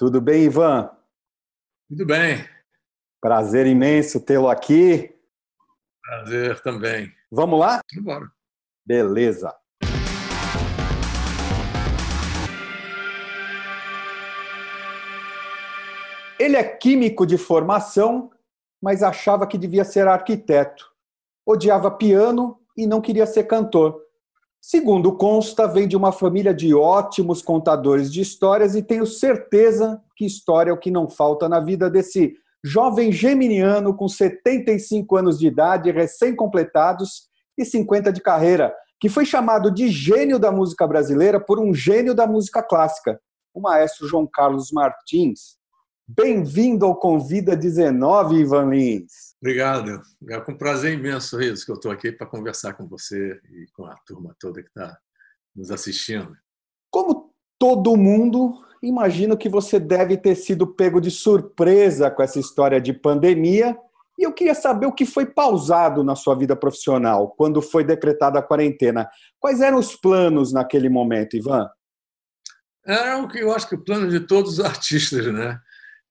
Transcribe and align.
Tudo 0.00 0.18
bem, 0.18 0.44
Ivan? 0.44 0.90
Tudo 1.86 2.06
bem. 2.06 2.42
Prazer 3.20 3.66
imenso 3.66 4.18
tê-lo 4.18 4.48
aqui. 4.48 5.14
Prazer 6.02 6.58
também. 6.62 7.12
Vamos 7.30 7.60
lá? 7.60 7.82
Vamos 8.02 8.30
Beleza. 8.82 9.54
Ele 16.38 16.56
é 16.56 16.64
químico 16.64 17.26
de 17.26 17.36
formação, 17.36 18.30
mas 18.82 19.02
achava 19.02 19.46
que 19.46 19.58
devia 19.58 19.84
ser 19.84 20.08
arquiteto. 20.08 20.90
Odiava 21.44 21.90
piano 21.90 22.58
e 22.74 22.86
não 22.86 23.02
queria 23.02 23.26
ser 23.26 23.44
cantor. 23.44 24.02
Segundo 24.60 25.16
consta, 25.16 25.66
vem 25.66 25.88
de 25.88 25.96
uma 25.96 26.12
família 26.12 26.52
de 26.52 26.74
ótimos 26.74 27.40
contadores 27.40 28.12
de 28.12 28.20
histórias 28.20 28.74
e 28.74 28.82
tenho 28.82 29.06
certeza 29.06 30.00
que 30.14 30.26
história 30.26 30.70
é 30.70 30.72
o 30.72 30.78
que 30.78 30.90
não 30.90 31.08
falta 31.08 31.48
na 31.48 31.60
vida 31.60 31.88
desse 31.88 32.34
jovem 32.62 33.10
geminiano 33.10 33.96
com 33.96 34.06
75 34.06 35.16
anos 35.16 35.38
de 35.38 35.46
idade, 35.46 35.90
recém-completados 35.90 37.30
e 37.56 37.64
50 37.64 38.12
de 38.12 38.20
carreira, 38.20 38.74
que 39.00 39.08
foi 39.08 39.24
chamado 39.24 39.70
de 39.70 39.88
gênio 39.88 40.38
da 40.38 40.52
música 40.52 40.86
brasileira 40.86 41.40
por 41.40 41.58
um 41.58 41.72
gênio 41.72 42.14
da 42.14 42.26
música 42.26 42.62
clássica, 42.62 43.18
o 43.54 43.62
maestro 43.62 44.06
João 44.06 44.28
Carlos 44.30 44.70
Martins. 44.70 45.56
Bem-vindo 46.06 46.84
ao 46.84 46.96
Convida 46.96 47.56
19, 47.56 48.36
Ivan 48.36 48.66
Lins. 48.66 49.29
Obrigado. 49.40 50.02
É 50.28 50.40
com 50.40 50.56
prazer 50.56 50.92
imenso 50.92 51.40
isso 51.40 51.64
que 51.64 51.72
eu 51.72 51.76
estou 51.76 51.90
aqui 51.90 52.12
para 52.12 52.26
conversar 52.26 52.74
com 52.74 52.86
você 52.86 53.40
e 53.50 53.66
com 53.72 53.86
a 53.86 53.94
turma 54.06 54.36
toda 54.38 54.62
que 54.62 54.68
está 54.68 54.98
nos 55.56 55.70
assistindo. 55.70 56.36
Como 56.90 57.32
todo 57.58 57.96
mundo, 57.96 58.62
imagino 58.82 59.36
que 59.36 59.48
você 59.48 59.80
deve 59.80 60.16
ter 60.18 60.34
sido 60.34 60.66
pego 60.66 61.00
de 61.00 61.10
surpresa 61.10 62.10
com 62.10 62.22
essa 62.22 62.38
história 62.38 62.80
de 62.80 62.92
pandemia. 62.92 63.76
E 64.18 64.24
eu 64.24 64.32
queria 64.32 64.54
saber 64.54 64.84
o 64.84 64.92
que 64.92 65.06
foi 65.06 65.24
pausado 65.24 66.04
na 66.04 66.14
sua 66.14 66.34
vida 66.34 66.54
profissional 66.54 67.30
quando 67.30 67.62
foi 67.62 67.82
decretada 67.82 68.38
a 68.38 68.42
quarentena. 68.42 69.08
Quais 69.38 69.62
eram 69.62 69.78
os 69.78 69.96
planos 69.96 70.52
naquele 70.52 70.90
momento, 70.90 71.36
Ivan? 71.36 71.66
Era 72.84 73.18
o 73.18 73.28
que 73.28 73.38
eu 73.38 73.54
acho 73.54 73.68
que 73.68 73.74
o 73.74 73.84
plano 73.84 74.08
de 74.08 74.20
todos 74.20 74.58
os 74.58 74.60
artistas, 74.64 75.32
né? 75.32 75.58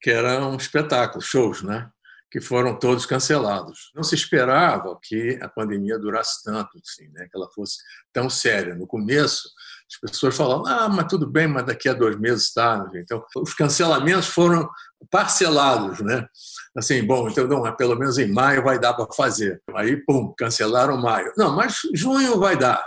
que 0.01 0.09
eram 0.09 0.55
espetáculos, 0.55 1.25
shows, 1.25 1.61
né? 1.61 1.89
Que 2.31 2.39
foram 2.39 2.77
todos 2.77 3.05
cancelados. 3.05 3.91
Não 3.95 4.03
se 4.03 4.13
esperava 4.13 4.97
que 5.01 5.39
a 5.41 5.49
pandemia 5.49 5.97
durasse 5.97 6.43
tanto, 6.43 6.77
assim, 6.77 7.09
né? 7.09 7.27
que 7.29 7.35
ela 7.35 7.49
fosse 7.49 7.77
tão 8.13 8.29
séria. 8.29 8.75
No 8.75 8.85
começo, 8.85 9.49
as 9.91 10.11
pessoas 10.11 10.37
falavam, 10.37 10.67
ah, 10.67 10.87
mas 10.87 11.07
tudo 11.07 11.27
bem, 11.27 11.47
mas 11.47 11.65
daqui 11.65 11.89
a 11.89 11.93
dois 11.93 12.19
meses 12.19 12.45
está. 12.45 12.87
Então, 12.95 13.25
os 13.35 13.53
cancelamentos 13.55 14.27
foram 14.27 14.69
parcelados, 15.09 16.01
né? 16.01 16.27
Assim, 16.77 17.03
bom, 17.03 17.27
então, 17.27 17.47
não, 17.47 17.75
pelo 17.75 17.97
menos 17.97 18.17
em 18.19 18.31
maio 18.31 18.63
vai 18.63 18.79
dar 18.79 18.93
para 18.93 19.11
fazer. 19.13 19.61
Aí, 19.73 19.97
pum, 19.97 20.33
cancelaram 20.37 20.97
maio. 20.97 21.33
Não, 21.35 21.55
mas 21.55 21.79
junho 21.95 22.39
vai 22.39 22.55
dar. 22.55 22.85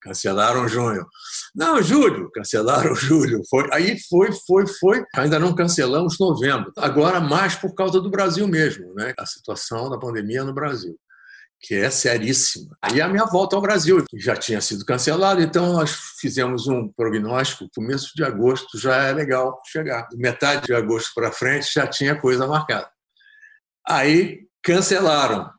Cancelaram 0.00 0.66
junho. 0.66 1.06
Não, 1.54 1.82
julho, 1.82 2.30
cancelaram 2.32 2.94
julho. 2.94 3.42
Foi, 3.48 3.68
aí 3.72 3.98
foi, 4.08 4.30
foi, 4.46 4.66
foi. 4.66 5.04
Ainda 5.14 5.38
não 5.38 5.54
cancelamos 5.54 6.18
novembro. 6.18 6.72
Agora 6.76 7.20
mais 7.20 7.54
por 7.54 7.74
causa 7.74 8.00
do 8.00 8.10
Brasil 8.10 8.48
mesmo, 8.48 8.94
né? 8.94 9.12
A 9.18 9.26
situação 9.26 9.90
da 9.90 9.98
pandemia 9.98 10.42
no 10.42 10.54
Brasil, 10.54 10.96
que 11.60 11.74
é 11.74 11.90
seríssima. 11.90 12.76
Aí 12.80 13.00
a 13.00 13.08
minha 13.08 13.26
volta 13.26 13.56
ao 13.56 13.62
Brasil 13.62 14.02
já 14.14 14.34
tinha 14.34 14.60
sido 14.60 14.84
cancelada, 14.86 15.42
então 15.42 15.74
nós 15.74 15.94
fizemos 16.18 16.66
um 16.66 16.88
prognóstico. 16.88 17.68
Começo 17.74 18.12
de 18.14 18.24
agosto 18.24 18.78
já 18.78 18.96
é 19.04 19.12
legal 19.12 19.60
chegar. 19.66 20.08
Metade 20.14 20.66
de 20.66 20.74
agosto 20.74 21.10
para 21.14 21.30
frente 21.30 21.70
já 21.74 21.86
tinha 21.86 22.18
coisa 22.18 22.46
marcada. 22.46 22.88
Aí 23.86 24.46
cancelaram. 24.62 25.50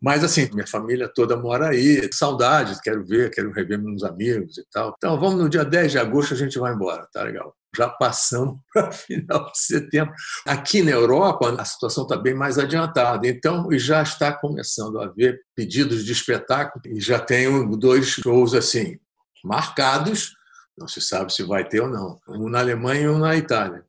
Mas, 0.00 0.24
assim, 0.24 0.48
minha 0.52 0.66
família 0.66 1.10
toda 1.14 1.36
mora 1.36 1.68
aí, 1.68 2.08
saudades, 2.12 2.80
quero 2.80 3.04
ver, 3.04 3.30
quero 3.30 3.52
rever 3.52 3.78
meus 3.78 4.02
amigos 4.02 4.56
e 4.56 4.64
tal. 4.72 4.94
Então, 4.96 5.20
vamos 5.20 5.38
no 5.38 5.48
dia 5.48 5.64
10 5.64 5.92
de 5.92 5.98
agosto, 5.98 6.32
a 6.32 6.36
gente 6.36 6.58
vai 6.58 6.72
embora, 6.72 7.06
tá 7.12 7.22
legal. 7.22 7.54
Já 7.76 7.88
passamos 7.88 8.58
para 8.72 8.90
final 8.92 9.52
de 9.52 9.58
setembro. 9.58 10.14
Aqui 10.46 10.82
na 10.82 10.92
Europa, 10.92 11.54
a 11.58 11.64
situação 11.64 12.04
está 12.04 12.16
bem 12.16 12.34
mais 12.34 12.58
adiantada, 12.58 13.28
então 13.28 13.68
já 13.72 14.02
está 14.02 14.32
começando 14.32 14.98
a 14.98 15.04
haver 15.04 15.40
pedidos 15.54 16.04
de 16.04 16.12
espetáculo 16.12 16.82
e 16.86 16.98
já 16.98 17.18
tenho 17.18 17.76
dois 17.76 18.06
shows 18.06 18.54
assim 18.54 18.98
marcados, 19.44 20.34
não 20.76 20.88
se 20.88 21.00
sabe 21.00 21.32
se 21.32 21.42
vai 21.42 21.66
ter 21.66 21.80
ou 21.80 21.88
não, 21.88 22.18
um 22.28 22.48
na 22.48 22.60
Alemanha 22.60 23.02
e 23.02 23.08
um 23.08 23.18
na 23.18 23.36
Itália. 23.36 23.84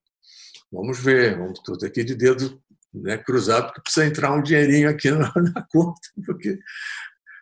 Vamos 0.72 1.00
ver, 1.00 1.38
vamos 1.38 1.60
tudo 1.60 1.86
aqui 1.86 2.04
de 2.04 2.16
dedo 2.16 2.62
né, 2.94 3.18
cruzado, 3.18 3.68
porque 3.68 3.82
precisa 3.82 4.06
entrar 4.06 4.32
um 4.32 4.42
dinheirinho 4.42 4.90
aqui 4.90 5.12
na, 5.12 5.32
na 5.56 5.66
conta, 5.70 6.00
porque 6.26 6.60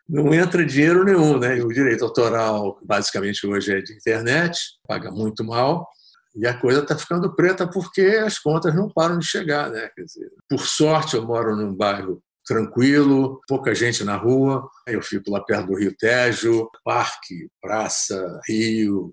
não 0.07 0.33
entra 0.33 0.65
dinheiro 0.65 1.03
nenhum. 1.03 1.37
Né? 1.37 1.61
O 1.63 1.69
direito 1.69 2.03
autoral, 2.03 2.79
basicamente, 2.83 3.45
hoje 3.45 3.73
é 3.73 3.81
de 3.81 3.93
internet, 3.93 4.57
paga 4.87 5.11
muito 5.11 5.43
mal, 5.43 5.87
e 6.35 6.47
a 6.47 6.57
coisa 6.57 6.81
está 6.81 6.97
ficando 6.97 7.35
preta 7.35 7.67
porque 7.67 8.01
as 8.01 8.39
contas 8.39 8.73
não 8.75 8.89
param 8.89 9.17
de 9.17 9.25
chegar. 9.25 9.69
Né? 9.69 9.89
Dizer, 9.97 10.31
por 10.47 10.59
sorte, 10.59 11.15
eu 11.15 11.25
moro 11.25 11.55
num 11.55 11.75
bairro 11.75 12.21
tranquilo, 12.45 13.39
pouca 13.47 13.75
gente 13.75 14.03
na 14.03 14.15
rua. 14.15 14.67
Eu 14.87 15.01
fico 15.01 15.29
lá 15.31 15.41
perto 15.41 15.67
do 15.67 15.77
Rio 15.77 15.95
Tejo, 15.97 16.69
parque, 16.83 17.49
praça, 17.61 18.39
rio, 18.47 19.11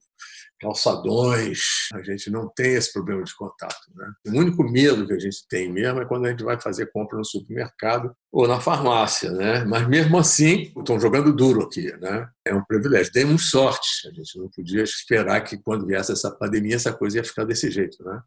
calçadões, 0.66 1.60
a 1.94 2.02
gente 2.02 2.28
não 2.28 2.48
tem 2.48 2.74
esse 2.74 2.92
problema 2.92 3.22
de 3.22 3.34
contato. 3.36 3.86
Né? 3.94 4.12
O 4.26 4.30
único 4.30 4.64
medo 4.64 5.06
que 5.06 5.12
a 5.12 5.18
gente 5.18 5.46
tem 5.48 5.72
mesmo 5.72 6.00
é 6.00 6.04
quando 6.04 6.26
a 6.26 6.30
gente 6.30 6.42
vai 6.42 6.60
fazer 6.60 6.90
compra 6.90 7.16
no 7.16 7.24
supermercado 7.24 8.12
ou 8.32 8.48
na 8.48 8.60
farmácia, 8.60 9.30
né? 9.30 9.64
Mas 9.64 9.86
mesmo 9.86 10.18
assim, 10.18 10.72
estão 10.76 10.98
jogando 10.98 11.32
duro 11.32 11.62
aqui, 11.62 11.92
né? 11.98 12.28
É 12.44 12.52
um 12.52 12.64
privilégio. 12.64 13.12
Demos 13.12 13.50
sorte. 13.50 14.08
A 14.08 14.12
gente 14.12 14.38
não 14.38 14.50
podia 14.50 14.82
esperar 14.82 15.40
que 15.42 15.56
quando 15.56 15.86
viesse 15.86 16.12
essa 16.12 16.30
pandemia 16.32 16.74
essa 16.74 16.92
coisa 16.92 17.18
ia 17.18 17.24
ficar 17.24 17.44
desse 17.44 17.70
jeito, 17.70 18.02
né? 18.04 18.20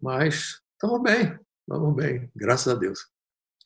Mas 0.00 0.60
estamos 0.72 1.02
bem, 1.02 1.36
estamos 1.60 1.96
bem, 1.96 2.30
graças 2.34 2.72
a 2.72 2.76
Deus. 2.76 3.00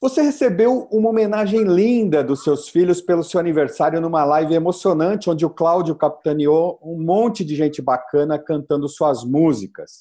Você 0.02 0.22
recebeu 0.22 0.88
uma 0.90 1.10
homenagem 1.10 1.62
linda 1.62 2.24
dos 2.24 2.42
seus 2.42 2.70
filhos 2.70 3.02
pelo 3.02 3.22
seu 3.22 3.38
aniversário 3.38 4.00
numa 4.00 4.24
live 4.24 4.54
emocionante, 4.54 5.28
onde 5.28 5.44
o 5.44 5.50
Cláudio 5.50 5.94
capitaneou 5.94 6.80
um 6.82 6.98
monte 6.98 7.44
de 7.44 7.54
gente 7.54 7.82
bacana 7.82 8.38
cantando 8.38 8.88
suas 8.88 9.22
músicas. 9.22 10.00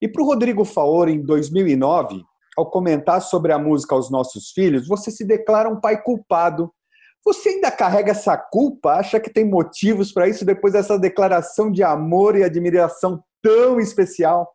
E 0.00 0.06
para 0.06 0.22
o 0.22 0.26
Rodrigo 0.26 0.64
Faor, 0.64 1.08
em 1.08 1.20
2009, 1.20 2.22
ao 2.56 2.70
comentar 2.70 3.20
sobre 3.20 3.50
a 3.50 3.58
música 3.58 3.96
aos 3.96 4.12
nossos 4.12 4.52
filhos, 4.52 4.86
você 4.86 5.10
se 5.10 5.24
declara 5.24 5.68
um 5.68 5.80
pai 5.80 6.00
culpado. 6.00 6.72
Você 7.24 7.48
ainda 7.48 7.72
carrega 7.72 8.12
essa 8.12 8.36
culpa? 8.36 8.92
Acha 8.92 9.18
que 9.18 9.28
tem 9.28 9.44
motivos 9.44 10.12
para 10.12 10.28
isso 10.28 10.44
depois 10.44 10.72
dessa 10.72 10.96
declaração 10.96 11.68
de 11.68 11.82
amor 11.82 12.36
e 12.36 12.44
admiração 12.44 13.20
tão 13.42 13.80
especial? 13.80 14.54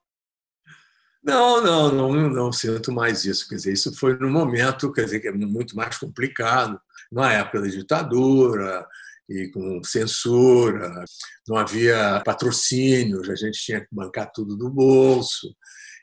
Não, 1.28 1.62
não, 1.62 1.92
não, 1.92 2.30
não 2.30 2.52
sinto 2.54 2.90
mais 2.90 3.26
isso. 3.26 3.50
Quer 3.50 3.56
dizer, 3.56 3.74
isso 3.74 3.94
foi 3.94 4.18
num 4.18 4.32
momento, 4.32 4.94
quer 4.94 5.04
dizer, 5.04 5.20
que 5.20 5.28
é 5.28 5.32
muito 5.34 5.76
mais 5.76 5.98
complicado, 5.98 6.80
numa 7.12 7.34
época 7.34 7.62
da 7.62 7.68
ditadura 7.68 8.88
e 9.28 9.50
com 9.50 9.84
censura, 9.84 11.04
não 11.46 11.58
havia 11.58 12.22
patrocínios, 12.24 13.30
a 13.30 13.36
gente 13.36 13.60
tinha 13.60 13.82
que 13.82 13.88
bancar 13.92 14.32
tudo 14.34 14.56
do 14.56 14.70
bolso, 14.70 15.54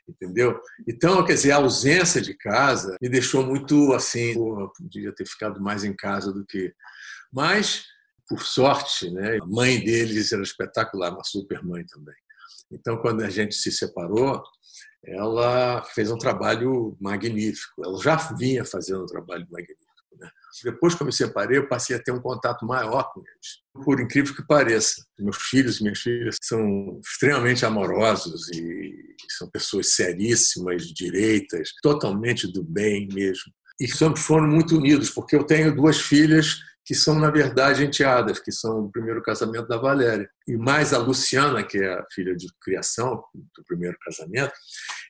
entendeu? 0.07 0.61
Então, 0.87 1.25
quer 1.25 1.33
dizer, 1.33 1.53
a 1.53 1.55
ausência 1.55 2.21
de 2.21 2.35
casa 2.35 2.95
me 3.01 3.09
deixou 3.09 3.43
muito 3.43 3.93
assim, 3.93 4.35
pô, 4.35 4.71
podia 4.77 5.11
ter 5.11 5.27
ficado 5.27 5.59
mais 5.59 5.83
em 5.83 5.95
casa 5.95 6.31
do 6.31 6.45
que. 6.45 6.71
Mas, 7.33 7.85
por 8.29 8.43
sorte, 8.43 9.09
né, 9.09 9.39
a 9.41 9.45
mãe 9.47 9.83
deles 9.83 10.31
era 10.31 10.43
espetacular, 10.43 11.11
uma 11.11 11.23
super 11.23 11.63
mãe 11.63 11.83
também. 11.83 12.15
Então, 12.71 12.97
quando 12.97 13.23
a 13.23 13.29
gente 13.29 13.55
se 13.55 13.71
separou, 13.71 14.43
ela 15.07 15.83
fez 15.93 16.11
um 16.11 16.17
trabalho 16.17 16.97
magnífico. 16.99 17.83
Ela 17.83 18.01
já 18.01 18.15
vinha 18.15 18.65
fazendo 18.65 19.03
um 19.03 19.07
trabalho 19.07 19.47
magnífico. 19.51 19.85
Né? 20.19 20.29
Depois 20.63 20.95
que 20.95 21.01
eu 21.01 21.05
me 21.05 21.13
separei, 21.13 21.57
eu 21.57 21.67
passei 21.67 21.95
a 21.95 22.01
ter 22.01 22.11
um 22.11 22.21
contato 22.21 22.65
maior 22.65 23.11
com 23.13 23.21
eles. 23.21 23.85
Por 23.85 23.99
incrível 23.99 24.35
que 24.35 24.45
pareça, 24.45 25.05
meus 25.19 25.37
filhos 25.37 25.79
e 25.79 25.83
minhas 25.83 25.99
filhas 25.99 26.37
são 26.41 26.99
extremamente 27.03 27.65
amorosos 27.65 28.49
e 28.49 29.15
são 29.29 29.49
pessoas 29.49 29.93
seríssimas, 29.93 30.83
direitas, 30.83 31.69
totalmente 31.81 32.51
do 32.51 32.63
bem 32.63 33.07
mesmo. 33.13 33.51
E 33.79 33.87
sempre 33.87 34.21
foram 34.21 34.47
muito 34.47 34.77
unidos, 34.77 35.09
porque 35.09 35.35
eu 35.35 35.43
tenho 35.43 35.75
duas 35.75 35.99
filhas 35.99 36.59
que 36.85 36.95
são, 36.95 37.19
na 37.19 37.29
verdade, 37.29 37.83
enteadas, 37.83 38.39
que 38.39 38.51
são 38.51 38.83
do 38.83 38.91
primeiro 38.91 39.21
casamento 39.21 39.67
da 39.67 39.77
Valéria. 39.77 40.29
E 40.47 40.55
mais 40.55 40.93
a 40.93 40.97
Luciana, 40.97 41.63
que 41.63 41.77
é 41.77 41.93
a 41.93 42.05
filha 42.13 42.35
de 42.35 42.47
criação 42.61 43.23
do 43.33 43.63
primeiro 43.65 43.97
casamento, 43.99 44.53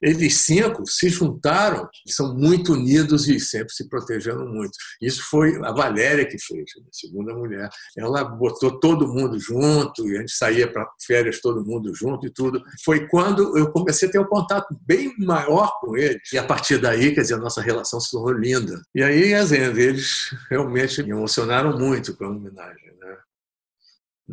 eles 0.02 0.38
cinco 0.38 0.86
se 0.86 1.10
juntaram, 1.10 1.90
são 2.08 2.34
muito 2.34 2.74
unidos 2.74 3.28
e 3.28 3.40
sempre 3.40 3.74
se 3.74 3.90
protegendo 3.90 4.46
muito. 4.46 4.72
Isso 5.02 5.24
foi 5.30 5.56
a 5.64 5.72
Valéria 5.72 6.26
que 6.26 6.38
fez, 6.40 6.66
a 6.78 6.90
segunda 6.92 7.34
mulher. 7.34 7.70
Ela 7.98 8.24
botou 8.24 8.80
todo 8.80 9.08
mundo 9.08 9.40
junto 9.40 10.08
e 10.08 10.18
a 10.18 10.20
gente 10.22 10.32
saía 10.32 10.72
para 10.72 10.88
férias 11.06 11.42
todo 11.42 11.66
mundo 11.66 11.94
junto 11.94 12.28
e 12.28 12.30
tudo. 12.30 12.64
Foi 12.84 13.08
quando 13.08 13.58
eu 13.58 13.72
comecei 13.72 14.08
a 14.08 14.12
ter 14.12 14.20
um 14.20 14.26
contato 14.26 14.78
bem 14.86 15.14
maior 15.20 15.80
com 15.80 15.98
eles. 15.98 16.32
E 16.32 16.38
a 16.38 16.44
partir 16.44 16.78
daí, 16.78 17.14
quer 17.14 17.22
dizer, 17.22 17.36
a 17.36 17.40
nossa 17.40 17.62
relação 17.62 18.00
se 18.00 18.12
tornou 18.12 18.32
linda. 18.32 18.82
E 18.94 19.04
aí, 19.04 19.34
as 19.34 19.52
eles 19.52 20.36
realmente 20.50 21.02
me 21.04 21.12
emocionaram 21.12 21.78
muito 21.78 22.16
com 22.16 22.26
a 22.26 22.30
homenagem. 22.30 22.94
Né? 23.00 23.18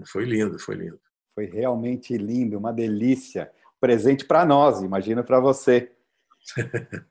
Foi 0.06 0.24
lindo, 0.24 0.58
foi 0.58 0.76
lindo. 0.76 1.00
Foi 1.34 1.46
realmente 1.46 2.16
lindo, 2.16 2.58
uma 2.58 2.72
delícia. 2.72 3.50
Presente 3.80 4.24
para 4.24 4.44
nós, 4.44 4.82
imagina 4.82 5.22
para 5.22 5.40
você. 5.40 5.90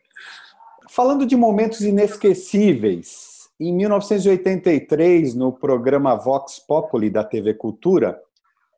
Falando 0.89 1.25
de 1.25 1.35
momentos 1.35 1.81
inesquecíveis, 1.81 3.49
em 3.59 3.73
1983, 3.73 5.35
no 5.35 5.51
programa 5.51 6.15
Vox 6.15 6.59
Populi 6.59 7.09
da 7.09 7.23
TV 7.23 7.53
Cultura, 7.53 8.19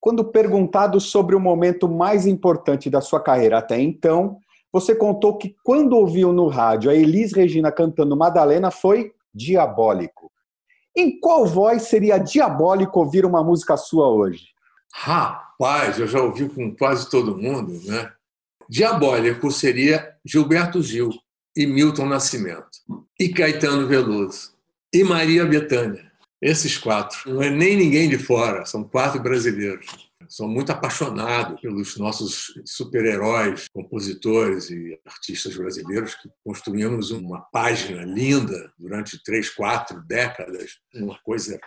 quando 0.02 0.26
perguntado 0.26 1.00
sobre 1.00 1.36
o 1.36 1.40
momento 1.40 1.88
mais 1.88 2.28
importante 2.28 2.90
da 2.90 3.00
sua 3.00 3.22
carreira 3.22 3.60
até 3.60 3.80
então, 3.80 4.38
você 4.74 4.94
contou 4.94 5.38
que 5.38 5.56
quando 5.64 5.94
ouviu 5.94 6.34
no 6.34 6.48
rádio 6.48 6.92
a 6.92 6.94
Elis 6.96 7.32
Regina 7.32 7.72
cantando 7.72 8.18
Madalena 8.18 8.70
foi 8.70 9.14
diabólico. 9.34 10.33
Em 10.96 11.20
qual 11.20 11.46
voz 11.46 11.84
seria 11.84 12.18
diabólico 12.18 13.00
ouvir 13.00 13.26
uma 13.26 13.44
música 13.44 13.76
sua 13.76 14.08
hoje? 14.10 14.48
Rapaz, 14.94 15.98
eu 15.98 16.08
já 16.08 16.22
ouvi 16.22 16.48
com 16.48 16.76
quase 16.76 17.10
todo 17.10 17.38
mundo, 17.38 17.82
né? 17.86 18.12
Diabólico 18.70 19.52
seria 19.52 20.16
Gilberto 20.24 20.82
Gil 20.82 21.10
e 21.56 21.66
Milton 21.66 22.06
Nascimento, 22.06 22.70
e 23.20 23.30
Caetano 23.30 23.88
Veloso, 23.88 24.54
e 24.94 25.04
Maria 25.04 25.46
Bethânia. 25.46 26.12
Esses 26.42 26.78
quatro. 26.78 27.34
Não 27.34 27.42
é 27.42 27.50
nem 27.50 27.78
ninguém 27.78 28.10
de 28.10 28.18
fora, 28.18 28.66
são 28.66 28.84
quatro 28.84 29.22
brasileiros. 29.22 30.12
Sou 30.36 30.48
muito 30.48 30.72
apaixonado 30.72 31.62
pelos 31.62 31.96
nossos 31.96 32.60
super-heróis, 32.66 33.68
compositores 33.72 34.68
e 34.72 35.00
artistas 35.06 35.56
brasileiros 35.56 36.16
que 36.16 36.28
construímos 36.44 37.12
uma 37.12 37.40
página 37.52 38.04
linda 38.04 38.74
durante 38.76 39.22
três, 39.24 39.52
quatro 39.52 40.02
décadas, 40.08 40.80
uma 40.96 41.20
coisa 41.24 41.60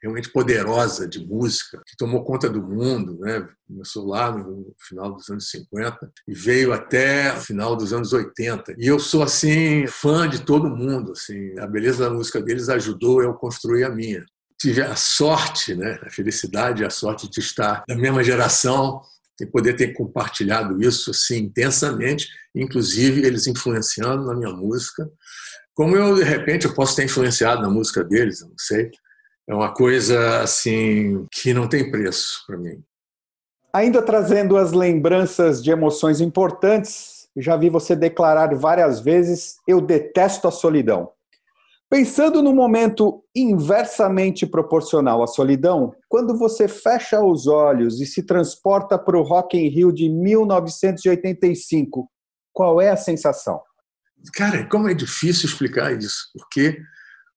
realmente 0.00 0.30
poderosa 0.30 1.08
de 1.08 1.26
música, 1.26 1.82
que 1.84 1.96
tomou 1.96 2.22
conta 2.22 2.48
do 2.48 2.62
mundo, 2.62 3.18
né? 3.18 3.48
começou 3.66 4.06
lá 4.06 4.30
no 4.30 4.72
final 4.78 5.12
dos 5.12 5.28
anos 5.28 5.50
50 5.50 6.12
e 6.28 6.34
veio 6.34 6.72
até 6.72 7.32
o 7.32 7.40
final 7.40 7.74
dos 7.74 7.92
anos 7.92 8.12
80. 8.12 8.76
E 8.78 8.86
eu 8.86 9.00
sou 9.00 9.24
assim 9.24 9.88
fã 9.88 10.28
de 10.28 10.44
todo 10.44 10.70
mundo, 10.70 11.10
assim, 11.12 11.58
a 11.58 11.66
beleza 11.66 12.04
da 12.04 12.14
música 12.14 12.40
deles 12.40 12.68
ajudou 12.68 13.24
eu 13.24 13.34
construir 13.34 13.82
a 13.82 13.90
minha. 13.90 14.24
Tive 14.64 14.80
a 14.80 14.96
sorte, 14.96 15.74
né, 15.74 15.98
a 16.02 16.08
felicidade 16.08 16.82
e 16.82 16.86
a 16.86 16.90
sorte 16.90 17.28
de 17.30 17.38
estar 17.38 17.84
da 17.86 17.94
mesma 17.94 18.24
geração 18.24 19.02
e 19.38 19.44
poder 19.44 19.74
ter 19.74 19.92
compartilhado 19.92 20.82
isso 20.82 21.10
assim 21.10 21.40
intensamente, 21.40 22.28
inclusive 22.54 23.26
eles 23.26 23.46
influenciando 23.46 24.24
na 24.24 24.34
minha 24.34 24.54
música. 24.54 25.06
Como 25.74 25.94
eu 25.94 26.14
de 26.14 26.22
repente 26.22 26.64
eu 26.64 26.72
posso 26.72 26.96
ter 26.96 27.04
influenciado 27.04 27.60
na 27.60 27.68
música 27.68 28.02
deles, 28.02 28.40
eu 28.40 28.48
não 28.48 28.58
sei 28.58 28.90
é 29.46 29.54
uma 29.54 29.72
coisa 29.72 30.40
assim 30.40 31.26
que 31.30 31.52
não 31.52 31.68
tem 31.68 31.90
preço 31.90 32.42
para 32.46 32.56
mim. 32.56 32.82
Ainda 33.70 34.00
trazendo 34.00 34.56
as 34.56 34.72
lembranças 34.72 35.62
de 35.62 35.70
emoções 35.70 36.22
importantes, 36.22 37.28
já 37.36 37.54
vi 37.56 37.68
você 37.68 37.94
declarar 37.94 38.54
várias 38.54 39.00
vezes: 39.00 39.56
eu 39.68 39.80
detesto 39.80 40.48
a 40.48 40.50
solidão. 40.50 41.10
Pensando 41.94 42.42
no 42.42 42.52
momento 42.52 43.22
inversamente 43.36 44.44
proporcional 44.44 45.22
à 45.22 45.28
solidão, 45.28 45.94
quando 46.08 46.36
você 46.36 46.66
fecha 46.66 47.22
os 47.22 47.46
olhos 47.46 48.00
e 48.00 48.06
se 48.06 48.24
transporta 48.24 48.98
para 48.98 49.16
o 49.16 49.22
Rock 49.22 49.56
in 49.56 49.68
Rio 49.68 49.92
de 49.92 50.08
1985, 50.08 52.10
qual 52.52 52.80
é 52.80 52.90
a 52.90 52.96
sensação? 52.96 53.60
Cara, 54.34 54.68
como 54.68 54.88
é 54.88 54.94
difícil 54.94 55.48
explicar 55.48 55.96
isso, 55.96 56.30
porque 56.34 56.80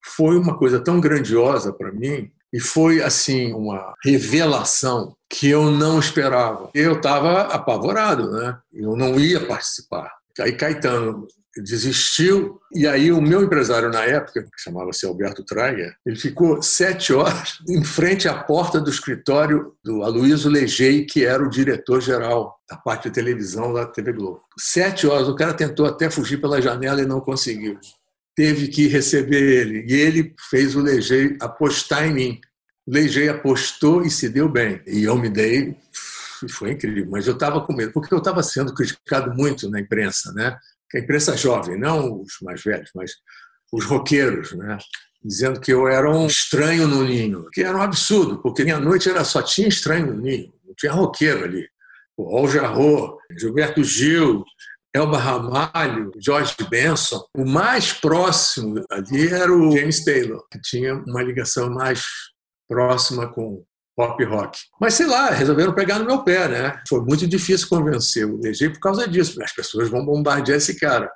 foi 0.03 0.35
uma 0.35 0.57
coisa 0.57 0.83
tão 0.83 0.99
grandiosa 0.99 1.71
para 1.71 1.91
mim 1.91 2.31
e 2.51 2.59
foi 2.59 3.03
assim 3.03 3.53
uma 3.53 3.93
revelação 4.03 5.15
que 5.29 5.47
eu 5.47 5.69
não 5.69 5.99
esperava. 5.99 6.71
Eu 6.73 6.93
estava 6.93 7.41
apavorado, 7.41 8.31
né? 8.31 8.57
Eu 8.73 8.95
não 8.95 9.19
ia 9.19 9.45
participar. 9.45 10.11
Aí 10.39 10.53
Caetano 10.53 11.27
desistiu 11.61 12.59
e 12.73 12.87
aí 12.87 13.11
o 13.11 13.21
meu 13.21 13.43
empresário 13.43 13.89
na 13.89 14.03
época, 14.03 14.43
que 14.43 14.61
chamava-se 14.61 15.05
Alberto 15.05 15.43
Trager, 15.43 15.95
ele 16.05 16.15
ficou 16.15 16.61
sete 16.61 17.13
horas 17.13 17.59
em 17.67 17.83
frente 17.83 18.27
à 18.27 18.33
porta 18.33 18.79
do 18.79 18.89
escritório 18.89 19.73
do 19.83 20.03
Aloysio 20.03 20.49
Legei, 20.49 21.05
que 21.05 21.25
era 21.25 21.43
o 21.43 21.49
diretor-geral 21.49 22.57
da 22.69 22.77
parte 22.77 23.09
de 23.09 23.15
televisão 23.15 23.73
da 23.73 23.85
TV 23.85 24.13
Globo. 24.13 24.41
Sete 24.59 25.07
horas, 25.07 25.27
o 25.27 25.35
cara 25.35 25.53
tentou 25.53 25.85
até 25.85 26.09
fugir 26.09 26.41
pela 26.41 26.61
janela 26.61 27.01
e 27.01 27.05
não 27.05 27.21
conseguiu 27.21 27.79
teve 28.37 28.67
que 28.67 28.87
receber 28.87 29.41
ele. 29.41 29.91
E 29.91 29.99
ele 29.99 30.35
fez 30.47 30.75
o 30.75 30.79
Legei 30.79 31.35
apostar 31.41 32.05
em 32.05 32.13
mim. 32.13 32.41
O 32.85 32.91
Legei 32.91 33.27
apostou 33.27 34.03
e 34.03 34.11
se 34.11 34.29
deu 34.29 34.47
bem. 34.47 34.79
E 34.85 35.03
eu 35.03 35.17
me 35.17 35.27
dei, 35.27 35.75
foi 36.51 36.73
incrível. 36.73 37.07
Mas 37.09 37.25
eu 37.25 37.33
estava 37.33 37.59
com 37.61 37.73
medo, 37.73 37.91
porque 37.91 38.13
eu 38.13 38.19
estava 38.19 38.43
sendo 38.43 38.75
criticado 38.75 39.33
muito 39.33 39.67
na 39.71 39.79
imprensa, 39.79 40.31
né? 40.33 40.55
A 40.95 40.99
imprensa 40.99 41.35
jovem, 41.35 41.77
não 41.77 42.21
os 42.21 42.33
mais 42.41 42.63
velhos, 42.63 42.89
mas 42.95 43.11
os 43.71 43.85
roqueiros, 43.85 44.53
né? 44.53 44.77
Dizendo 45.23 45.59
que 45.59 45.73
eu 45.73 45.87
era 45.87 46.09
um 46.09 46.27
estranho 46.27 46.87
no 46.87 47.03
ninho, 47.03 47.49
que 47.51 47.61
era 47.61 47.77
um 47.77 47.81
absurdo, 47.81 48.41
porque 48.41 48.63
minha 48.63 48.79
noite 48.79 49.09
era 49.09 49.23
só 49.23 49.41
tinha 49.41 49.67
estranho 49.67 50.07
no 50.07 50.21
ninho, 50.21 50.53
não 50.65 50.73
tinha 50.75 50.91
roqueiro 50.91 51.43
ali. 51.43 51.67
O 52.15 52.37
Al 52.37 52.47
Jarreau, 52.47 53.17
Gilberto 53.37 53.83
Gil, 53.83 54.43
Elba 54.93 55.17
Ramalho, 55.17 56.11
George 56.19 56.55
Benson. 56.69 57.23
O 57.35 57.45
mais 57.45 57.93
próximo 57.93 58.83
ali 58.89 59.27
era 59.27 59.53
o 59.53 59.71
James 59.71 60.03
Taylor, 60.03 60.43
que 60.51 60.59
tinha 60.61 60.95
uma 60.95 61.21
ligação 61.21 61.69
mais 61.69 62.03
próxima 62.67 63.31
com 63.31 63.63
pop 63.97 64.23
rock. 64.25 64.59
Mas 64.79 64.93
sei 64.93 65.07
lá, 65.07 65.31
resolveram 65.31 65.73
pegar 65.73 65.97
no 65.97 66.05
meu 66.05 66.23
pé, 66.23 66.47
né? 66.47 66.79
Foi 66.87 67.01
muito 67.01 67.25
difícil 67.25 67.67
convencer 67.67 68.27
o 68.27 68.37
DG 68.37 68.69
por 68.69 68.79
causa 68.79 69.07
disso. 69.07 69.41
As 69.41 69.51
pessoas 69.51 69.89
vão 69.89 70.05
bombardear 70.05 70.59
esse 70.59 70.79
cara. 70.79 71.11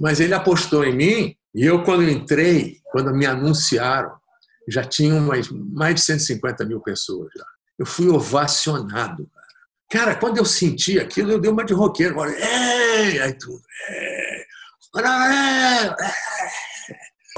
Mas 0.00 0.18
ele 0.18 0.32
apostou 0.32 0.82
em 0.82 0.96
mim 0.96 1.36
e 1.54 1.66
eu, 1.66 1.84
quando 1.84 2.08
entrei, 2.08 2.78
quando 2.90 3.14
me 3.14 3.26
anunciaram, 3.26 4.10
já 4.66 4.82
tinham 4.82 5.20
mais, 5.20 5.50
mais 5.50 5.96
de 5.96 6.00
150 6.00 6.64
mil 6.64 6.80
pessoas. 6.80 7.28
Já. 7.36 7.44
Eu 7.78 7.84
fui 7.84 8.08
ovacionado. 8.08 9.28
Cara, 9.90 10.14
quando 10.14 10.38
eu 10.38 10.46
senti 10.46 10.98
aquilo, 10.98 11.32
eu 11.32 11.38
dei 11.38 11.50
uma 11.50 11.66
de 11.66 11.74
roqueiro. 11.74 12.14
Falei, 12.14 12.36
Ei! 12.36 13.20
Aí 13.20 13.34
tudo. 13.34 13.60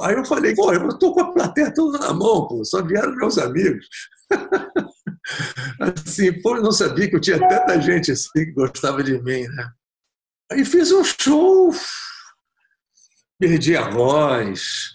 Aí 0.00 0.14
eu 0.14 0.24
falei, 0.24 0.54
pô, 0.54 0.72
eu 0.72 0.88
estou 0.88 1.12
com 1.12 1.20
a 1.20 1.32
plateia 1.32 1.72
toda 1.72 1.98
na 1.98 2.12
mão, 2.12 2.48
pô, 2.48 2.64
só 2.64 2.82
vieram 2.82 3.14
meus 3.14 3.38
amigos. 3.38 3.86
Assim, 5.80 6.32
pô, 6.40 6.60
não 6.60 6.72
sabia 6.72 7.08
que 7.08 7.16
eu 7.16 7.20
tinha 7.20 7.38
tanta 7.38 7.80
gente 7.80 8.12
assim 8.12 8.44
que 8.44 8.52
gostava 8.52 9.02
de 9.02 9.20
mim, 9.22 9.46
né? 9.48 9.70
Aí 10.52 10.64
fiz 10.64 10.92
um 10.92 11.02
show, 11.02 11.72
perdi 13.38 13.76
a 13.76 13.88
voz, 13.88 14.94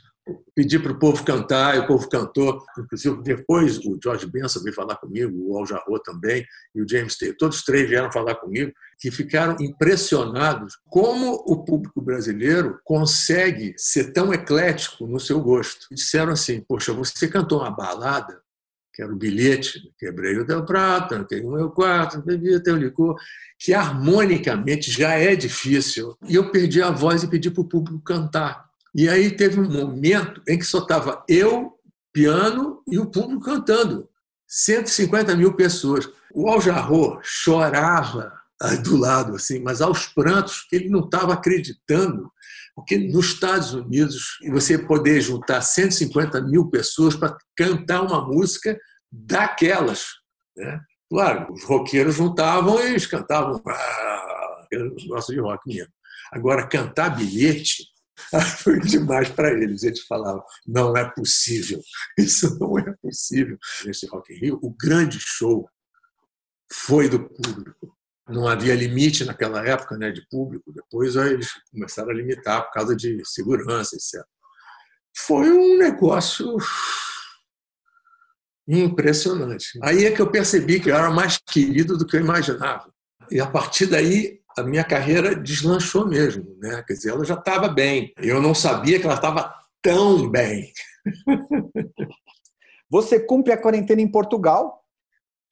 pedi 0.55 0.77
para 0.77 0.91
o 0.91 0.99
povo 0.99 1.23
cantar, 1.23 1.75
e 1.75 1.79
o 1.79 1.87
povo 1.87 2.07
cantou. 2.09 2.63
Inclusive, 2.77 3.21
depois 3.23 3.77
o 3.79 3.97
George 4.01 4.27
Benson 4.27 4.61
veio 4.61 4.75
falar 4.75 4.97
comigo, 4.97 5.33
o 5.35 5.57
Al 5.57 5.65
Jarreau 5.65 5.99
também, 5.99 6.45
e 6.75 6.81
o 6.81 6.87
James 6.87 7.17
Taylor. 7.17 7.37
Todos 7.37 7.57
os 7.57 7.63
três 7.63 7.89
vieram 7.89 8.11
falar 8.11 8.35
comigo, 8.35 8.71
que 8.99 9.09
ficaram 9.09 9.55
impressionados 9.59 10.77
como 10.87 11.33
o 11.47 11.63
público 11.63 12.01
brasileiro 12.01 12.79
consegue 12.83 13.73
ser 13.77 14.11
tão 14.11 14.33
eclético 14.33 15.07
no 15.07 15.19
seu 15.19 15.39
gosto. 15.41 15.87
Disseram 15.91 16.33
assim, 16.33 16.61
poxa, 16.67 16.93
você 16.93 17.27
cantou 17.27 17.61
uma 17.61 17.71
balada, 17.71 18.41
que 18.99 19.03
era 19.03 19.13
o 19.13 19.15
bilhete, 19.15 19.93
quebrei 19.97 20.37
o 20.37 20.45
teu 20.45 20.65
prato, 20.65 21.23
tenho 21.23 21.47
o 21.47 21.53
meu 21.53 21.69
quarto, 21.69 22.21
bebi 22.21 22.61
teu 22.61 22.75
licor, 22.75 23.15
que 23.57 23.73
harmonicamente 23.73 24.91
já 24.91 25.11
é 25.11 25.37
difícil. 25.37 26.17
E 26.27 26.35
eu 26.35 26.51
perdi 26.51 26.81
a 26.81 26.91
voz 26.91 27.23
e 27.23 27.29
pedi 27.29 27.49
para 27.49 27.61
o 27.61 27.69
público 27.69 28.01
cantar. 28.01 28.65
E 28.93 29.07
aí 29.07 29.31
teve 29.31 29.57
um 29.57 29.71
momento 29.71 30.41
em 30.45 30.59
que 30.59 30.65
só 30.65 30.79
estava 30.79 31.23
eu, 31.29 31.71
piano 32.11 32.83
e 32.85 32.99
o 32.99 33.05
público 33.05 33.45
cantando. 33.45 34.09
150 34.45 35.33
mil 35.37 35.53
pessoas. 35.53 36.09
O 36.33 36.49
Aljarro 36.49 37.21
chorava 37.23 38.33
do 38.83 38.97
lado, 38.97 39.35
assim, 39.35 39.61
mas 39.61 39.79
aos 39.79 40.07
prantos, 40.07 40.67
ele 40.73 40.89
não 40.89 41.05
estava 41.05 41.35
acreditando. 41.35 42.29
Porque 42.79 42.97
nos 42.97 43.27
Estados 43.33 43.73
Unidos, 43.73 44.37
você 44.49 44.77
poder 44.77 45.21
juntar 45.21 45.61
150 45.61 46.41
mil 46.41 46.69
pessoas 46.69 47.15
para 47.15 47.37
cantar 47.55 48.01
uma 48.01 48.25
música 48.25 48.79
daquelas. 49.11 50.05
Né? 50.55 50.79
Claro, 51.09 51.53
os 51.53 51.63
roqueiros 51.63 52.15
juntavam 52.15 52.79
e 52.79 52.87
eles 52.87 53.05
cantavam. 53.05 53.61
Ah, 54.71 54.97
gosto 55.07 55.33
de 55.33 55.39
rock 55.39 55.67
mesmo. 55.67 55.91
Agora, 56.31 56.67
cantar 56.67 57.09
bilhete 57.09 57.87
foi 58.61 58.79
demais 58.79 59.29
para 59.29 59.51
eles. 59.51 59.81
Eles 59.81 60.01
falavam: 60.01 60.43
não 60.67 60.95
é 60.95 61.09
possível, 61.09 61.81
isso 62.19 62.57
não 62.59 62.77
é 62.77 62.93
possível. 63.01 63.57
Nesse 63.83 64.05
Rock 64.07 64.31
in 64.33 64.37
Rio, 64.37 64.59
o 64.61 64.71
grande 64.71 65.17
show 65.19 65.67
foi 66.71 67.09
do 67.09 67.27
público. 67.27 67.97
Não 68.29 68.47
havia 68.47 68.75
limite 68.75 69.25
naquela 69.25 69.65
época 69.65 69.97
né, 69.97 70.11
de 70.11 70.25
público. 70.29 70.71
Depois 70.71 71.15
eles 71.15 71.49
começaram 71.71 72.11
a 72.11 72.13
limitar 72.13 72.63
por 72.65 72.71
causa 72.71 72.95
de 72.95 73.21
segurança, 73.25 73.95
etc. 73.95 74.23
Foi 75.15 75.49
um 75.49 75.77
negócio 75.77 76.57
impressionante. 78.67 79.79
Aí 79.81 80.05
é 80.05 80.11
que 80.11 80.21
eu 80.21 80.29
percebi 80.29 80.79
que 80.79 80.91
eu 80.91 80.95
era 80.95 81.09
mais 81.09 81.37
querido 81.37 81.97
do 81.97 82.05
que 82.05 82.15
eu 82.15 82.21
imaginava. 82.21 82.93
E 83.31 83.39
a 83.39 83.47
partir 83.47 83.87
daí 83.87 84.39
a 84.57 84.63
minha 84.63 84.83
carreira 84.83 85.35
deslanchou 85.35 86.07
mesmo, 86.07 86.57
né? 86.59 86.83
Quer 86.85 86.93
dizer, 86.93 87.09
ela 87.09 87.25
já 87.25 87.35
estava 87.35 87.67
bem. 87.67 88.13
Eu 88.17 88.41
não 88.41 88.53
sabia 88.53 88.99
que 88.99 89.05
ela 89.05 89.15
estava 89.15 89.53
tão 89.81 90.29
bem. 90.29 90.71
Você 92.89 93.19
cumpre 93.19 93.53
a 93.53 93.61
quarentena 93.61 94.01
em 94.01 94.07
Portugal, 94.07 94.83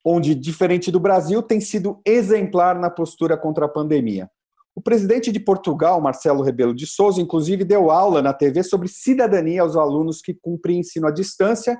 onde, 0.04 0.34
diferente 0.34 0.90
do 0.90 1.00
Brasil, 1.00 1.42
tem 1.42 1.60
sido 1.60 2.00
exemplar 2.04 2.78
na 2.78 2.90
postura 2.90 3.36
contra 3.36 3.66
a 3.66 3.68
pandemia. 3.68 4.30
O 4.74 4.80
presidente 4.80 5.32
de 5.32 5.40
Portugal, 5.40 6.00
Marcelo 6.00 6.42
Rebelo 6.42 6.72
de 6.72 6.86
Souza, 6.86 7.20
inclusive 7.20 7.64
deu 7.64 7.90
aula 7.90 8.22
na 8.22 8.32
TV 8.32 8.62
sobre 8.62 8.86
cidadania 8.86 9.62
aos 9.62 9.76
alunos 9.76 10.20
que 10.20 10.32
cumprem 10.32 10.78
ensino 10.78 11.08
à 11.08 11.10
distância 11.10 11.76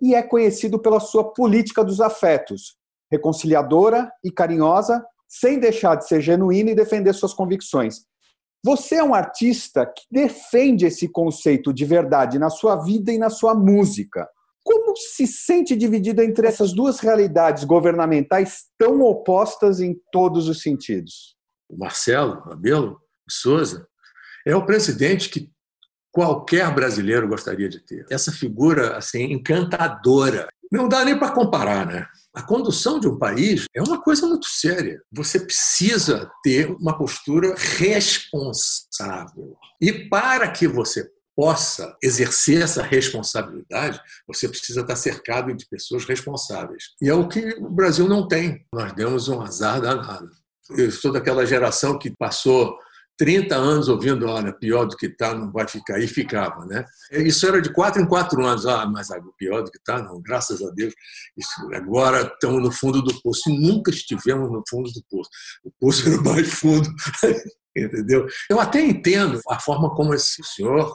e 0.00 0.14
é 0.14 0.22
conhecido 0.22 0.78
pela 0.78 0.98
sua 0.98 1.32
política 1.32 1.84
dos 1.84 2.00
afetos, 2.00 2.76
reconciliadora 3.10 4.10
e 4.24 4.30
carinhosa, 4.30 5.04
sem 5.28 5.58
deixar 5.58 5.96
de 5.96 6.08
ser 6.08 6.22
genuíno 6.22 6.70
e 6.70 6.74
defender 6.74 7.12
suas 7.12 7.34
convicções. 7.34 8.06
Você 8.64 8.96
é 8.96 9.04
um 9.04 9.14
artista 9.14 9.86
que 9.86 10.02
defende 10.10 10.86
esse 10.86 11.06
conceito 11.06 11.72
de 11.72 11.84
verdade 11.84 12.38
na 12.38 12.50
sua 12.50 12.76
vida 12.76 13.12
e 13.12 13.18
na 13.18 13.30
sua 13.30 13.54
música. 13.54 14.28
Como 14.68 14.94
se 14.98 15.26
sente 15.26 15.74
dividido 15.74 16.20
entre 16.20 16.46
essas 16.46 16.74
duas 16.74 17.00
realidades 17.00 17.64
governamentais 17.64 18.64
tão 18.76 19.00
opostas 19.00 19.80
em 19.80 19.98
todos 20.12 20.46
os 20.46 20.60
sentidos? 20.60 21.34
O 21.70 21.78
Marcelo 21.78 22.42
Abelo 22.52 23.00
Souza 23.26 23.88
é 24.46 24.54
o 24.54 24.66
presidente 24.66 25.30
que 25.30 25.50
qualquer 26.12 26.70
brasileiro 26.74 27.26
gostaria 27.26 27.66
de 27.66 27.80
ter. 27.80 28.04
Essa 28.10 28.30
figura 28.30 28.98
assim 28.98 29.32
encantadora. 29.32 30.46
Não 30.70 30.86
dá 30.86 31.02
nem 31.02 31.18
para 31.18 31.32
comparar, 31.32 31.86
né? 31.86 32.06
A 32.34 32.42
condução 32.42 33.00
de 33.00 33.08
um 33.08 33.18
país 33.18 33.64
é 33.74 33.80
uma 33.80 34.02
coisa 34.02 34.26
muito 34.26 34.48
séria. 34.48 35.00
Você 35.10 35.40
precisa 35.40 36.30
ter 36.42 36.70
uma 36.72 36.98
postura 36.98 37.54
responsável. 37.56 39.56
E 39.80 40.10
para 40.10 40.50
que 40.50 40.68
você 40.68 41.10
possa 41.38 41.96
exercer 42.02 42.62
essa 42.62 42.82
responsabilidade, 42.82 44.00
você 44.26 44.48
precisa 44.48 44.80
estar 44.80 44.96
cercado 44.96 45.54
de 45.54 45.68
pessoas 45.68 46.04
responsáveis. 46.04 46.86
E 47.00 47.08
é 47.08 47.14
o 47.14 47.28
que 47.28 47.54
o 47.60 47.70
Brasil 47.70 48.08
não 48.08 48.26
tem. 48.26 48.66
Nós 48.74 48.92
demos 48.92 49.28
um 49.28 49.40
azar 49.40 49.80
danado. 49.80 50.28
Eu 50.70 50.90
sou 50.90 51.12
daquela 51.12 51.46
geração 51.46 51.96
que 51.96 52.10
passou 52.10 52.76
30 53.16 53.54
anos 53.54 53.88
ouvindo, 53.88 54.26
olha, 54.26 54.52
pior 54.52 54.84
do 54.86 54.96
que 54.96 55.06
está, 55.06 55.32
não 55.32 55.52
vai 55.52 55.68
ficar, 55.68 56.00
e 56.00 56.08
ficava, 56.08 56.66
né? 56.66 56.84
Isso 57.12 57.46
era 57.46 57.62
de 57.62 57.72
quatro 57.72 58.02
em 58.02 58.08
quatro 58.08 58.44
anos, 58.44 58.66
ah, 58.66 58.84
mas 58.86 59.06
pior 59.36 59.62
do 59.62 59.70
que 59.70 59.78
está, 59.78 60.02
não, 60.02 60.20
graças 60.20 60.60
a 60.60 60.70
Deus, 60.70 60.92
isso, 61.36 61.72
agora 61.72 62.22
estamos 62.22 62.60
no 62.60 62.72
fundo 62.72 63.00
do 63.00 63.14
poço, 63.22 63.48
nunca 63.48 63.92
estivemos 63.92 64.50
no 64.50 64.62
fundo 64.68 64.90
do 64.90 65.04
poço, 65.08 65.30
o 65.62 65.70
poço 65.80 66.08
era 66.08 66.20
mais 66.20 66.52
fundo, 66.52 66.88
entendeu? 67.76 68.26
Eu 68.50 68.58
até 68.58 68.80
entendo 68.80 69.40
a 69.48 69.60
forma 69.60 69.94
como 69.94 70.14
esse 70.14 70.42
senhor 70.42 70.92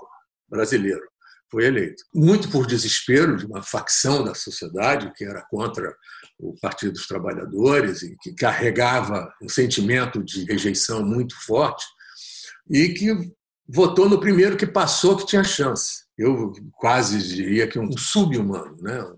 brasileiro 0.54 1.04
foi 1.52 1.66
eleito, 1.66 2.04
muito 2.14 2.50
por 2.50 2.66
desespero 2.66 3.38
de 3.38 3.46
uma 3.46 3.62
facção 3.62 4.24
da 4.24 4.34
sociedade 4.34 5.14
que 5.16 5.24
era 5.24 5.46
contra 5.52 5.96
o 6.40 6.56
Partido 6.60 6.94
dos 6.94 7.06
Trabalhadores 7.06 8.02
e 8.02 8.18
que 8.22 8.34
carregava 8.34 9.32
um 9.40 9.48
sentimento 9.48 10.24
de 10.24 10.46
rejeição 10.46 11.06
muito 11.06 11.36
forte, 11.46 11.86
e 12.68 12.90
que 12.90 13.32
votou 13.68 14.10
no 14.10 14.20
primeiro 14.20 14.58
que 14.58 14.66
passou 14.66 15.16
que 15.16 15.28
tinha 15.28 15.44
chance. 15.44 16.04
Eu 16.18 16.52
quase 16.74 17.20
diria 17.20 17.68
que 17.68 17.78
um 17.78 17.92
sub-humano. 17.96 18.76
Né? 18.82 19.14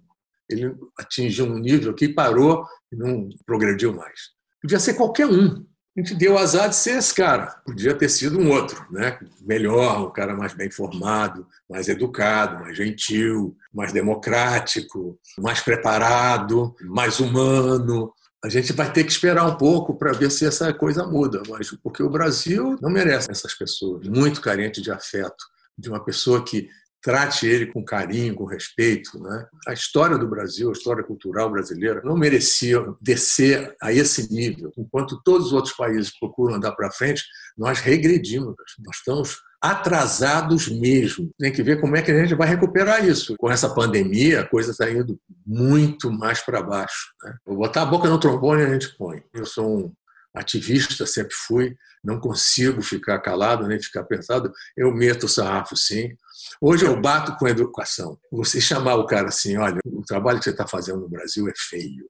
Ele 0.50 0.76
atingiu 1.00 1.46
um 1.46 1.60
nível 1.60 1.94
que 1.94 2.10
parou 2.10 2.66
e 2.92 2.98
não 2.98 3.30
progrediu 3.46 3.94
mais. 3.94 4.20
Podia 4.62 4.80
ser 4.80 4.96
qualquer 4.96 5.28
um. 5.28 5.66
A 5.96 6.02
gente 6.02 6.14
deu 6.14 6.38
azar 6.38 6.68
de 6.68 6.76
ser 6.76 6.98
esse 6.98 7.14
cara. 7.14 7.48
Podia 7.66 7.94
ter 7.94 8.10
sido 8.10 8.38
um 8.38 8.52
outro, 8.52 8.86
né? 8.92 9.18
melhor, 9.42 10.08
um 10.08 10.12
cara 10.12 10.36
mais 10.36 10.54
bem 10.54 10.70
formado, 10.70 11.48
mais 11.70 11.88
educado, 11.88 12.62
mais 12.64 12.76
gentil, 12.76 13.56
mais 13.74 13.94
democrático, 13.94 15.18
mais 15.38 15.62
preparado, 15.62 16.76
mais 16.82 17.20
humano, 17.20 18.14
a 18.46 18.50
gente 18.50 18.72
vai 18.74 18.92
ter 18.94 19.04
que 19.04 19.12
esperar 19.12 19.44
um 19.48 19.56
pouco 19.56 19.96
para 19.96 20.12
ver 20.12 20.30
se 20.30 20.46
essa 20.46 20.72
coisa 20.72 21.04
muda, 21.08 21.42
mas 21.50 21.72
porque 21.82 22.04
o 22.04 22.10
Brasil 22.10 22.78
não 22.80 22.92
merece 22.92 23.32
essas 23.32 23.56
pessoas, 23.56 24.08
muito 24.08 24.40
carente 24.40 24.84
de 24.84 24.92
afeto, 24.92 25.44
de 25.76 25.90
uma 25.90 26.00
pessoa 26.00 26.44
que 26.44 26.70
trate 27.06 27.46
ele 27.46 27.68
com 27.68 27.86
carinho, 27.86 28.34
com 28.34 28.46
respeito. 28.46 29.22
Né? 29.22 29.46
A 29.68 29.74
história 29.74 30.18
do 30.18 30.28
Brasil, 30.28 30.70
a 30.70 30.72
história 30.72 31.04
cultural 31.04 31.52
brasileira, 31.52 32.02
não 32.04 32.18
merecia 32.18 32.84
descer 33.00 33.76
a 33.80 33.94
esse 33.94 34.34
nível. 34.34 34.74
Enquanto 34.76 35.22
todos 35.24 35.48
os 35.48 35.54
outros 35.54 35.76
países 35.76 36.18
procuram 36.18 36.56
andar 36.56 36.72
para 36.72 36.90
frente, 36.90 37.24
nós 37.56 37.80
regredimos. 37.80 38.56
Nós 38.80 38.96
estamos 38.98 39.38
atrasados 39.62 40.68
mesmo. 40.68 41.30
Tem 41.38 41.52
que 41.52 41.62
ver 41.62 41.80
como 41.80 41.96
é 41.96 42.02
que 42.02 42.10
a 42.10 42.20
gente 42.20 42.34
vai 42.34 42.48
recuperar 42.48 43.06
isso. 43.08 43.36
Com 43.38 43.52
essa 43.52 43.70
pandemia, 43.70 44.42
a 44.42 44.50
coisa 44.50 44.72
está 44.72 44.90
indo 44.90 45.20
muito 45.46 46.12
mais 46.12 46.42
para 46.42 46.64
baixo. 46.64 47.14
Né? 47.24 47.36
Vou 47.46 47.58
botar 47.58 47.84
a 47.84 47.86
boca 47.86 48.10
no 48.10 48.20
trombone 48.20 48.64
a 48.64 48.74
gente 48.74 48.98
põe. 48.98 49.22
Eu 49.32 49.46
sou 49.46 49.78
um 49.78 49.94
ativista, 50.36 51.06
sempre 51.06 51.34
fui, 51.34 51.76
não 52.04 52.20
consigo 52.20 52.82
ficar 52.82 53.20
calado 53.20 53.68
nem 53.68 53.82
ficar 53.82 54.04
pensado. 54.04 54.52
Eu 54.76 54.94
meto 54.94 55.26
o 55.26 55.30
sarrafo 55.30 55.76
sim. 55.76 56.16
Hoje 56.62 56.86
eu 56.86 57.00
bato 57.00 57.36
com 57.38 57.46
a 57.46 57.50
educação. 57.50 58.20
Você 58.32 58.60
chamar 58.60 58.96
o 58.96 59.08
cara 59.08 59.30
assim, 59.30 59.58
olha, 59.58 59.80
o 59.86 60.04
trabalho 60.04 60.38
que 60.38 60.44
você 60.44 60.52
está 60.52 60.68
fazendo 60.68 61.02
no 61.02 61.10
Brasil 61.10 61.48
é 61.48 61.54
feio. 61.56 62.10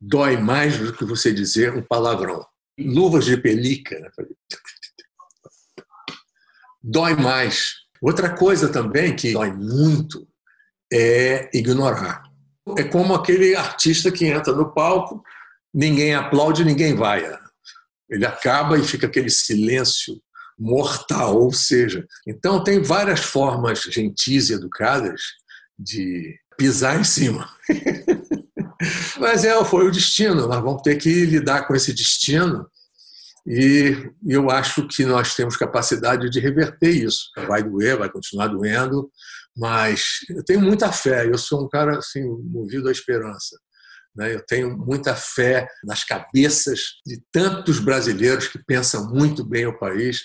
Dói 0.00 0.36
mais 0.36 0.78
do 0.78 0.92
que 0.92 1.04
você 1.04 1.32
dizer 1.32 1.74
um 1.74 1.82
palavrão. 1.82 2.44
Luvas 2.78 3.24
de 3.24 3.36
pelica. 3.36 3.98
Né? 3.98 4.10
dói 6.82 7.14
mais. 7.14 7.74
Outra 8.00 8.34
coisa 8.34 8.68
também 8.68 9.14
que 9.14 9.32
dói 9.32 9.52
muito 9.52 10.26
é 10.92 11.50
ignorar. 11.56 12.24
É 12.76 12.84
como 12.84 13.14
aquele 13.14 13.54
artista 13.54 14.10
que 14.10 14.26
entra 14.26 14.52
no 14.52 14.72
palco, 14.72 15.22
ninguém 15.72 16.14
aplaude, 16.14 16.64
ninguém 16.64 16.94
vai. 16.94 17.24
Ele 18.08 18.26
acaba 18.26 18.78
e 18.78 18.84
fica 18.84 19.06
aquele 19.06 19.30
silêncio 19.30 20.20
mortal, 20.58 21.40
ou 21.40 21.52
seja, 21.52 22.06
então 22.26 22.62
tem 22.62 22.80
várias 22.82 23.20
formas 23.20 23.82
gentis 23.82 24.50
e 24.50 24.52
educadas 24.52 25.20
de 25.78 26.36
pisar 26.56 27.00
em 27.00 27.04
cima. 27.04 27.48
Mas 29.18 29.44
é, 29.44 29.64
foi 29.64 29.86
o 29.86 29.90
destino, 29.90 30.46
nós 30.46 30.62
vamos 30.62 30.82
ter 30.82 30.96
que 30.96 31.24
lidar 31.24 31.66
com 31.66 31.74
esse 31.74 31.92
destino 31.92 32.66
e 33.46 34.10
eu 34.24 34.50
acho 34.50 34.86
que 34.86 35.04
nós 35.04 35.34
temos 35.34 35.56
capacidade 35.56 36.30
de 36.30 36.38
reverter 36.38 36.90
isso. 36.90 37.28
Vai 37.48 37.62
doer, 37.62 37.98
vai 37.98 38.08
continuar 38.08 38.48
doendo, 38.48 39.10
mas 39.56 40.20
eu 40.30 40.44
tenho 40.44 40.60
muita 40.60 40.92
fé. 40.92 41.26
Eu 41.26 41.38
sou 41.38 41.64
um 41.64 41.68
cara 41.68 41.98
assim, 41.98 42.22
movido 42.44 42.88
à 42.88 42.92
esperança. 42.92 43.58
Né? 44.14 44.34
Eu 44.34 44.44
tenho 44.44 44.76
muita 44.76 45.14
fé 45.14 45.68
nas 45.84 46.04
cabeças 46.04 46.80
de 47.06 47.22
tantos 47.32 47.78
brasileiros 47.80 48.48
que 48.48 48.62
pensam 48.62 49.08
muito 49.10 49.44
bem 49.44 49.66
o 49.66 49.78
país 49.78 50.20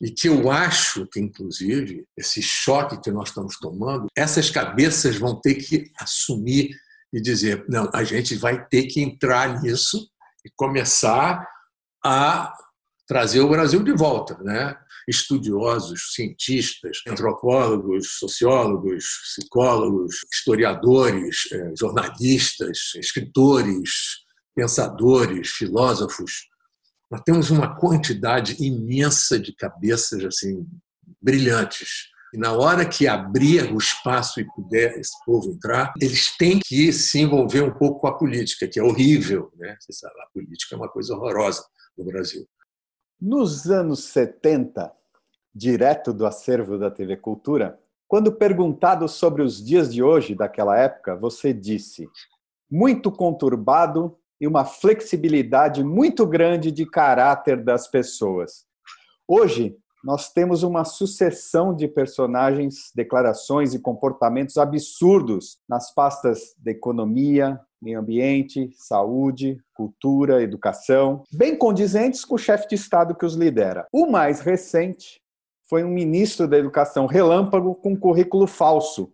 e 0.00 0.10
que 0.10 0.28
eu 0.28 0.50
acho 0.50 1.06
que, 1.06 1.20
inclusive, 1.20 2.04
esse 2.16 2.42
choque 2.42 3.00
que 3.00 3.10
nós 3.10 3.28
estamos 3.28 3.56
tomando, 3.58 4.06
essas 4.16 4.50
cabeças 4.50 5.16
vão 5.16 5.40
ter 5.40 5.54
que 5.54 5.90
assumir 5.98 6.70
e 7.12 7.20
dizer: 7.20 7.64
não, 7.68 7.90
a 7.94 8.04
gente 8.04 8.34
vai 8.34 8.66
ter 8.66 8.84
que 8.84 9.00
entrar 9.00 9.62
nisso 9.62 10.08
e 10.44 10.50
começar 10.54 11.46
a 12.04 12.52
trazer 13.06 13.40
o 13.40 13.48
Brasil 13.48 13.82
de 13.82 13.92
volta, 13.92 14.36
né? 14.42 14.76
Estudiosos, 15.06 16.14
cientistas, 16.14 16.98
antropólogos, 17.06 18.18
sociólogos, 18.18 19.04
psicólogos, 19.22 20.16
historiadores, 20.32 21.48
eh, 21.52 21.72
jornalistas, 21.78 22.92
escritores, 22.96 23.90
pensadores, 24.54 25.50
filósofos. 25.50 26.48
Nós 27.10 27.20
temos 27.24 27.50
uma 27.50 27.76
quantidade 27.76 28.56
imensa 28.58 29.38
de 29.38 29.54
cabeças 29.54 30.24
assim 30.24 30.66
brilhantes. 31.22 32.08
E 32.34 32.38
na 32.38 32.52
hora 32.52 32.84
que 32.84 33.06
abrir 33.06 33.72
o 33.72 33.78
espaço 33.78 34.40
e 34.40 34.46
puder 34.54 34.98
esse 34.98 35.12
povo 35.24 35.52
entrar, 35.52 35.92
eles 36.00 36.36
têm 36.36 36.58
que 36.58 36.92
se 36.92 37.20
envolver 37.20 37.62
um 37.62 37.72
pouco 37.72 38.00
com 38.00 38.08
a 38.08 38.18
política, 38.18 38.66
que 38.66 38.80
é 38.80 38.82
horrível. 38.82 39.52
Né? 39.56 39.76
A 40.04 40.32
política 40.32 40.74
é 40.74 40.78
uma 40.78 40.88
coisa 40.88 41.14
horrorosa 41.14 41.64
no 41.96 42.04
Brasil. 42.04 42.46
Nos 43.20 43.70
anos 43.70 44.04
70, 44.04 44.92
direto 45.54 46.12
do 46.12 46.26
acervo 46.26 46.78
da 46.78 46.90
TV 46.90 47.16
Cultura, 47.16 47.80
quando 48.06 48.30
perguntado 48.30 49.08
sobre 49.08 49.42
os 49.42 49.64
dias 49.64 49.92
de 49.92 50.02
hoje 50.02 50.34
daquela 50.34 50.78
época, 50.78 51.16
você 51.16 51.50
disse: 51.54 52.06
muito 52.70 53.10
conturbado 53.10 54.18
e 54.38 54.46
uma 54.46 54.66
flexibilidade 54.66 55.82
muito 55.82 56.26
grande 56.26 56.70
de 56.70 56.84
caráter 56.84 57.64
das 57.64 57.88
pessoas. 57.88 58.66
Hoje, 59.26 59.78
nós 60.04 60.30
temos 60.30 60.62
uma 60.62 60.84
sucessão 60.84 61.74
de 61.74 61.88
personagens, 61.88 62.92
declarações 62.94 63.72
e 63.72 63.78
comportamentos 63.78 64.58
absurdos 64.58 65.58
nas 65.66 65.92
pastas 65.92 66.54
da 66.58 66.70
economia, 66.70 67.58
meio 67.86 68.00
ambiente, 68.00 68.68
saúde, 68.72 69.58
cultura, 69.72 70.42
educação, 70.42 71.22
bem 71.32 71.56
condizentes 71.56 72.24
com 72.24 72.34
o 72.34 72.38
chefe 72.38 72.66
de 72.66 72.74
Estado 72.74 73.14
que 73.14 73.24
os 73.24 73.36
lidera. 73.36 73.86
O 73.92 74.06
mais 74.10 74.40
recente 74.40 75.20
foi 75.70 75.84
um 75.84 75.88
ministro 75.88 76.48
da 76.48 76.58
Educação 76.58 77.06
relâmpago 77.06 77.76
com 77.76 77.96
currículo 77.96 78.48
falso, 78.48 79.12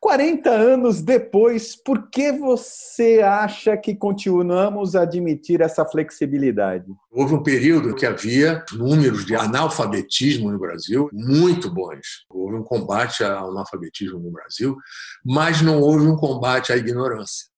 40 0.00 0.48
anos 0.48 1.02
depois, 1.02 1.74
por 1.74 2.08
que 2.08 2.30
você 2.30 3.20
acha 3.20 3.76
que 3.76 3.96
continuamos 3.96 4.94
a 4.94 5.02
admitir 5.02 5.60
essa 5.60 5.84
flexibilidade? 5.84 6.86
Houve 7.10 7.34
um 7.34 7.42
período 7.42 7.94
que 7.94 8.06
havia 8.06 8.64
números 8.72 9.26
de 9.26 9.34
analfabetismo 9.34 10.52
no 10.52 10.58
Brasil 10.58 11.10
muito 11.12 11.72
bons. 11.72 12.24
Houve 12.30 12.56
um 12.56 12.62
combate 12.62 13.24
ao 13.24 13.50
analfabetismo 13.50 14.20
no 14.20 14.30
Brasil, 14.30 14.76
mas 15.24 15.62
não 15.62 15.80
houve 15.80 16.06
um 16.06 16.16
combate 16.16 16.72
à 16.72 16.76
ignorância. 16.76 17.48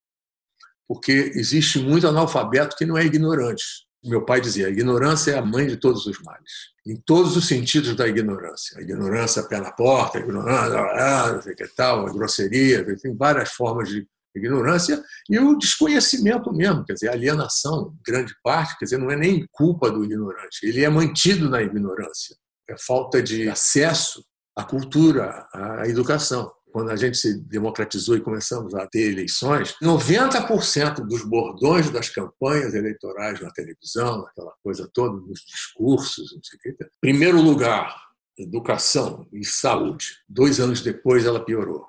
Porque 0.91 1.31
existe 1.37 1.79
muito 1.79 2.09
analfabeto 2.09 2.75
que 2.75 2.85
não 2.85 2.99
é 2.99 3.05
ignorante. 3.05 3.63
Meu 4.03 4.25
pai 4.25 4.41
dizia: 4.41 4.67
a 4.67 4.71
ignorância 4.71 5.31
é 5.31 5.39
a 5.39 5.45
mãe 5.45 5.69
de 5.69 5.77
todos 5.77 6.05
os 6.05 6.21
males, 6.21 6.51
em 6.85 6.97
todos 6.97 7.37
os 7.37 7.47
sentidos 7.47 7.95
da 7.95 8.09
ignorância. 8.09 8.77
A 8.77 8.83
ignorância 8.83 9.45
pé 9.45 9.61
na 9.61 9.71
porta, 9.71 10.19
a 10.19 10.21
ignorância, 10.21 11.43
sei 11.43 11.55
que 11.55 11.69
tal, 11.77 12.09
a 12.09 12.13
grosseria, 12.13 12.85
tem 12.97 13.17
várias 13.17 13.53
formas 13.53 13.89
de 13.89 14.05
ignorância 14.35 15.01
e 15.29 15.39
o 15.39 15.57
desconhecimento 15.57 16.53
mesmo, 16.53 16.85
quer 16.85 16.95
dizer, 16.95 17.09
alienação, 17.11 17.95
grande 18.05 18.35
parte, 18.43 18.77
quer 18.77 18.87
dizer, 18.87 18.99
não 18.99 19.13
é 19.13 19.17
nem 19.17 19.47
culpa 19.53 19.93
do 19.93 20.05
ignorante, 20.05 20.59
ele 20.65 20.85
é 20.85 20.91
mantido 20.91 21.49
na 21.49 21.63
ignorância. 21.63 22.35
É 22.69 22.75
falta 22.77 23.23
de 23.23 23.49
acesso 23.49 24.25
à 24.57 24.65
cultura, 24.65 25.47
à 25.53 25.87
educação 25.87 26.51
quando 26.71 26.91
a 26.91 26.97
gente 26.97 27.17
se 27.17 27.41
democratizou 27.41 28.17
e 28.17 28.21
começamos 28.21 28.75
a 28.75 28.87
ter 28.87 29.13
eleições, 29.13 29.75
90% 29.83 31.07
dos 31.07 31.25
bordões 31.25 31.91
das 31.91 32.09
campanhas 32.09 32.75
eleitorais 32.75 33.41
na 33.41 33.51
televisão, 33.51 34.27
aquela 34.27 34.53
coisa 34.63 34.89
toda, 34.93 35.17
nos 35.21 35.41
discursos, 35.41 36.33
não 36.35 36.43
sei 36.43 36.73
o 36.73 36.77
que. 36.77 36.91
Primeiro 37.01 37.41
lugar, 37.41 37.95
educação 38.39 39.27
e 39.33 39.45
saúde. 39.45 40.07
Dois 40.29 40.61
anos 40.61 40.81
depois 40.81 41.25
ela 41.25 41.45
piorou. 41.45 41.87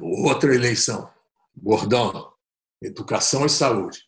Outra 0.00 0.54
eleição, 0.54 1.08
bordão, 1.54 2.32
educação 2.82 3.46
e 3.46 3.50
saúde. 3.50 4.00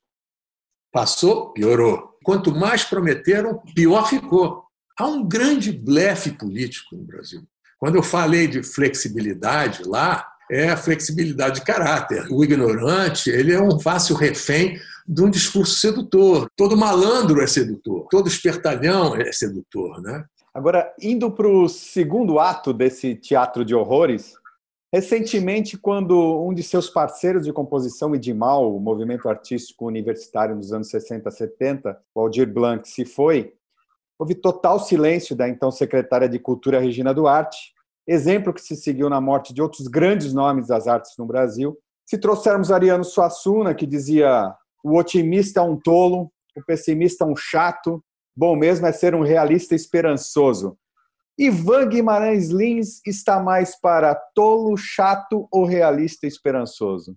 Passou, 0.93 1.53
piorou. 1.53 2.19
Quanto 2.25 2.55
mais 2.55 2.85
prometeram, 2.85 3.59
pior 3.75 4.09
ficou. 4.09 4.65
Há 4.99 5.07
um 5.07 5.27
grande 5.27 5.71
blefe 5.71 6.33
político 6.33 6.97
no 6.97 7.05
Brasil. 7.05 7.47
Quando 7.79 7.97
eu 7.97 8.03
falei 8.03 8.49
de 8.49 8.63
flexibilidade 8.63 9.83
lá, 9.87 10.27
é 10.51 10.71
a 10.71 10.77
flexibilidade 10.77 11.61
de 11.61 11.67
caráter. 11.67 12.27
O 12.31 12.43
ignorante, 12.43 13.31
ele 13.31 13.53
é 13.53 13.63
um 13.63 13.79
fácil 13.79 14.17
refém 14.17 14.81
de 15.07 15.23
um 15.23 15.31
discurso 15.31 15.79
sedutor. 15.79 16.49
Todo 16.57 16.77
malandro 16.77 17.41
é 17.41 17.47
sedutor, 17.47 18.07
todo 18.11 18.29
espertalhão 18.29 19.15
é 19.15 19.31
sedutor, 19.33 20.03
né? 20.03 20.25
Agora, 20.53 20.93
indo 21.01 21.31
para 21.31 21.47
o 21.47 21.69
segundo 21.69 22.41
ato 22.41 22.73
desse 22.73 23.15
teatro 23.15 23.65
de 23.65 23.75
horrores, 23.75 24.35
recentemente, 24.93 25.77
quando 25.77 26.45
um 26.45 26.53
de 26.53 26.63
seus 26.63 26.91
parceiros 26.91 27.45
de 27.45 27.53
composição 27.53 28.15
e 28.15 28.19
de 28.19 28.35
mal, 28.35 28.75
o 28.75 28.81
movimento 28.81 29.29
artístico 29.29 29.87
universitário 29.87 30.57
nos 30.57 30.73
anos 30.73 30.89
60, 30.89 31.31
70, 31.31 31.97
o 32.15 32.21
Aldir 32.21 32.53
Blanc, 32.53 32.89
se 32.89 33.05
foi, 33.05 33.55
houve 34.19 34.35
total 34.35 34.81
silêncio 34.81 35.37
da 35.37 35.49
então 35.49 35.71
secretária 35.71 36.29
de 36.29 36.39
Cultura, 36.39 36.81
Regina 36.81 37.15
Duarte, 37.15 37.73
exemplo 38.07 38.53
que 38.53 38.61
se 38.61 38.75
seguiu 38.75 39.09
na 39.09 39.21
morte 39.21 39.55
de 39.55 39.63
outros 39.63 39.87
grandes 39.87 40.33
nomes 40.33 40.69
das 40.69 40.89
artes 40.89 41.13
no 41.19 41.27
Brasil. 41.27 41.79
Se 42.05 42.19
trouxermos 42.19 42.73
Ariano 42.73 43.05
Suassuna, 43.05 43.75
que 43.75 43.87
dizia 43.87 44.55
o 44.83 44.97
otimista 44.97 45.61
é 45.61 45.63
um 45.63 45.77
tolo, 45.77 46.33
o 46.57 46.65
pessimista 46.65 47.25
é 47.25 47.27
um 47.27 47.37
chato, 47.37 48.03
bom 48.37 48.57
mesmo 48.57 48.87
é 48.87 48.93
ser 48.93 49.15
um 49.15 49.23
realista 49.23 49.75
esperançoso. 49.75 50.77
Ivan 51.39 51.89
Guimarães 51.89 52.49
Lins 52.49 53.01
está 53.07 53.41
mais 53.41 53.79
para 53.81 54.15
tolo, 54.35 54.77
chato 54.77 55.47
ou 55.53 55.65
realista 55.65 56.27
esperançoso? 56.27 57.15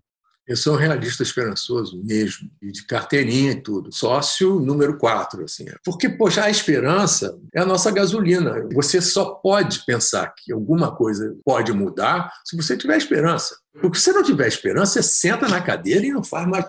Eu 0.52 0.58
sou 0.58 0.74
um 0.74 0.78
realista 0.78 1.24
esperançoso 1.24 2.04
mesmo, 2.04 2.52
e 2.62 2.74
de 2.74 2.86
carteirinha 2.86 3.54
e 3.54 3.62
tudo. 3.62 3.90
Sócio 3.90 4.60
número 4.60 4.98
quatro, 4.98 5.46
assim. 5.46 5.64
Porque, 5.82 6.10
poxa, 6.10 6.44
a 6.44 6.50
esperança 6.50 7.40
é 7.56 7.62
a 7.62 7.66
nossa 7.66 7.90
gasolina. 7.90 8.68
Você 8.74 9.00
só 9.00 9.36
pode 9.36 9.86
pensar 9.86 10.34
que 10.36 10.52
alguma 10.52 10.94
coisa 10.94 11.34
pode 11.46 11.72
mudar 11.72 12.34
se 12.44 12.58
você 12.58 12.76
tiver 12.76 12.98
esperança. 12.98 13.56
Porque 13.80 13.98
se 13.98 14.04
você 14.04 14.12
não 14.12 14.24
tiver 14.24 14.46
esperança, 14.46 15.02
você 15.02 15.04
senta 15.04 15.48
na 15.48 15.62
cadeira 15.62 16.06
e 16.06 16.12
não 16.12 16.22
faz 16.22 16.46
mais 16.46 16.66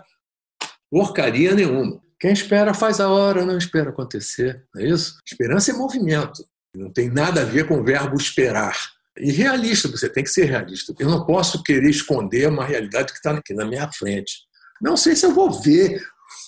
porcaria 0.88 1.52
nenhuma. 1.52 2.00
Quem 2.20 2.32
espera 2.32 2.72
faz 2.72 3.00
a 3.00 3.08
hora, 3.08 3.44
não 3.44 3.58
espera 3.58 3.90
acontecer. 3.90 4.64
Não 4.72 4.80
é 4.80 4.86
isso? 4.86 5.18
Esperança 5.26 5.72
é 5.72 5.74
movimento. 5.74 6.44
Não 6.76 6.88
tem 6.88 7.10
nada 7.10 7.40
a 7.40 7.44
ver 7.44 7.66
com 7.66 7.80
o 7.80 7.84
verbo 7.84 8.14
esperar. 8.16 8.76
E 9.18 9.30
realista, 9.30 9.88
você 9.88 10.08
tem 10.08 10.24
que 10.24 10.30
ser 10.30 10.44
realista. 10.44 10.94
Eu 10.98 11.10
não 11.10 11.26
posso 11.26 11.62
querer 11.62 11.88
esconder 11.88 12.48
uma 12.48 12.64
realidade 12.64 13.12
que 13.12 13.18
está 13.18 13.32
aqui 13.32 13.52
na 13.52 13.64
minha 13.64 13.90
frente. 13.92 14.32
Não 14.80 14.96
sei 14.96 15.14
se 15.14 15.26
eu 15.26 15.34
vou 15.34 15.50
ver 15.50 16.02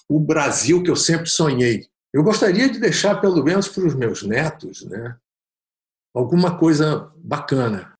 o 0.09 0.18
Brasil 0.18 0.83
que 0.83 0.90
eu 0.90 0.96
sempre 0.96 1.29
sonhei. 1.29 1.87
Eu 2.12 2.22
gostaria 2.22 2.68
de 2.68 2.79
deixar, 2.79 3.20
pelo 3.20 3.42
menos 3.42 3.68
para 3.68 3.85
os 3.85 3.94
meus 3.94 4.22
netos, 4.22 4.85
né, 4.85 5.16
alguma 6.14 6.59
coisa 6.59 7.12
bacana. 7.16 7.92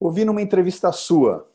Ouvi 0.00 0.24
numa 0.24 0.42
entrevista 0.42 0.90
sua. 0.92 1.48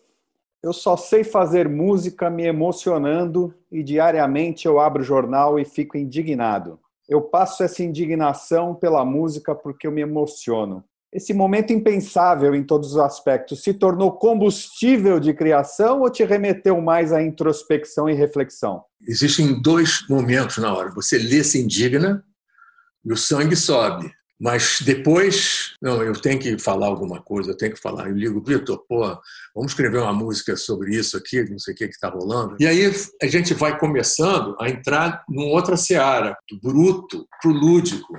Eu 0.63 0.71
só 0.71 0.95
sei 0.95 1.23
fazer 1.23 1.67
música 1.67 2.29
me 2.29 2.45
emocionando 2.45 3.53
e 3.71 3.83
diariamente 3.83 4.67
eu 4.67 4.79
abro 4.79 5.01
o 5.01 5.05
jornal 5.05 5.59
e 5.59 5.65
fico 5.65 5.97
indignado. 5.97 6.79
Eu 7.09 7.21
passo 7.21 7.63
essa 7.63 7.83
indignação 7.83 8.75
pela 8.75 9.03
música 9.03 9.55
porque 9.55 9.87
eu 9.87 9.91
me 9.91 10.01
emociono 10.01 10.83
esse 11.13 11.33
momento 11.33 11.73
impensável 11.73 12.55
em 12.55 12.63
todos 12.63 12.91
os 12.91 12.97
aspectos 12.97 13.63
se 13.63 13.73
tornou 13.73 14.13
combustível 14.13 15.19
de 15.19 15.33
criação 15.33 16.01
ou 16.01 16.09
te 16.09 16.23
remeteu 16.23 16.79
mais 16.81 17.11
à 17.11 17.21
introspecção 17.21 18.09
e 18.09 18.13
reflexão? 18.13 18.83
Existem 19.07 19.61
dois 19.61 20.05
momentos 20.09 20.57
na 20.57 20.73
hora. 20.73 20.91
Você 20.91 21.17
lê, 21.17 21.43
se 21.43 21.61
indigna 21.61 22.23
e 23.03 23.11
o 23.11 23.17
sangue 23.17 23.55
sobe. 23.55 24.11
Mas 24.39 24.81
depois, 24.81 25.75
não, 25.79 26.01
eu 26.01 26.13
tenho 26.13 26.39
que 26.39 26.57
falar 26.57 26.87
alguma 26.87 27.21
coisa, 27.21 27.51
eu 27.51 27.57
tenho 27.57 27.75
que 27.75 27.79
falar. 27.79 28.07
Eu 28.07 28.15
ligo, 28.15 28.43
Vitor, 28.43 28.83
pô, 28.87 29.01
vamos 29.53 29.71
escrever 29.71 29.99
uma 29.99 30.13
música 30.13 30.57
sobre 30.57 30.95
isso 30.95 31.15
aqui, 31.15 31.47
não 31.47 31.59
sei 31.59 31.75
o 31.75 31.77
que 31.77 31.83
está 31.83 32.09
rolando. 32.09 32.55
E 32.59 32.65
aí 32.65 32.91
a 33.21 33.27
gente 33.27 33.53
vai 33.53 33.77
começando 33.77 34.55
a 34.59 34.67
entrar 34.67 35.23
numa 35.29 35.51
outra 35.51 35.77
seara, 35.77 36.35
do 36.49 36.59
bruto 36.59 37.27
para 37.39 37.51
o 37.51 37.53
lúdico. 37.53 38.17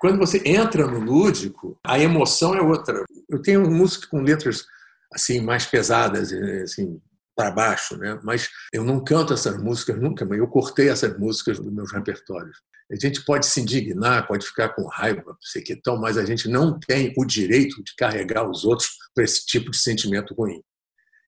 Quando 0.00 0.18
você 0.18 0.40
entra 0.44 0.86
no 0.86 1.00
lúdico, 1.00 1.78
a 1.84 1.98
emoção 1.98 2.54
é 2.54 2.60
outra. 2.60 3.04
Eu 3.28 3.42
tenho 3.42 3.68
música 3.70 4.06
com 4.08 4.20
letras 4.20 4.64
assim 5.12 5.40
mais 5.40 5.66
pesadas, 5.66 6.32
assim 6.62 7.00
para 7.34 7.50
baixo, 7.52 7.96
né? 7.96 8.18
Mas 8.24 8.48
eu 8.72 8.84
não 8.84 9.02
canto 9.02 9.32
essas 9.32 9.56
músicas 9.56 9.98
nunca, 10.00 10.24
mas 10.24 10.38
eu 10.38 10.48
cortei 10.48 10.88
essas 10.88 11.16
músicas 11.16 11.58
dos 11.58 11.72
meus 11.72 11.92
repertórios. 11.92 12.58
A 12.90 12.96
gente 12.96 13.24
pode 13.24 13.46
se 13.46 13.60
indignar, 13.60 14.26
pode 14.26 14.46
ficar 14.46 14.70
com 14.70 14.86
raiva, 14.86 15.36
sei 15.40 15.62
que 15.62 15.76
tal, 15.76 16.00
mas 16.00 16.16
a 16.16 16.24
gente 16.24 16.48
não 16.48 16.80
tem 16.80 17.12
o 17.16 17.24
direito 17.24 17.82
de 17.84 17.94
carregar 17.94 18.48
os 18.48 18.64
outros 18.64 18.88
para 19.14 19.22
esse 19.22 19.46
tipo 19.46 19.70
de 19.70 19.78
sentimento 19.78 20.34
ruim. 20.34 20.62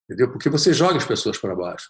Entendeu? 0.05 0.33
Porque 0.33 0.49
você 0.49 0.73
joga 0.73 0.97
as 0.97 1.05
pessoas 1.05 1.39
para 1.39 1.55
baixo. 1.55 1.89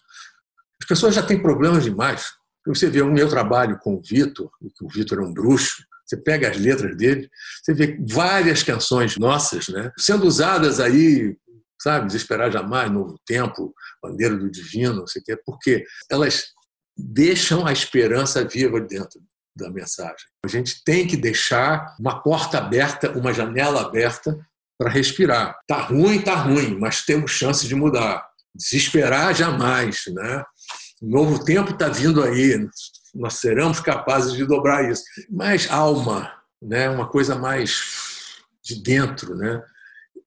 As 0.79 0.87
pessoas 0.87 1.15
já 1.15 1.23
têm 1.23 1.41
problemas 1.41 1.83
demais. 1.83 2.27
Você 2.67 2.89
vê 2.89 3.01
o 3.01 3.11
meu 3.11 3.27
trabalho 3.27 3.79
com 3.79 3.95
o 3.95 4.01
Vitor, 4.01 4.51
que 4.59 4.85
o 4.85 4.89
Vitor 4.89 5.19
é 5.19 5.21
um 5.21 5.33
bruxo, 5.33 5.83
você 6.11 6.17
pega 6.17 6.49
as 6.49 6.57
letras 6.57 6.95
dele, 6.97 7.29
você 7.63 7.73
vê 7.73 7.97
várias 8.09 8.63
canções 8.63 9.17
nossas, 9.17 9.69
né, 9.69 9.91
sendo 9.97 10.27
usadas 10.27 10.79
aí, 10.79 11.37
sabe, 11.81 12.07
Desesperar 12.07 12.51
Jamais, 12.51 12.91
Novo 12.91 13.17
Tempo, 13.25 13.73
Bandeira 14.03 14.35
do 14.35 14.51
Divino, 14.51 14.95
não 14.95 15.07
sei 15.07 15.21
o 15.21 15.25
quê, 15.25 15.37
porque 15.45 15.85
elas 16.09 16.43
deixam 16.97 17.65
a 17.65 17.71
esperança 17.71 18.43
viva 18.43 18.79
dentro 18.81 19.21
da 19.55 19.69
mensagem. 19.69 20.27
A 20.45 20.47
gente 20.47 20.83
tem 20.83 21.07
que 21.07 21.17
deixar 21.17 21.95
uma 21.99 22.21
porta 22.21 22.57
aberta, 22.57 23.11
uma 23.17 23.33
janela 23.33 23.81
aberta 23.81 24.37
para 24.77 24.89
respirar. 24.89 25.59
Tá 25.67 25.81
ruim, 25.81 26.21
tá 26.21 26.35
ruim, 26.35 26.77
mas 26.77 27.03
temos 27.03 27.31
chance 27.31 27.67
de 27.67 27.75
mudar. 27.75 28.25
Desesperar 28.55 29.33
jamais, 29.33 30.03
né? 30.07 30.43
O 31.01 31.09
novo 31.09 31.43
tempo 31.43 31.71
está 31.71 31.87
vindo 31.87 32.21
aí. 32.23 32.67
Nós 33.13 33.35
seremos 33.35 33.79
capazes 33.79 34.33
de 34.33 34.45
dobrar 34.45 34.89
isso. 34.89 35.03
Mais 35.29 35.69
alma, 35.69 36.31
né? 36.61 36.89
uma 36.89 37.07
coisa 37.07 37.35
mais 37.35 38.41
de 38.63 38.81
dentro, 38.81 39.35
né? 39.35 39.61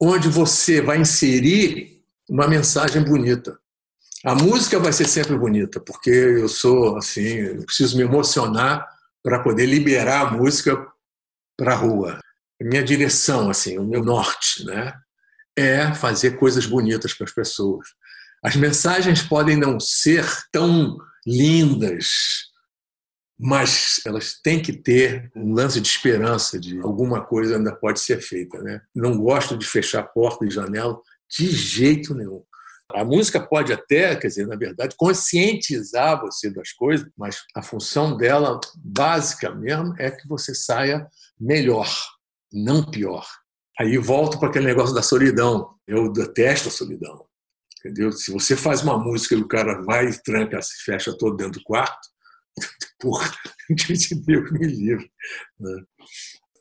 onde 0.00 0.28
você 0.28 0.80
vai 0.80 0.98
inserir 0.98 2.02
uma 2.28 2.48
mensagem 2.48 3.02
bonita. 3.02 3.58
A 4.24 4.34
música 4.34 4.78
vai 4.78 4.92
ser 4.92 5.06
sempre 5.06 5.36
bonita, 5.36 5.80
porque 5.80 6.10
eu 6.10 6.48
sou 6.48 6.96
assim, 6.96 7.20
eu 7.20 7.64
preciso 7.64 7.96
me 7.96 8.04
emocionar 8.04 8.88
para 9.22 9.42
poder 9.42 9.66
liberar 9.66 10.28
a 10.28 10.30
música 10.30 10.86
para 11.56 11.72
a 11.72 11.76
rua. 11.76 12.20
Minha 12.60 12.82
direção, 12.82 13.50
assim, 13.50 13.78
o 13.78 13.84
meu 13.84 14.02
norte, 14.02 14.64
né, 14.64 14.94
é 15.56 15.92
fazer 15.94 16.38
coisas 16.38 16.66
bonitas 16.66 17.12
para 17.12 17.24
as 17.24 17.32
pessoas. 17.32 17.88
As 18.42 18.56
mensagens 18.56 19.22
podem 19.22 19.56
não 19.56 19.78
ser 19.78 20.26
tão 20.50 20.96
lindas, 21.26 22.52
mas 23.38 24.00
elas 24.06 24.40
têm 24.42 24.62
que 24.62 24.72
ter 24.72 25.30
um 25.34 25.52
lance 25.52 25.80
de 25.80 25.88
esperança 25.88 26.58
de 26.58 26.80
alguma 26.80 27.24
coisa 27.24 27.56
ainda 27.56 27.74
pode 27.74 28.00
ser 28.00 28.20
feita, 28.20 28.62
né? 28.62 28.80
Não 28.94 29.18
gosto 29.18 29.56
de 29.56 29.66
fechar 29.66 30.02
porta 30.04 30.44
e 30.44 30.50
janela 30.50 31.00
de 31.28 31.48
jeito 31.48 32.14
nenhum. 32.14 32.42
A 32.92 33.04
música 33.04 33.40
pode 33.40 33.72
até, 33.72 34.14
quer 34.14 34.28
dizer, 34.28 34.46
na 34.46 34.56
verdade, 34.56 34.94
conscientizar 34.96 36.20
você 36.20 36.50
das 36.50 36.72
coisas, 36.72 37.08
mas 37.16 37.42
a 37.56 37.62
função 37.62 38.16
dela, 38.16 38.60
básica 38.76 39.52
mesmo, 39.52 39.94
é 39.98 40.10
que 40.10 40.28
você 40.28 40.54
saia 40.54 41.06
melhor, 41.40 41.88
não 42.52 42.88
pior. 42.88 43.26
Aí 43.80 43.98
volto 43.98 44.38
para 44.38 44.48
aquele 44.48 44.66
negócio 44.66 44.94
da 44.94 45.02
solidão. 45.02 45.74
Eu 45.86 46.12
detesto 46.12 46.68
a 46.68 46.70
solidão. 46.70 47.26
Entendeu? 47.78 48.12
Se 48.12 48.30
você 48.30 48.56
faz 48.56 48.82
uma 48.82 48.96
música 48.96 49.34
e 49.34 49.38
o 49.38 49.48
cara 49.48 49.82
vai 49.82 50.06
e 50.06 50.22
tranca, 50.22 50.62
se 50.62 50.84
fecha 50.84 51.16
todo 51.18 51.36
dentro 51.36 51.60
do 51.60 51.64
quarto, 51.64 52.08
porra, 53.00 53.30
Deus 54.26 54.52
me 54.52 54.66
livre. 54.66 55.10
Né? 55.58 55.82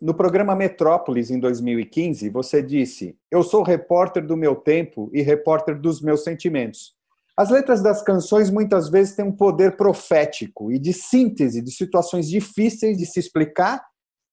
No 0.02 0.14
programa 0.14 0.56
Metrópolis, 0.56 1.32
em 1.32 1.40
2015, 1.40 2.30
você 2.30 2.62
disse: 2.62 3.18
Eu 3.32 3.44
sou 3.44 3.64
repórter 3.64 4.26
do 4.26 4.36
meu 4.36 4.56
tempo 4.56 5.10
e 5.14 5.22
repórter 5.22 5.80
dos 5.80 6.02
meus 6.02 6.24
sentimentos. 6.24 6.94
As 7.38 7.50
letras 7.50 7.82
das 7.82 8.04
canções 8.04 8.50
muitas 8.50 8.90
vezes 8.90 9.16
têm 9.16 9.26
um 9.26 9.32
poder 9.32 9.76
profético 9.76 10.72
e 10.72 10.78
de 10.78 10.94
síntese 10.94 11.62
de 11.62 11.72
situações 11.72 12.30
difíceis 12.30 12.98
de 12.98 13.06
se 13.06 13.20
explicar 13.20 13.84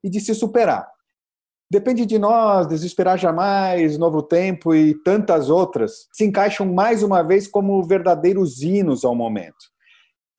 e 0.05 0.11
de 0.11 0.21
se 0.21 0.35
superar. 0.35 0.87
Depende 1.71 2.05
de 2.05 2.19
nós, 2.19 2.67
Desesperar 2.67 3.17
Jamais, 3.17 3.97
Novo 3.97 4.25
Tempo 4.25 4.75
e 4.75 4.93
tantas 5.05 5.49
outras 5.49 6.09
se 6.13 6.25
encaixam 6.25 6.67
mais 6.67 7.03
uma 7.03 7.23
vez 7.23 7.47
como 7.47 7.81
verdadeiros 7.85 8.61
hinos 8.61 9.05
ao 9.05 9.15
momento. 9.15 9.71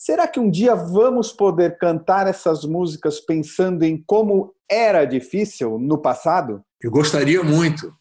Será 0.03 0.27
que 0.27 0.39
um 0.39 0.49
dia 0.49 0.73
vamos 0.73 1.31
poder 1.31 1.77
cantar 1.77 2.25
essas 2.25 2.65
músicas 2.65 3.19
pensando 3.19 3.83
em 3.83 4.03
como 4.03 4.51
era 4.67 5.05
difícil 5.05 5.77
no 5.77 5.95
passado? 5.95 6.65
Eu 6.81 6.89
gostaria 6.89 7.43
muito. 7.43 7.95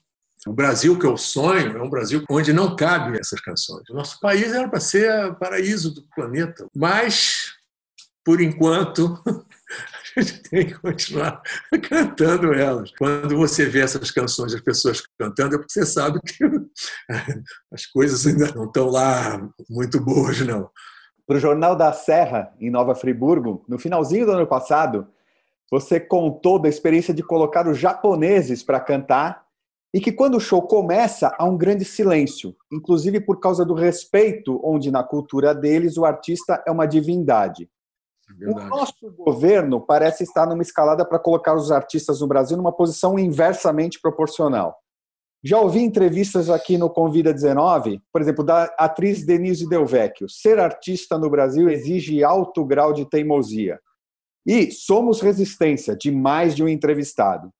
O 0.46 0.52
Brasil 0.54 0.98
que 0.98 1.04
eu 1.04 1.18
sonho 1.18 1.76
é 1.76 1.82
um 1.82 1.90
Brasil 1.90 2.24
onde 2.30 2.54
não 2.54 2.74
cabem 2.74 3.20
essas 3.20 3.38
canções. 3.42 3.82
O 3.90 3.94
nosso 3.94 4.18
país 4.18 4.50
era 4.50 4.66
para 4.66 4.80
ser 4.80 5.26
o 5.26 5.34
paraíso 5.34 5.94
do 5.94 6.02
planeta, 6.14 6.66
mas, 6.74 7.52
por 8.24 8.40
enquanto, 8.40 9.22
a 10.16 10.22
gente 10.22 10.42
tem 10.44 10.68
que 10.68 10.78
continuar 10.78 11.42
cantando 11.86 12.54
elas. 12.54 12.90
Quando 12.96 13.36
você 13.36 13.66
vê 13.66 13.80
essas 13.80 14.10
canções, 14.10 14.54
as 14.54 14.62
pessoas 14.62 15.02
cantando, 15.18 15.56
é 15.56 15.58
porque 15.58 15.74
você 15.74 15.84
sabe 15.84 16.18
que 16.22 16.44
as 17.70 17.84
coisas 17.84 18.26
ainda 18.26 18.50
não 18.54 18.64
estão 18.64 18.88
lá 18.88 19.46
muito 19.68 20.02
boas, 20.02 20.40
não 20.40 20.70
para 21.30 21.36
o 21.36 21.40
Jornal 21.40 21.76
da 21.76 21.92
Serra, 21.92 22.52
em 22.58 22.70
Nova 22.70 22.92
Friburgo, 22.92 23.64
no 23.68 23.78
finalzinho 23.78 24.26
do 24.26 24.32
ano 24.32 24.48
passado, 24.48 25.06
você 25.70 26.00
contou 26.00 26.58
da 26.58 26.68
experiência 26.68 27.14
de 27.14 27.22
colocar 27.22 27.68
os 27.68 27.78
japoneses 27.78 28.64
para 28.64 28.80
cantar 28.80 29.44
e 29.94 30.00
que 30.00 30.10
quando 30.10 30.38
o 30.38 30.40
show 30.40 30.60
começa 30.60 31.32
há 31.38 31.44
um 31.44 31.56
grande 31.56 31.84
silêncio, 31.84 32.56
inclusive 32.72 33.20
por 33.20 33.38
causa 33.38 33.64
do 33.64 33.74
respeito, 33.74 34.60
onde 34.64 34.90
na 34.90 35.04
cultura 35.04 35.54
deles 35.54 35.96
o 35.96 36.04
artista 36.04 36.64
é 36.66 36.70
uma 36.72 36.84
divindade. 36.84 37.70
É 38.42 38.50
o 38.50 38.54
nosso 38.66 39.12
governo 39.16 39.80
parece 39.80 40.24
estar 40.24 40.46
numa 40.46 40.62
escalada 40.62 41.04
para 41.04 41.20
colocar 41.20 41.54
os 41.54 41.70
artistas 41.70 42.20
no 42.20 42.26
Brasil 42.26 42.56
numa 42.56 42.72
posição 42.72 43.16
inversamente 43.16 44.00
proporcional. 44.00 44.80
Já 45.42 45.58
ouvi 45.58 45.80
entrevistas 45.80 46.50
aqui 46.50 46.76
no 46.76 46.90
Convida 46.90 47.32
19, 47.32 48.02
por 48.12 48.20
exemplo, 48.20 48.44
da 48.44 48.64
atriz 48.78 49.24
Denise 49.24 49.66
Del 49.66 49.86
Vecchio. 49.86 50.28
Ser 50.28 50.58
artista 50.58 51.16
no 51.16 51.30
Brasil 51.30 51.70
exige 51.70 52.22
alto 52.22 52.64
grau 52.64 52.92
de 52.92 53.08
teimosia. 53.08 53.80
E 54.46 54.70
somos 54.70 55.20
resistência 55.20 55.96
de 55.96 56.10
mais 56.10 56.54
de 56.54 56.62
um 56.62 56.68
entrevistado. 56.68 57.50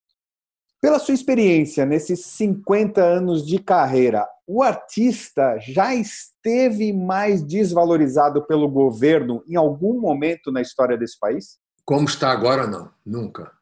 Pela 0.80 0.98
sua 0.98 1.14
experiência 1.14 1.86
nesses 1.86 2.24
50 2.24 3.02
anos 3.02 3.46
de 3.46 3.58
carreira, 3.58 4.26
o 4.46 4.62
artista 4.62 5.58
já 5.58 5.94
esteve 5.94 6.92
mais 6.92 7.42
desvalorizado 7.42 8.46
pelo 8.46 8.68
governo 8.68 9.42
em 9.46 9.56
algum 9.56 10.00
momento 10.00 10.50
na 10.50 10.60
história 10.60 10.98
desse 10.98 11.18
país? 11.18 11.58
Como 11.84 12.06
está 12.06 12.30
agora, 12.30 12.66
não. 12.66 12.90
Nunca. 13.04 13.52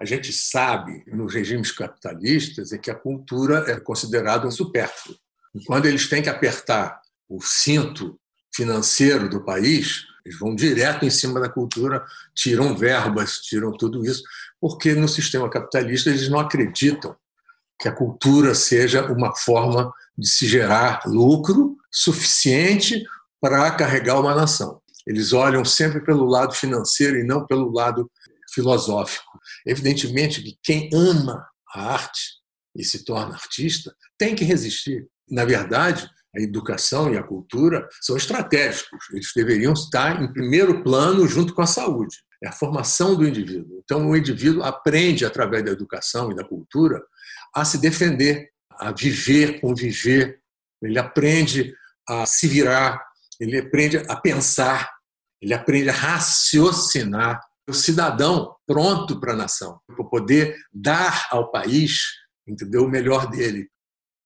A 0.00 0.04
gente 0.04 0.32
sabe, 0.32 1.04
nos 1.06 1.32
regimes 1.32 1.70
capitalistas, 1.70 2.72
é 2.72 2.78
que 2.78 2.90
a 2.90 2.94
cultura 2.94 3.64
é 3.68 3.78
considerada 3.78 4.46
um 4.46 4.50
supérfluo. 4.50 5.16
E 5.54 5.64
quando 5.64 5.86
eles 5.86 6.08
têm 6.08 6.22
que 6.22 6.28
apertar 6.28 7.00
o 7.28 7.40
cinto 7.40 8.18
financeiro 8.54 9.28
do 9.28 9.44
país, 9.44 10.04
eles 10.24 10.38
vão 10.38 10.54
direto 10.54 11.04
em 11.04 11.10
cima 11.10 11.38
da 11.38 11.48
cultura, 11.48 12.04
tiram 12.34 12.76
verbas, 12.76 13.38
tiram 13.38 13.72
tudo 13.72 14.04
isso, 14.04 14.22
porque 14.60 14.94
no 14.94 15.08
sistema 15.08 15.50
capitalista 15.50 16.10
eles 16.10 16.28
não 16.28 16.38
acreditam 16.38 17.14
que 17.78 17.88
a 17.88 17.92
cultura 17.92 18.54
seja 18.54 19.04
uma 19.12 19.34
forma 19.34 19.92
de 20.16 20.28
se 20.28 20.46
gerar 20.46 21.02
lucro 21.06 21.76
suficiente 21.90 23.04
para 23.40 23.70
carregar 23.72 24.18
uma 24.18 24.34
nação. 24.34 24.80
Eles 25.06 25.32
olham 25.32 25.64
sempre 25.64 26.00
pelo 26.00 26.24
lado 26.24 26.54
financeiro 26.54 27.18
e 27.18 27.24
não 27.24 27.46
pelo 27.46 27.70
lado 27.70 28.10
filosófico. 28.54 29.38
Evidentemente 29.66 30.42
que 30.42 30.58
quem 30.62 30.88
ama 30.94 31.46
a 31.74 31.92
arte 31.92 32.44
e 32.76 32.84
se 32.84 33.04
torna 33.04 33.34
artista 33.34 33.94
tem 34.18 34.34
que 34.34 34.44
resistir. 34.44 35.06
Na 35.28 35.44
verdade, 35.44 36.08
a 36.36 36.40
educação 36.40 37.12
e 37.12 37.16
a 37.16 37.22
cultura 37.22 37.88
são 38.00 38.16
estratégicos. 38.16 39.06
Eles 39.12 39.30
deveriam 39.34 39.72
estar 39.72 40.20
em 40.22 40.32
primeiro 40.32 40.82
plano 40.82 41.26
junto 41.28 41.54
com 41.54 41.62
a 41.62 41.66
saúde. 41.66 42.16
É 42.42 42.48
a 42.48 42.52
formação 42.52 43.14
do 43.14 43.26
indivíduo. 43.26 43.80
Então, 43.82 44.10
o 44.10 44.16
indivíduo 44.16 44.62
aprende, 44.62 45.24
através 45.24 45.64
da 45.64 45.70
educação 45.70 46.30
e 46.30 46.34
da 46.34 46.44
cultura, 46.44 47.00
a 47.54 47.64
se 47.64 47.78
defender, 47.78 48.50
a 48.70 48.90
viver, 48.92 49.60
conviver. 49.60 50.40
Ele 50.82 50.98
aprende 50.98 51.72
a 52.06 52.26
se 52.26 52.48
virar, 52.48 53.00
ele 53.40 53.58
aprende 53.58 53.98
a 54.08 54.16
pensar, 54.16 54.90
ele 55.40 55.54
aprende 55.54 55.88
a 55.88 55.92
raciocinar 55.92 57.40
cidadão 57.72 58.54
pronto 58.66 59.18
para 59.18 59.32
a 59.32 59.36
nação, 59.36 59.80
para 59.86 60.04
poder 60.04 60.56
dar 60.72 61.28
ao 61.30 61.50
país, 61.50 62.02
entendeu, 62.46 62.84
o 62.84 62.90
melhor 62.90 63.30
dele, 63.30 63.68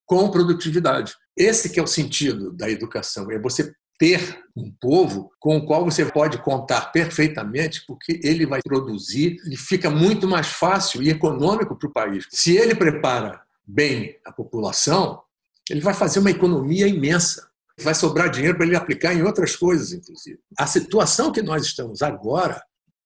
com 0.07 0.31
produtividade. 0.31 1.15
Esse 1.37 1.71
que 1.71 1.79
é 1.79 1.83
o 1.83 1.87
sentido 1.87 2.53
da 2.53 2.69
educação, 2.69 3.31
é 3.31 3.39
você 3.39 3.73
ter 3.99 4.41
um 4.57 4.73
povo 4.81 5.31
com 5.41 5.57
o 5.57 5.67
qual 5.67 5.85
você 5.85 6.07
pode 6.07 6.39
contar 6.39 6.93
perfeitamente, 6.93 7.85
porque 7.87 8.21
ele 8.23 8.47
vai 8.47 8.61
produzir 8.63 9.37
e 9.51 9.57
fica 9.57 9.91
muito 9.91 10.27
mais 10.27 10.47
fácil 10.47 11.03
e 11.03 11.11
econômico 11.11 11.77
para 11.77 11.89
o 11.89 11.93
país. 11.93 12.27
Se 12.31 12.57
ele 12.57 12.77
prepara 12.77 13.43
bem 13.67 14.17
a 14.25 14.33
população, 14.33 15.21
ele 15.69 15.81
vai 15.81 15.93
fazer 15.93 16.21
uma 16.21 16.31
economia 16.31 16.87
imensa. 16.87 17.49
Vai 17.81 17.95
sobrar 17.95 18.31
dinheiro 18.31 18.57
para 18.57 18.67
ele 18.67 18.77
aplicar 18.77 19.15
em 19.15 19.23
outras 19.23 19.55
coisas, 19.55 19.93
inclusive. 19.93 20.39
A 20.57 20.67
situação 20.67 21.31
que 21.31 21.43
nós 21.43 21.65
estamos 21.65 22.01
agora 22.03 22.61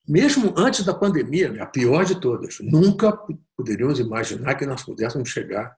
mesmo 0.06 0.52
antes 0.56 0.84
da 0.84 0.92
pandemia, 0.92 1.62
a 1.62 1.66
pior 1.66 2.04
de 2.04 2.20
todas, 2.20 2.58
nunca 2.60 3.16
poderíamos 3.56 4.00
imaginar 4.00 4.56
que 4.56 4.66
nós 4.66 4.82
pudéssemos 4.82 5.28
chegar 5.28 5.76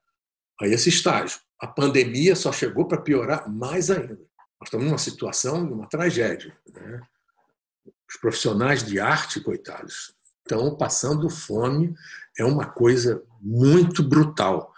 a 0.60 0.66
esse 0.66 0.88
estágio. 0.88 1.38
A 1.60 1.66
pandemia 1.66 2.34
só 2.34 2.50
chegou 2.52 2.86
para 2.86 3.00
piorar 3.00 3.50
mais 3.50 3.90
ainda. 3.90 4.18
Nós 4.60 4.68
estamos 4.68 4.86
numa 4.86 4.98
situação 4.98 5.66
de 5.66 5.72
uma 5.72 5.88
tragédia. 5.88 6.56
Né? 6.72 7.00
Os 8.08 8.16
profissionais 8.18 8.82
de 8.82 8.98
arte, 8.98 9.40
coitados, 9.40 10.14
estão 10.38 10.76
passando 10.76 11.28
fome, 11.28 11.94
é 12.38 12.44
uma 12.44 12.66
coisa 12.66 13.22
muito 13.40 14.02
brutal. 14.02 14.72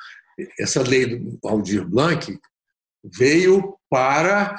Essa 0.58 0.82
lei 0.82 1.16
do 1.16 1.38
Aldir 1.44 1.86
Blanc 1.86 2.38
veio 3.04 3.78
para 3.88 4.56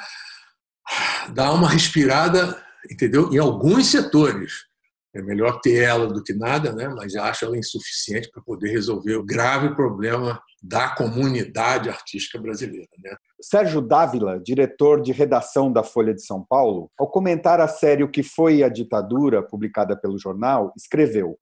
dar 1.34 1.52
uma 1.52 1.68
respirada, 1.68 2.62
entendeu? 2.90 3.32
Em 3.32 3.38
alguns 3.38 3.86
setores 3.86 4.67
é 5.14 5.22
melhor 5.22 5.60
ter 5.60 5.82
ela 5.82 6.06
do 6.06 6.22
que 6.22 6.34
nada, 6.34 6.72
né? 6.72 6.88
mas 6.88 7.14
acho 7.14 7.44
ela 7.44 7.56
insuficiente 7.56 8.30
para 8.30 8.42
poder 8.42 8.70
resolver 8.70 9.16
o 9.16 9.24
grave 9.24 9.74
problema 9.74 10.40
da 10.62 10.90
comunidade 10.94 11.88
artística 11.88 12.38
brasileira. 12.38 12.88
Né? 13.02 13.16
Sérgio 13.40 13.80
Dávila, 13.80 14.38
diretor 14.38 15.00
de 15.00 15.12
redação 15.12 15.72
da 15.72 15.82
Folha 15.82 16.12
de 16.12 16.22
São 16.22 16.44
Paulo, 16.44 16.90
ao 16.98 17.10
comentar 17.10 17.60
a 17.60 17.68
série 17.68 18.02
O 18.02 18.10
que 18.10 18.22
foi 18.22 18.62
a 18.62 18.68
ditadura, 18.68 19.42
publicada 19.42 19.96
pelo 19.96 20.18
jornal, 20.18 20.72
escreveu: 20.76 21.38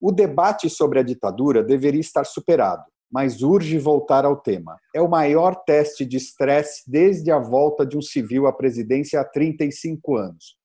O 0.00 0.10
debate 0.10 0.70
sobre 0.70 0.98
a 0.98 1.02
ditadura 1.02 1.62
deveria 1.62 2.00
estar 2.00 2.24
superado, 2.24 2.84
mas 3.12 3.42
urge 3.42 3.78
voltar 3.78 4.24
ao 4.24 4.36
tema. 4.36 4.76
É 4.94 5.00
o 5.00 5.08
maior 5.08 5.54
teste 5.64 6.06
de 6.06 6.16
estresse 6.16 6.82
desde 6.86 7.30
a 7.30 7.38
volta 7.38 7.84
de 7.84 7.98
um 7.98 8.02
civil 8.02 8.46
à 8.46 8.52
presidência 8.52 9.20
há 9.20 9.24
35 9.24 10.16
anos. 10.16 10.56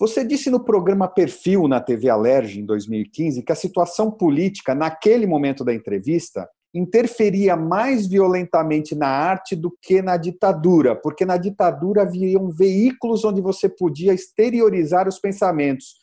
Você 0.00 0.24
disse 0.24 0.48
no 0.48 0.64
programa 0.64 1.06
Perfil 1.06 1.68
na 1.68 1.78
TV 1.78 2.08
Alerj 2.08 2.58
em 2.58 2.64
2015 2.64 3.42
que 3.42 3.52
a 3.52 3.54
situação 3.54 4.10
política 4.10 4.74
naquele 4.74 5.26
momento 5.26 5.62
da 5.62 5.74
entrevista 5.74 6.48
interferia 6.72 7.54
mais 7.54 8.06
violentamente 8.06 8.94
na 8.94 9.08
arte 9.08 9.54
do 9.54 9.76
que 9.82 10.00
na 10.00 10.16
ditadura, 10.16 10.96
porque 10.96 11.26
na 11.26 11.36
ditadura 11.36 12.00
haviam 12.00 12.48
veículos 12.48 13.26
onde 13.26 13.42
você 13.42 13.68
podia 13.68 14.14
exteriorizar 14.14 15.06
os 15.06 15.18
pensamentos. 15.18 15.96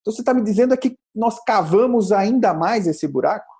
Então 0.00 0.14
você 0.14 0.22
está 0.22 0.32
me 0.32 0.44
dizendo 0.44 0.76
que 0.76 0.96
nós 1.12 1.42
cavamos 1.42 2.12
ainda 2.12 2.54
mais 2.54 2.86
esse 2.86 3.08
buraco? 3.08 3.52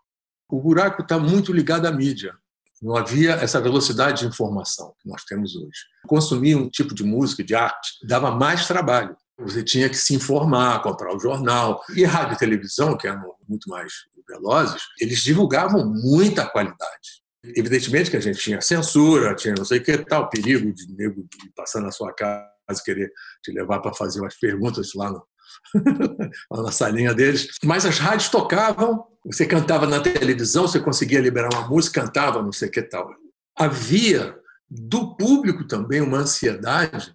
O 0.49 0.61
buraco 0.61 1.03
está 1.03 1.19
muito 1.19 1.53
ligado 1.53 1.87
à 1.87 1.91
mídia. 1.91 2.33
Não 2.81 2.97
havia 2.97 3.33
essa 3.33 3.61
velocidade 3.61 4.21
de 4.21 4.29
informação 4.29 4.95
que 5.03 5.09
nós 5.09 5.25
temos 5.25 5.57
hoje. 5.57 5.81
Consumir 6.07 6.55
um 6.55 6.71
tipo 6.71 6.95
de 6.95 7.03
música, 7.03 7.43
de 7.43 7.57
arte, 7.57 7.91
dava 8.07 8.31
mais 8.31 8.69
trabalho. 8.69 9.17
Você 9.41 9.63
tinha 9.63 9.89
que 9.89 9.97
se 9.97 10.15
informar, 10.15 10.83
comprar 10.83 11.15
o 11.15 11.21
jornal. 11.21 11.83
E 11.95 12.05
rádio 12.05 12.35
e 12.35 12.39
televisão, 12.39 12.97
que 12.97 13.07
eram 13.07 13.35
muito 13.49 13.69
mais 13.69 13.93
velozes, 14.29 14.83
eles 15.01 15.21
divulgavam 15.21 15.85
muita 15.85 16.47
qualidade. 16.47 17.21
Evidentemente 17.45 18.11
que 18.11 18.17
a 18.17 18.21
gente 18.21 18.39
tinha 18.39 18.61
censura, 18.61 19.35
tinha 19.35 19.55
não 19.55 19.65
sei 19.65 19.79
o 19.79 19.83
que 19.83 19.97
tal, 19.99 20.29
perigo 20.29 20.73
de 20.73 20.95
nego 20.95 21.27
passar 21.57 21.81
na 21.81 21.91
sua 21.91 22.13
casa 22.13 22.51
querer 22.85 23.11
te 23.43 23.51
levar 23.51 23.81
para 23.81 23.95
fazer 23.95 24.21
umas 24.21 24.39
perguntas 24.39 24.93
lá, 24.95 25.11
no, 25.11 25.27
lá 26.53 26.63
na 26.63 26.71
salinha 26.71 27.15
deles. 27.15 27.49
Mas 27.65 27.85
as 27.87 27.99
rádios 27.99 28.29
tocavam, 28.29 29.05
você 29.25 29.47
cantava 29.47 29.87
na 29.87 30.01
televisão, 30.01 30.69
você 30.69 30.79
conseguia 30.79 31.21
liberar 31.21 31.49
uma 31.53 31.67
música, 31.67 32.03
cantava, 32.03 32.43
não 32.43 32.53
sei 32.53 32.69
o 32.69 32.71
que 32.71 32.83
tal. 32.83 33.11
Havia 33.57 34.39
do 34.71 35.17
público 35.17 35.67
também 35.67 36.01
uma 36.01 36.19
ansiedade 36.19 37.15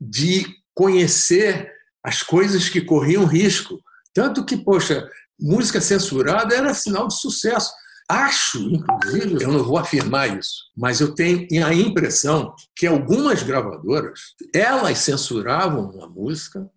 de 0.00 0.46
conhecer 0.74 1.70
as 2.02 2.22
coisas 2.22 2.68
que 2.68 2.80
corriam 2.80 3.24
risco. 3.24 3.80
Tanto 4.12 4.44
que, 4.44 4.56
poxa, 4.56 5.08
música 5.38 5.80
censurada 5.80 6.54
era 6.54 6.74
sinal 6.74 7.08
de 7.08 7.18
sucesso. 7.18 7.72
Acho, 8.08 8.58
inclusive, 8.58 9.42
eu 9.42 9.52
não 9.52 9.64
vou 9.64 9.78
afirmar 9.78 10.36
isso, 10.38 10.64
mas 10.76 11.00
eu 11.00 11.14
tenho 11.14 11.46
a 11.64 11.72
impressão 11.72 12.54
que 12.76 12.86
algumas 12.86 13.42
gravadoras, 13.42 14.34
elas 14.54 14.98
censuravam 14.98 16.02
a 16.02 16.08
música 16.08 16.68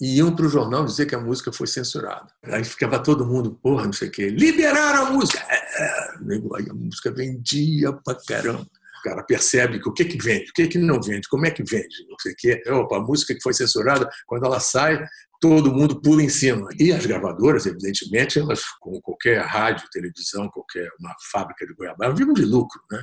e 0.00 0.18
iam 0.18 0.34
para 0.34 0.46
o 0.46 0.50
jornal 0.50 0.84
dizer 0.84 1.06
que 1.06 1.14
a 1.14 1.20
música 1.20 1.52
foi 1.52 1.66
censurada. 1.66 2.28
Aí 2.44 2.64
ficava 2.64 2.98
todo 2.98 3.26
mundo, 3.26 3.58
porra, 3.62 3.86
não 3.86 3.92
sei 3.92 4.08
o 4.08 4.10
quê, 4.10 4.28
liberaram 4.28 5.06
a 5.06 5.10
música. 5.10 5.44
É, 5.48 5.84
é 5.84 6.70
a 6.70 6.74
música 6.74 7.10
vendia 7.10 7.92
pra 7.92 8.14
caramba 8.14 8.66
cara 9.02 9.22
percebe 9.22 9.80
que 9.80 9.88
o 9.88 9.92
que, 9.92 10.04
que 10.04 10.18
vende, 10.18 10.50
o 10.50 10.52
que, 10.52 10.66
que 10.68 10.78
não 10.78 11.00
vende, 11.00 11.28
como 11.28 11.46
é 11.46 11.50
que 11.50 11.62
vende, 11.62 12.06
não 12.08 12.16
sei 12.18 12.32
o 12.32 12.36
quê. 12.36 12.62
Opa, 12.70 12.96
a 12.96 13.00
música 13.00 13.34
que 13.34 13.42
foi 13.42 13.52
censurada, 13.52 14.08
quando 14.26 14.46
ela 14.46 14.60
sai, 14.60 15.04
todo 15.40 15.72
mundo 15.72 16.00
pula 16.00 16.22
em 16.22 16.28
cima. 16.28 16.68
E 16.78 16.92
as 16.92 17.04
gravadoras, 17.04 17.66
evidentemente, 17.66 18.38
elas, 18.38 18.62
como 18.80 19.02
qualquer 19.02 19.40
rádio, 19.40 19.88
televisão, 19.90 20.48
qualquer 20.48 20.88
uma 21.00 21.14
fábrica 21.32 21.66
de 21.66 21.74
goiabada, 21.74 22.14
vivem 22.14 22.34
de 22.34 22.44
lucro, 22.44 22.80
né? 22.90 23.02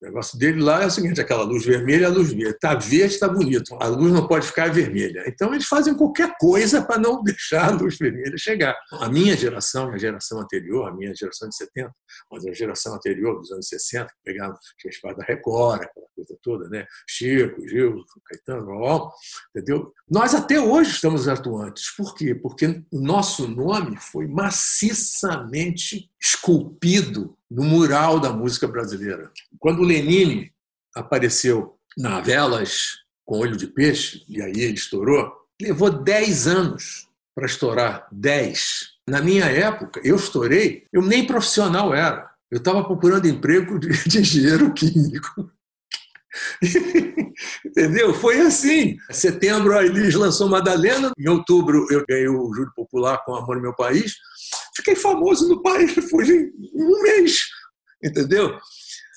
O 0.00 0.04
negócio 0.04 0.38
dele 0.38 0.62
lá 0.62 0.82
é 0.82 0.86
o 0.86 0.90
seguinte: 0.90 1.20
aquela 1.20 1.42
luz 1.42 1.64
vermelha 1.64 2.04
é 2.04 2.06
a 2.06 2.10
luz 2.10 2.30
verde. 2.30 2.50
Está 2.50 2.74
verde, 2.74 3.14
está 3.14 3.28
bonito. 3.28 3.74
A 3.80 3.86
luz 3.86 4.12
não 4.12 4.26
pode 4.26 4.46
ficar 4.46 4.70
vermelha. 4.70 5.24
Então, 5.26 5.54
eles 5.54 5.66
fazem 5.66 5.94
qualquer 5.94 6.34
coisa 6.38 6.82
para 6.82 6.98
não 6.98 7.22
deixar 7.24 7.68
a 7.68 7.70
luz 7.70 7.96
vermelha 7.96 8.36
chegar. 8.36 8.76
A 8.92 9.08
minha 9.08 9.34
geração, 9.36 9.90
a 9.90 9.98
geração 9.98 10.40
anterior, 10.40 10.88
a 10.88 10.94
minha 10.94 11.14
geração 11.14 11.48
de 11.48 11.56
70, 11.56 11.90
mas 12.30 12.46
a 12.46 12.52
geração 12.52 12.94
anterior, 12.94 13.38
dos 13.38 13.50
anos 13.50 13.68
60, 13.68 14.06
que 14.06 14.12
pegavam 14.24 14.54
as 14.54 15.16
da 15.16 15.24
Record, 15.24 15.82
aquela 15.82 16.06
coisa 16.16 16.36
toda, 16.42 16.68
né? 16.70 16.86
Chico, 17.06 17.68
Gil, 17.68 18.02
Caetano, 18.24 19.12
entendeu? 19.50 19.92
Nós 20.10 20.34
até 20.34 20.58
hoje 20.58 20.92
estamos 20.92 21.28
atuantes. 21.28 21.94
Por 21.94 22.14
quê? 22.14 22.34
Porque 22.34 22.82
o 22.90 22.98
nosso 22.98 23.46
nome 23.46 23.96
foi 23.98 24.26
maciçamente 24.26 26.10
esculpido 26.20 27.36
no 27.50 27.62
mural 27.62 28.18
da 28.18 28.32
música 28.32 28.66
brasileira. 28.66 29.30
Quando 29.58 29.80
o 29.80 29.84
Lenine 29.84 30.50
apareceu 30.94 31.78
na 31.96 32.20
Velas 32.20 32.96
com 33.24 33.38
Olho 33.38 33.56
de 33.56 33.66
Peixe, 33.66 34.24
e 34.28 34.40
aí 34.40 34.52
ele 34.52 34.74
estourou, 34.74 35.32
levou 35.60 35.90
10 35.90 36.46
anos 36.46 37.08
para 37.34 37.46
estourar. 37.46 38.06
10. 38.10 38.96
Na 39.08 39.20
minha 39.20 39.44
época, 39.44 40.00
eu 40.02 40.16
estourei, 40.16 40.86
eu 40.92 41.02
nem 41.02 41.26
profissional 41.26 41.94
era. 41.94 42.30
Eu 42.50 42.58
estava 42.58 42.84
procurando 42.84 43.28
emprego 43.28 43.78
de 43.78 44.18
engenheiro 44.18 44.72
químico. 44.72 45.50
Entendeu? 47.64 48.14
Foi 48.14 48.40
assim. 48.40 48.96
Em 49.10 49.12
setembro, 49.12 49.76
a 49.76 49.84
Elis 49.84 50.14
lançou 50.14 50.48
Madalena. 50.48 51.12
Em 51.18 51.28
outubro, 51.28 51.86
eu 51.90 52.04
ganhei 52.08 52.28
o 52.28 52.52
Júri 52.54 52.70
Popular 52.74 53.22
com 53.24 53.34
Amor 53.34 53.60
Meu 53.60 53.74
País. 53.74 54.14
Fiquei 54.74 54.96
famoso 54.96 55.48
no 55.48 55.62
país 55.62 55.94
depois 55.94 56.26
de 56.26 56.50
um 56.74 57.02
mês. 57.02 57.42
Entendeu? 58.02 58.58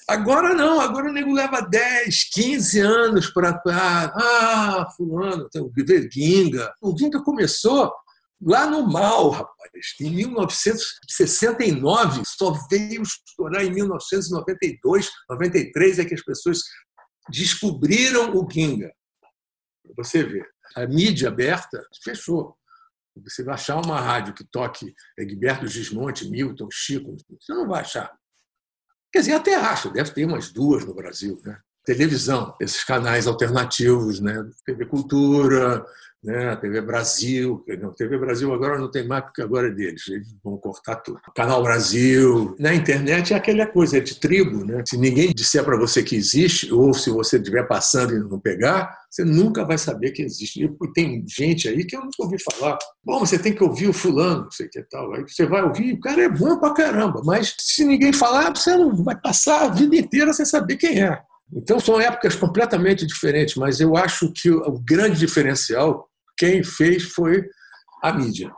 Agora 0.10 0.54
não, 0.56 0.82
agora 0.82 1.10
o 1.10 1.14
nego 1.14 1.32
leva 1.32 1.62
10, 1.62 2.32
15 2.32 2.80
anos 2.80 3.30
para. 3.30 3.62
Ah, 3.68 4.88
fulano, 4.98 5.48
o 5.56 5.72
Ginga. 6.12 6.74
O 6.82 6.98
Ginga 6.98 7.22
começou 7.22 7.94
lá 8.42 8.66
no 8.66 8.90
mal, 8.90 9.30
rapaz. 9.30 9.54
Em 10.02 10.10
1969, 10.10 12.24
só 12.26 12.58
veio 12.72 13.04
estourar 13.04 13.64
em 13.64 13.72
1992, 13.72 15.12
93 15.30 16.00
é 16.00 16.06
que 16.06 16.16
as 16.16 16.24
pessoas 16.24 16.64
descobriram 17.30 18.36
o. 18.36 18.48
Para 18.48 18.94
você 19.98 20.24
ver. 20.24 20.48
A 20.76 20.86
mídia 20.86 21.30
aberta 21.30 21.84
fechou. 22.04 22.56
Você 23.24 23.44
vai 23.44 23.56
achar 23.56 23.84
uma 23.84 24.00
rádio 24.00 24.34
que 24.34 24.44
toque 24.44 24.94
Egberto 25.18 25.68
Gismonte, 25.68 26.30
Milton, 26.30 26.70
Chico, 26.72 27.18
você 27.40 27.54
não 27.54 27.68
vai 27.68 27.82
achar. 27.82 28.12
Quer 29.12 29.20
dizer, 29.20 29.34
até 29.34 29.56
acho, 29.56 29.90
deve 29.90 30.12
ter 30.12 30.26
umas 30.26 30.52
duas 30.52 30.86
no 30.86 30.94
Brasil. 30.94 31.42
Né? 31.44 31.60
Televisão, 31.84 32.56
esses 32.62 32.84
canais 32.84 33.26
alternativos, 33.26 34.20
né? 34.20 34.48
TV 34.66 34.86
Cultura, 34.86 35.84
né? 36.24 36.50
a 36.50 36.56
TV 36.56 36.82
Brasil, 36.82 37.64
não, 37.80 37.94
TV 37.94 38.18
Brasil 38.18 38.54
agora 38.54 38.78
não 38.78 38.92
tem 38.92 39.08
mais 39.08 39.24
porque 39.24 39.42
agora 39.42 39.68
é 39.68 39.72
deles, 39.72 40.08
eles 40.10 40.28
vão 40.44 40.58
cortar 40.58 40.98
tudo. 40.98 41.20
Canal 41.36 41.64
Brasil, 41.64 42.56
na 42.60 42.74
internet 42.74 43.34
é 43.34 43.38
aquela 43.38 43.66
coisa, 43.66 43.98
é 43.98 44.02
de 44.02 44.20
tribo, 44.20 44.66
né? 44.66 44.84
Se 44.88 44.98
ninguém 44.98 45.34
disser 45.34 45.64
para 45.64 45.78
você 45.78 46.04
que 46.04 46.16
existe, 46.16 46.72
ou 46.74 46.94
se 46.94 47.10
você 47.10 47.38
estiver 47.38 47.68
passando 47.68 48.14
e 48.14 48.20
não 48.20 48.40
pegar, 48.40 48.94
você 49.10 49.24
nunca 49.24 49.66
vai 49.66 49.78
saber 49.78 50.12
que 50.12 50.22
existe. 50.22 50.64
E 50.64 50.94
tem 50.94 51.24
gente 51.28 51.68
aí 51.68 51.86
que 51.86 51.96
eu 51.96 52.02
nunca 52.02 52.24
ouvi 52.24 52.38
falar. 52.44 52.78
Bom, 53.04 53.20
você 53.20 53.40
tem 53.40 53.54
que 53.54 53.64
ouvir 53.64 53.88
o 53.88 53.94
fulano, 53.94 54.44
não 54.44 54.52
sei 54.52 54.68
o 54.68 54.70
que 54.70 54.82
tal. 54.84 55.14
Aí 55.14 55.24
você 55.28 55.46
vai 55.46 55.64
ouvir, 55.64 55.94
o 55.94 56.00
cara 56.00 56.24
é 56.24 56.30
bom 56.30 56.60
pra 56.60 56.74
caramba, 56.74 57.22
mas 57.24 57.56
se 57.58 57.86
ninguém 57.86 58.12
falar, 58.12 58.56
você 58.56 58.76
não 58.76 59.04
vai 59.04 59.20
passar 59.20 59.64
a 59.64 59.70
vida 59.70 59.96
inteira 59.96 60.34
sem 60.34 60.46
saber 60.46 60.78
quem 60.78 61.02
é. 61.02 61.22
Então 61.52 61.80
são 61.80 62.00
épocas 62.00 62.36
completamente 62.36 63.08
diferentes, 63.08 63.56
mas 63.56 63.80
eu 63.80 63.98
acho 63.98 64.32
que 64.32 64.52
o 64.52 64.80
grande 64.80 65.18
diferencial 65.20 66.09
quem 66.40 66.64
fez 66.64 67.04
foi 67.04 67.44
a 68.02 68.14
mídia. 68.14 68.50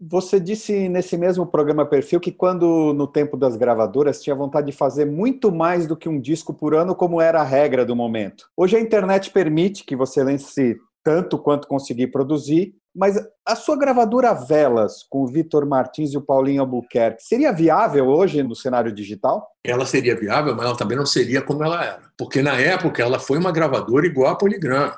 Você 0.00 0.40
disse 0.40 0.88
nesse 0.88 1.16
mesmo 1.16 1.46
programa 1.46 1.86
Perfil 1.86 2.18
que 2.18 2.32
quando 2.32 2.92
no 2.92 3.06
tempo 3.06 3.36
das 3.36 3.54
gravadoras 3.54 4.20
tinha 4.20 4.34
vontade 4.34 4.66
de 4.66 4.76
fazer 4.76 5.04
muito 5.04 5.52
mais 5.52 5.86
do 5.86 5.96
que 5.96 6.08
um 6.08 6.18
disco 6.18 6.52
por 6.52 6.74
ano, 6.74 6.94
como 6.94 7.20
era 7.20 7.40
a 7.40 7.44
regra 7.44 7.84
do 7.84 7.94
momento. 7.94 8.46
Hoje 8.56 8.76
a 8.76 8.80
internet 8.80 9.30
permite 9.30 9.84
que 9.84 9.94
você 9.94 10.24
lance 10.24 10.76
tanto 11.04 11.38
quanto 11.38 11.68
conseguir 11.68 12.08
produzir, 12.08 12.74
mas 12.94 13.16
a 13.46 13.54
sua 13.54 13.76
gravadora 13.76 14.32
Velas, 14.34 15.04
com 15.08 15.22
o 15.22 15.26
Vitor 15.26 15.66
Martins 15.66 16.12
e 16.12 16.16
o 16.16 16.22
Paulinho 16.22 16.62
Albuquerque, 16.62 17.22
seria 17.22 17.52
viável 17.52 18.06
hoje 18.06 18.42
no 18.42 18.56
cenário 18.56 18.92
digital? 18.92 19.48
Ela 19.64 19.86
seria 19.86 20.18
viável, 20.18 20.54
mas 20.54 20.66
ela 20.66 20.76
também 20.76 20.96
não 20.96 21.06
seria 21.06 21.42
como 21.42 21.62
ela 21.62 21.84
era. 21.84 22.02
Porque 22.16 22.42
na 22.42 22.58
época 22.58 23.02
ela 23.02 23.18
foi 23.18 23.38
uma 23.38 23.52
gravadora 23.52 24.06
igual 24.06 24.32
a 24.32 24.36
Poligram 24.36 24.92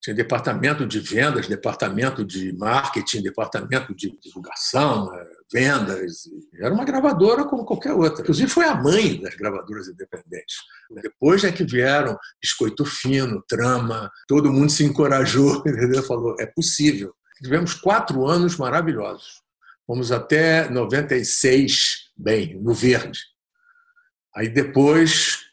tinha 0.00 0.16
departamento 0.16 0.86
de 0.86 0.98
vendas, 0.98 1.46
departamento 1.46 2.24
de 2.24 2.56
marketing, 2.56 3.22
departamento 3.22 3.94
de 3.94 4.16
divulgação, 4.18 5.14
eh, 5.14 5.26
vendas. 5.52 6.22
Era 6.58 6.72
uma 6.72 6.86
gravadora 6.86 7.44
como 7.44 7.66
qualquer 7.66 7.92
outra. 7.92 8.22
Inclusive, 8.22 8.50
foi 8.50 8.64
a 8.64 8.74
mãe 8.74 9.20
das 9.20 9.34
gravadoras 9.34 9.88
independentes. 9.88 10.56
Depois 11.02 11.44
é 11.44 11.52
que 11.52 11.64
vieram 11.64 12.18
Biscoito 12.40 12.84
Fino, 12.86 13.44
Trama, 13.46 14.10
todo 14.26 14.52
mundo 14.52 14.70
se 14.70 14.84
encorajou, 14.84 15.58
entendeu? 15.68 16.02
falou: 16.02 16.34
é 16.40 16.46
possível. 16.46 17.14
Tivemos 17.42 17.74
quatro 17.74 18.26
anos 18.26 18.56
maravilhosos. 18.56 19.42
Fomos 19.86 20.10
até 20.10 20.68
96 20.70 22.10
bem, 22.16 22.58
no 22.60 22.72
verde. 22.72 23.18
Aí 24.34 24.48
depois 24.48 25.49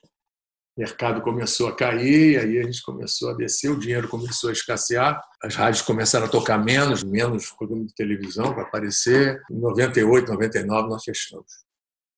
mercado 0.77 1.21
começou 1.21 1.67
a 1.67 1.75
cair, 1.75 2.39
aí 2.39 2.59
a 2.59 2.63
gente 2.63 2.83
começou 2.83 3.31
a 3.31 3.33
descer, 3.33 3.69
o 3.69 3.79
dinheiro 3.79 4.07
começou 4.07 4.49
a 4.49 4.53
escassear, 4.53 5.19
as 5.41 5.55
rádios 5.55 5.81
começaram 5.81 6.27
a 6.27 6.29
tocar 6.29 6.57
menos, 6.57 7.03
menos 7.03 7.51
programa 7.51 7.85
de 7.85 7.95
televisão 7.95 8.53
para 8.53 8.63
aparecer. 8.63 9.41
Em 9.49 9.59
98, 9.59 10.31
99 10.31 10.89
nós 10.89 11.03
fechamos. 11.03 11.67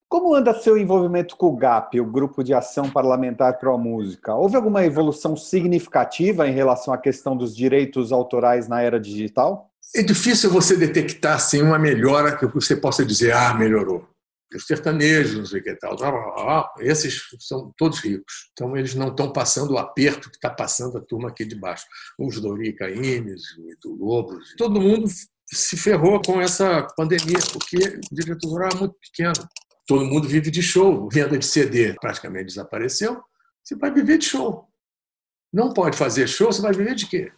Como 0.09 0.33
anda 0.33 0.59
seu 0.59 0.75
envolvimento 0.75 1.37
com 1.37 1.47
o 1.47 1.55
GAP, 1.55 2.01
o 2.01 2.05
Grupo 2.05 2.43
de 2.43 2.51
Ação 2.51 2.89
Parlamentar 2.89 3.59
Pro 3.59 3.77
Música? 3.77 4.33
Houve 4.33 4.55
alguma 4.55 4.83
evolução 4.83 5.37
significativa 5.37 6.47
em 6.47 6.51
relação 6.51 6.91
à 6.91 6.97
questão 6.97 7.37
dos 7.37 7.55
direitos 7.55 8.11
autorais 8.11 8.67
na 8.67 8.81
era 8.81 8.99
digital? 8.99 9.69
É 9.95 10.01
difícil 10.01 10.49
você 10.49 10.75
detectar 10.75 11.35
assim, 11.35 11.61
uma 11.61 11.77
melhora 11.77 12.35
que 12.35 12.47
você 12.47 12.75
possa 12.75 13.05
dizer, 13.05 13.33
ah, 13.33 13.53
melhorou. 13.53 14.07
Os 14.53 14.65
sertanejos, 14.65 15.37
não 15.37 15.45
sei 15.45 15.59
o 15.59 15.63
que 15.63 15.75
tal, 15.75 15.95
esses 16.79 17.21
são 17.39 17.71
todos 17.77 17.99
ricos. 17.99 18.49
Então, 18.51 18.75
eles 18.75 18.95
não 18.95 19.09
estão 19.09 19.31
passando 19.31 19.73
o 19.73 19.77
aperto 19.77 20.29
que 20.29 20.37
está 20.37 20.49
passando 20.49 20.97
a 20.97 21.01
turma 21.01 21.29
aqui 21.29 21.45
de 21.45 21.55
baixo. 21.55 21.85
Os 22.17 22.39
Dorica 22.41 22.89
Imes, 22.89 23.43
o 23.85 23.95
Lobos, 23.95 24.55
todo 24.57 24.81
mundo 24.81 25.07
se 25.45 25.77
ferrou 25.77 26.21
com 26.21 26.41
essa 26.41 26.87
pandemia, 26.95 27.39
porque 27.53 27.77
o 27.77 28.15
direito 28.15 28.47
autoral 28.47 28.69
é 28.71 28.79
muito 28.79 28.95
pequeno 28.99 29.47
todo 29.89 30.05
mundo 30.05 30.27
vive 30.27 30.51
de 30.51 30.61
show. 30.61 31.09
Venda 31.11 31.35
de 31.35 31.45
CD 31.45 31.95
praticamente 31.99 32.45
desapareceu. 32.45 33.19
Você 33.63 33.75
vai 33.75 33.91
viver 33.91 34.19
de 34.19 34.25
show. 34.25 34.67
Não 35.51 35.73
pode 35.73 35.97
fazer 35.97 36.27
show, 36.27 36.53
você 36.53 36.61
vai 36.61 36.71
viver 36.71 36.93
de 36.93 37.07
quê? 37.07 37.31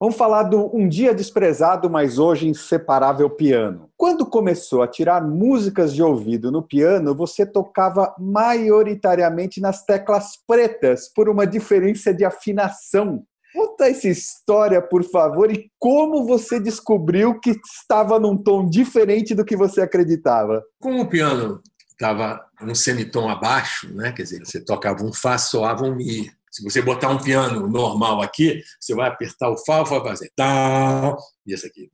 Vamos 0.00 0.16
falar 0.16 0.42
do 0.42 0.76
um 0.76 0.88
dia 0.88 1.14
desprezado, 1.14 1.88
mas 1.88 2.18
hoje 2.18 2.48
inseparável 2.48 3.30
piano. 3.30 3.88
Quando 4.02 4.26
começou 4.26 4.82
a 4.82 4.88
tirar 4.88 5.22
músicas 5.22 5.94
de 5.94 6.02
ouvido 6.02 6.50
no 6.50 6.60
piano, 6.60 7.14
você 7.14 7.46
tocava 7.46 8.12
maioritariamente 8.18 9.60
nas 9.60 9.84
teclas 9.84 10.32
pretas, 10.44 11.08
por 11.14 11.28
uma 11.28 11.46
diferença 11.46 12.12
de 12.12 12.24
afinação. 12.24 13.22
Conta 13.54 13.88
essa 13.88 14.08
história, 14.08 14.82
por 14.82 15.04
favor, 15.04 15.52
e 15.52 15.70
como 15.78 16.26
você 16.26 16.58
descobriu 16.58 17.38
que 17.38 17.50
estava 17.64 18.18
num 18.18 18.36
tom 18.36 18.68
diferente 18.68 19.36
do 19.36 19.44
que 19.44 19.56
você 19.56 19.82
acreditava. 19.82 20.64
Com 20.80 20.98
o 20.98 21.08
piano 21.08 21.62
estava 21.88 22.44
um 22.60 22.74
semitom 22.74 23.28
abaixo, 23.28 23.94
né? 23.94 24.10
quer 24.10 24.24
dizer, 24.24 24.44
você 24.44 24.60
tocava 24.60 25.04
um 25.04 25.12
Fá, 25.12 25.38
soava 25.38 25.84
um 25.84 25.94
Mi. 25.94 26.28
Se 26.50 26.64
você 26.64 26.82
botar 26.82 27.08
um 27.08 27.18
piano 27.18 27.68
normal 27.68 28.20
aqui, 28.20 28.64
você 28.80 28.96
vai 28.96 29.08
apertar 29.08 29.48
o 29.48 29.56
Fá, 29.64 29.84
vai 29.84 30.00
fazer 30.00 30.32
e 31.46 31.54
esse 31.54 31.66
aqui, 31.66 31.88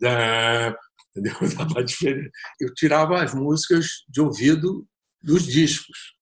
entendeu? 1.18 1.34
Eu 2.60 2.74
tirava 2.74 3.22
as 3.22 3.34
músicas 3.34 4.04
de 4.08 4.20
ouvido 4.20 4.86
dos 5.22 5.44
discos. 5.44 6.16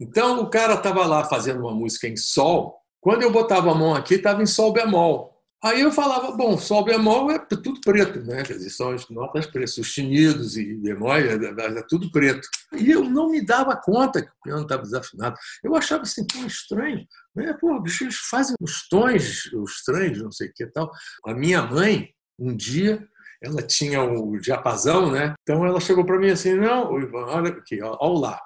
Então, 0.00 0.40
o 0.40 0.50
cara 0.50 0.74
estava 0.74 1.04
lá 1.06 1.24
fazendo 1.24 1.60
uma 1.60 1.74
música 1.74 2.06
em 2.06 2.16
Sol, 2.16 2.76
quando 3.00 3.22
eu 3.22 3.32
botava 3.32 3.70
a 3.70 3.74
mão 3.74 3.94
aqui, 3.94 4.14
estava 4.14 4.42
em 4.42 4.46
Sol 4.46 4.72
bemol. 4.72 5.38
Aí 5.62 5.80
eu 5.80 5.90
falava, 5.90 6.30
bom, 6.36 6.56
sol 6.56 6.84
bemol 6.84 7.32
é 7.32 7.38
tudo 7.40 7.80
preto, 7.80 8.20
né? 8.20 8.44
Quer 8.44 8.52
dizer, 8.54 8.70
são 8.70 8.90
as 8.90 9.08
notas 9.08 9.44
pretas, 9.44 9.74
sustenidos 9.74 10.56
e 10.56 10.74
bemóis, 10.76 11.26
é, 11.26 11.34
é, 11.34 11.78
é, 11.78 11.82
tudo 11.88 12.12
preto. 12.12 12.46
E 12.76 12.88
eu 12.92 13.02
não 13.02 13.28
me 13.28 13.44
dava 13.44 13.76
conta 13.76 14.22
que 14.22 14.28
o 14.28 14.42
piano 14.44 14.62
estava 14.62 14.82
desafinado. 14.82 15.36
Eu 15.64 15.74
achava 15.74 16.02
assim 16.02 16.24
tão 16.24 16.46
estranho. 16.46 17.04
Né? 17.34 17.52
Pô, 17.60 17.80
bicho, 17.80 18.04
eles 18.04 18.16
fazem 18.30 18.54
os 18.60 18.86
tons 18.88 19.50
estranhos, 19.68 20.22
não 20.22 20.30
sei 20.30 20.48
o 20.48 20.52
que 20.54 20.64
tal. 20.68 20.88
A 21.26 21.34
minha 21.34 21.60
mãe, 21.62 22.10
um 22.38 22.54
dia, 22.54 23.04
ela 23.42 23.62
tinha 23.62 24.02
o 24.02 24.38
diapasão, 24.38 25.12
né? 25.12 25.34
Então 25.42 25.64
ela 25.64 25.80
chegou 25.80 26.04
para 26.04 26.18
mim 26.18 26.30
assim, 26.30 26.54
não, 26.54 26.90
olha 27.12 27.50
aqui, 27.50 27.80
olha 27.82 28.20
lá. 28.20 28.40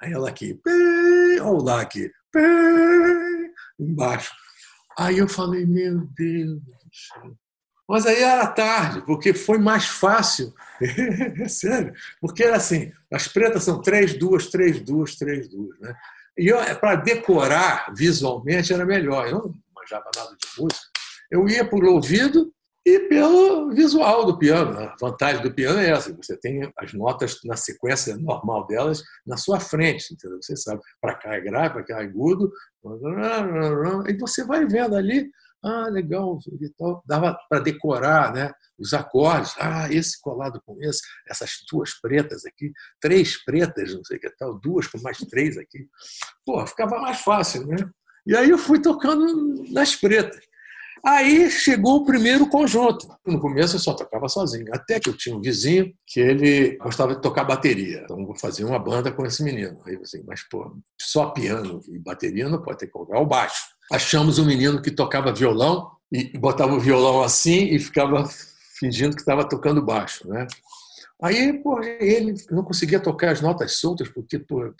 Aí 0.00 0.12
ela 0.12 0.28
aqui, 0.28 0.60
olha 1.40 1.62
lá 1.62 1.80
aqui 1.80 2.10
embaixo. 3.78 4.32
Aí 4.98 5.18
eu 5.18 5.28
falei, 5.28 5.64
meu 5.64 6.08
Deus. 6.16 6.60
Mas 7.88 8.04
aí 8.04 8.22
era 8.22 8.46
tarde, 8.48 9.00
porque 9.06 9.32
foi 9.32 9.58
mais 9.58 9.86
fácil. 9.86 10.52
Sério. 11.48 11.94
Porque 12.20 12.42
era 12.42 12.56
assim: 12.56 12.92
as 13.10 13.28
pretas 13.28 13.62
são 13.62 13.80
três, 13.80 14.12
duas, 14.12 14.48
três, 14.48 14.80
duas, 14.80 15.16
três, 15.16 15.48
duas. 15.48 15.78
Né? 15.80 15.94
E 16.36 16.52
para 16.74 16.96
decorar 16.96 17.92
visualmente 17.96 18.72
era 18.72 18.84
melhor. 18.84 19.26
Eu 19.26 19.38
não 19.38 19.54
manjava 19.74 20.10
nada 20.14 20.30
de 20.30 20.62
música. 20.62 20.87
Eu 21.30 21.48
ia 21.48 21.68
por 21.68 21.84
ouvido 21.84 22.52
e 22.84 23.00
pelo 23.00 23.70
visual 23.70 24.24
do 24.24 24.38
piano. 24.38 24.78
A 24.78 24.96
vantagem 25.00 25.42
do 25.42 25.52
piano 25.52 25.78
é 25.78 25.90
essa: 25.90 26.14
você 26.14 26.36
tem 26.36 26.72
as 26.76 26.92
notas 26.94 27.38
na 27.44 27.56
sequência 27.56 28.16
normal 28.16 28.66
delas 28.66 29.02
na 29.26 29.36
sua 29.36 29.60
frente, 29.60 30.14
entendeu? 30.14 30.38
Você 30.40 30.56
sabe, 30.56 30.80
para 31.00 31.14
cá 31.14 31.34
é 31.34 31.40
grave, 31.40 31.74
para 31.74 31.84
cá 31.84 32.00
é 32.00 32.04
agudo, 32.04 32.50
e 34.08 34.18
você 34.18 34.44
vai 34.44 34.66
vendo 34.66 34.96
ali, 34.96 35.30
ah, 35.62 35.88
legal, 35.88 36.38
tal. 36.78 37.02
Dava 37.06 37.36
para 37.48 37.60
decorar 37.60 38.32
né, 38.32 38.50
os 38.78 38.94
acordes, 38.94 39.54
ah, 39.58 39.92
esse 39.92 40.20
colado 40.22 40.62
com 40.64 40.80
esse, 40.80 41.02
essas 41.28 41.50
duas 41.70 41.92
pretas 42.00 42.46
aqui, 42.46 42.72
três 43.00 43.42
pretas, 43.44 43.94
não 43.94 44.04
sei 44.04 44.16
o 44.16 44.20
que 44.20 44.30
tal, 44.30 44.58
duas 44.58 44.86
com 44.86 44.98
mais 45.02 45.18
três 45.18 45.58
aqui. 45.58 45.86
Pô, 46.46 46.64
ficava 46.66 46.98
mais 47.00 47.20
fácil, 47.20 47.66
né? 47.66 47.76
E 48.26 48.36
aí 48.36 48.50
eu 48.50 48.58
fui 48.58 48.80
tocando 48.80 49.64
nas 49.72 49.96
pretas. 49.96 50.47
Aí 51.04 51.50
chegou 51.50 51.96
o 51.96 52.04
primeiro 52.04 52.48
conjunto. 52.48 53.08
No 53.26 53.40
começo 53.40 53.76
eu 53.76 53.80
só 53.80 53.94
tocava 53.94 54.28
sozinho, 54.28 54.66
até 54.72 54.98
que 54.98 55.08
eu 55.08 55.16
tinha 55.16 55.36
um 55.36 55.40
vizinho 55.40 55.92
que 56.06 56.20
ele 56.20 56.76
gostava 56.76 57.14
de 57.14 57.22
tocar 57.22 57.44
bateria. 57.44 58.02
Então 58.04 58.24
vou 58.24 58.36
fazer 58.36 58.64
uma 58.64 58.78
banda 58.78 59.10
com 59.12 59.24
esse 59.24 59.42
menino. 59.42 59.80
Aí 59.86 59.98
assim, 60.02 60.22
mas 60.26 60.42
pô, 60.48 60.76
só 61.00 61.30
piano 61.30 61.80
e 61.88 61.98
bateria 61.98 62.48
não 62.48 62.62
pode 62.62 62.78
ter 62.78 62.86
que 62.86 62.92
colocar 62.92 63.18
o 63.20 63.26
baixo. 63.26 63.66
Achamos 63.92 64.38
um 64.38 64.44
menino 64.44 64.82
que 64.82 64.90
tocava 64.90 65.32
violão 65.32 65.90
e 66.12 66.36
botava 66.38 66.74
o 66.74 66.80
violão 66.80 67.22
assim 67.22 67.66
e 67.66 67.78
ficava 67.78 68.28
fingindo 68.78 69.14
que 69.14 69.22
estava 69.22 69.48
tocando 69.48 69.84
baixo, 69.84 70.28
né? 70.28 70.46
Aí, 71.20 71.52
pô, 71.52 71.80
ele 71.82 72.34
não 72.50 72.62
conseguia 72.62 73.00
tocar 73.00 73.32
as 73.32 73.40
notas 73.40 73.78
soltas 73.78 74.08
porque 74.08 74.38
pô, 74.38 74.72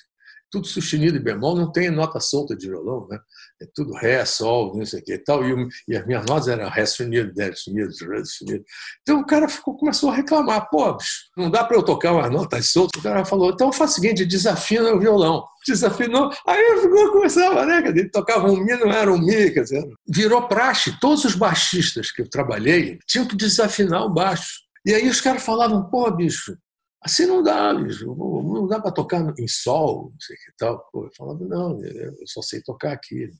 tudo 0.51 0.67
sustenido 0.67 1.17
e 1.17 1.21
bemol, 1.21 1.57
não 1.57 1.71
tem 1.71 1.91
nota 1.91 2.21
solta 2.21 2.57
de 2.57 2.69
violão, 2.69 3.07
né? 3.09 3.19
É 3.61 3.67
tudo 3.75 3.93
ré, 3.93 4.25
sol, 4.25 4.77
não 4.77 4.87
sei 4.87 5.01
o 5.01 5.05
que 5.05 5.15
e 5.15 5.19
tal. 5.19 5.45
E, 5.45 5.69
e 5.89 5.97
as 5.97 6.07
minhas 6.07 6.25
notas 6.25 6.49
eram 6.49 6.69
ré 6.69 6.87
sustenido, 6.87 7.33
dé 7.35 7.53
sustenido, 7.53 7.91
ré 8.09 8.25
sustenido. 8.25 8.65
Então 9.03 9.21
o 9.21 9.27
cara 9.27 9.49
ficou, 9.49 9.77
começou 9.77 10.11
a 10.11 10.15
reclamar: 10.15 10.69
pô, 10.71 10.97
não 11.37 11.51
dá 11.51 11.65
para 11.65 11.77
eu 11.77 11.83
tocar 11.83 12.13
umas 12.13 12.31
notas 12.31 12.69
soltas. 12.71 13.01
O 13.01 13.03
cara 13.03 13.25
falou: 13.25 13.51
então 13.51 13.73
faz 13.73 13.93
o 13.93 13.95
seguinte, 13.95 14.25
desafina 14.25 14.93
o 14.93 15.01
violão. 15.01 15.45
Desafinou, 15.67 16.31
aí 16.47 16.63
eu 16.63 16.83
ficou, 16.83 17.13
começava, 17.13 17.67
né? 17.67 17.83
Ele 17.87 18.09
tocava 18.09 18.51
um 18.51 18.57
mi, 18.57 18.75
não 18.77 18.91
era 18.91 19.13
um 19.13 19.19
mi, 19.19 19.51
quer 19.51 19.63
dizer, 19.63 19.87
virou 20.09 20.49
praxe. 20.49 20.99
Todos 20.99 21.25
os 21.25 21.35
baixistas 21.35 22.11
que 22.11 22.23
eu 22.23 22.31
trabalhei 22.31 22.99
tinham 23.07 23.27
que 23.27 23.37
desafinar 23.37 24.05
o 24.05 24.15
baixo. 24.15 24.61
E 24.87 24.95
aí 24.95 25.09
os 25.09 25.21
caras 25.21 25.43
falavam: 25.43 25.91
pô, 25.91 26.11
bicho, 26.11 26.57
Assim 27.03 27.27
não 27.27 27.43
dá, 27.43 27.73
não 27.73 28.67
dá 28.67 28.81
para 28.81 28.91
tocar 28.91 29.33
em 29.39 29.49
sol, 29.49 30.11
não 30.13 30.21
sei 30.21 30.37
que 30.37 30.53
tal. 30.59 30.85
Pô, 30.93 31.05
eu 31.05 31.11
falava, 31.17 31.45
não, 31.45 31.83
eu 31.85 32.27
só 32.27 32.43
sei 32.43 32.61
tocar 32.63 32.93
aqui. 32.93 33.31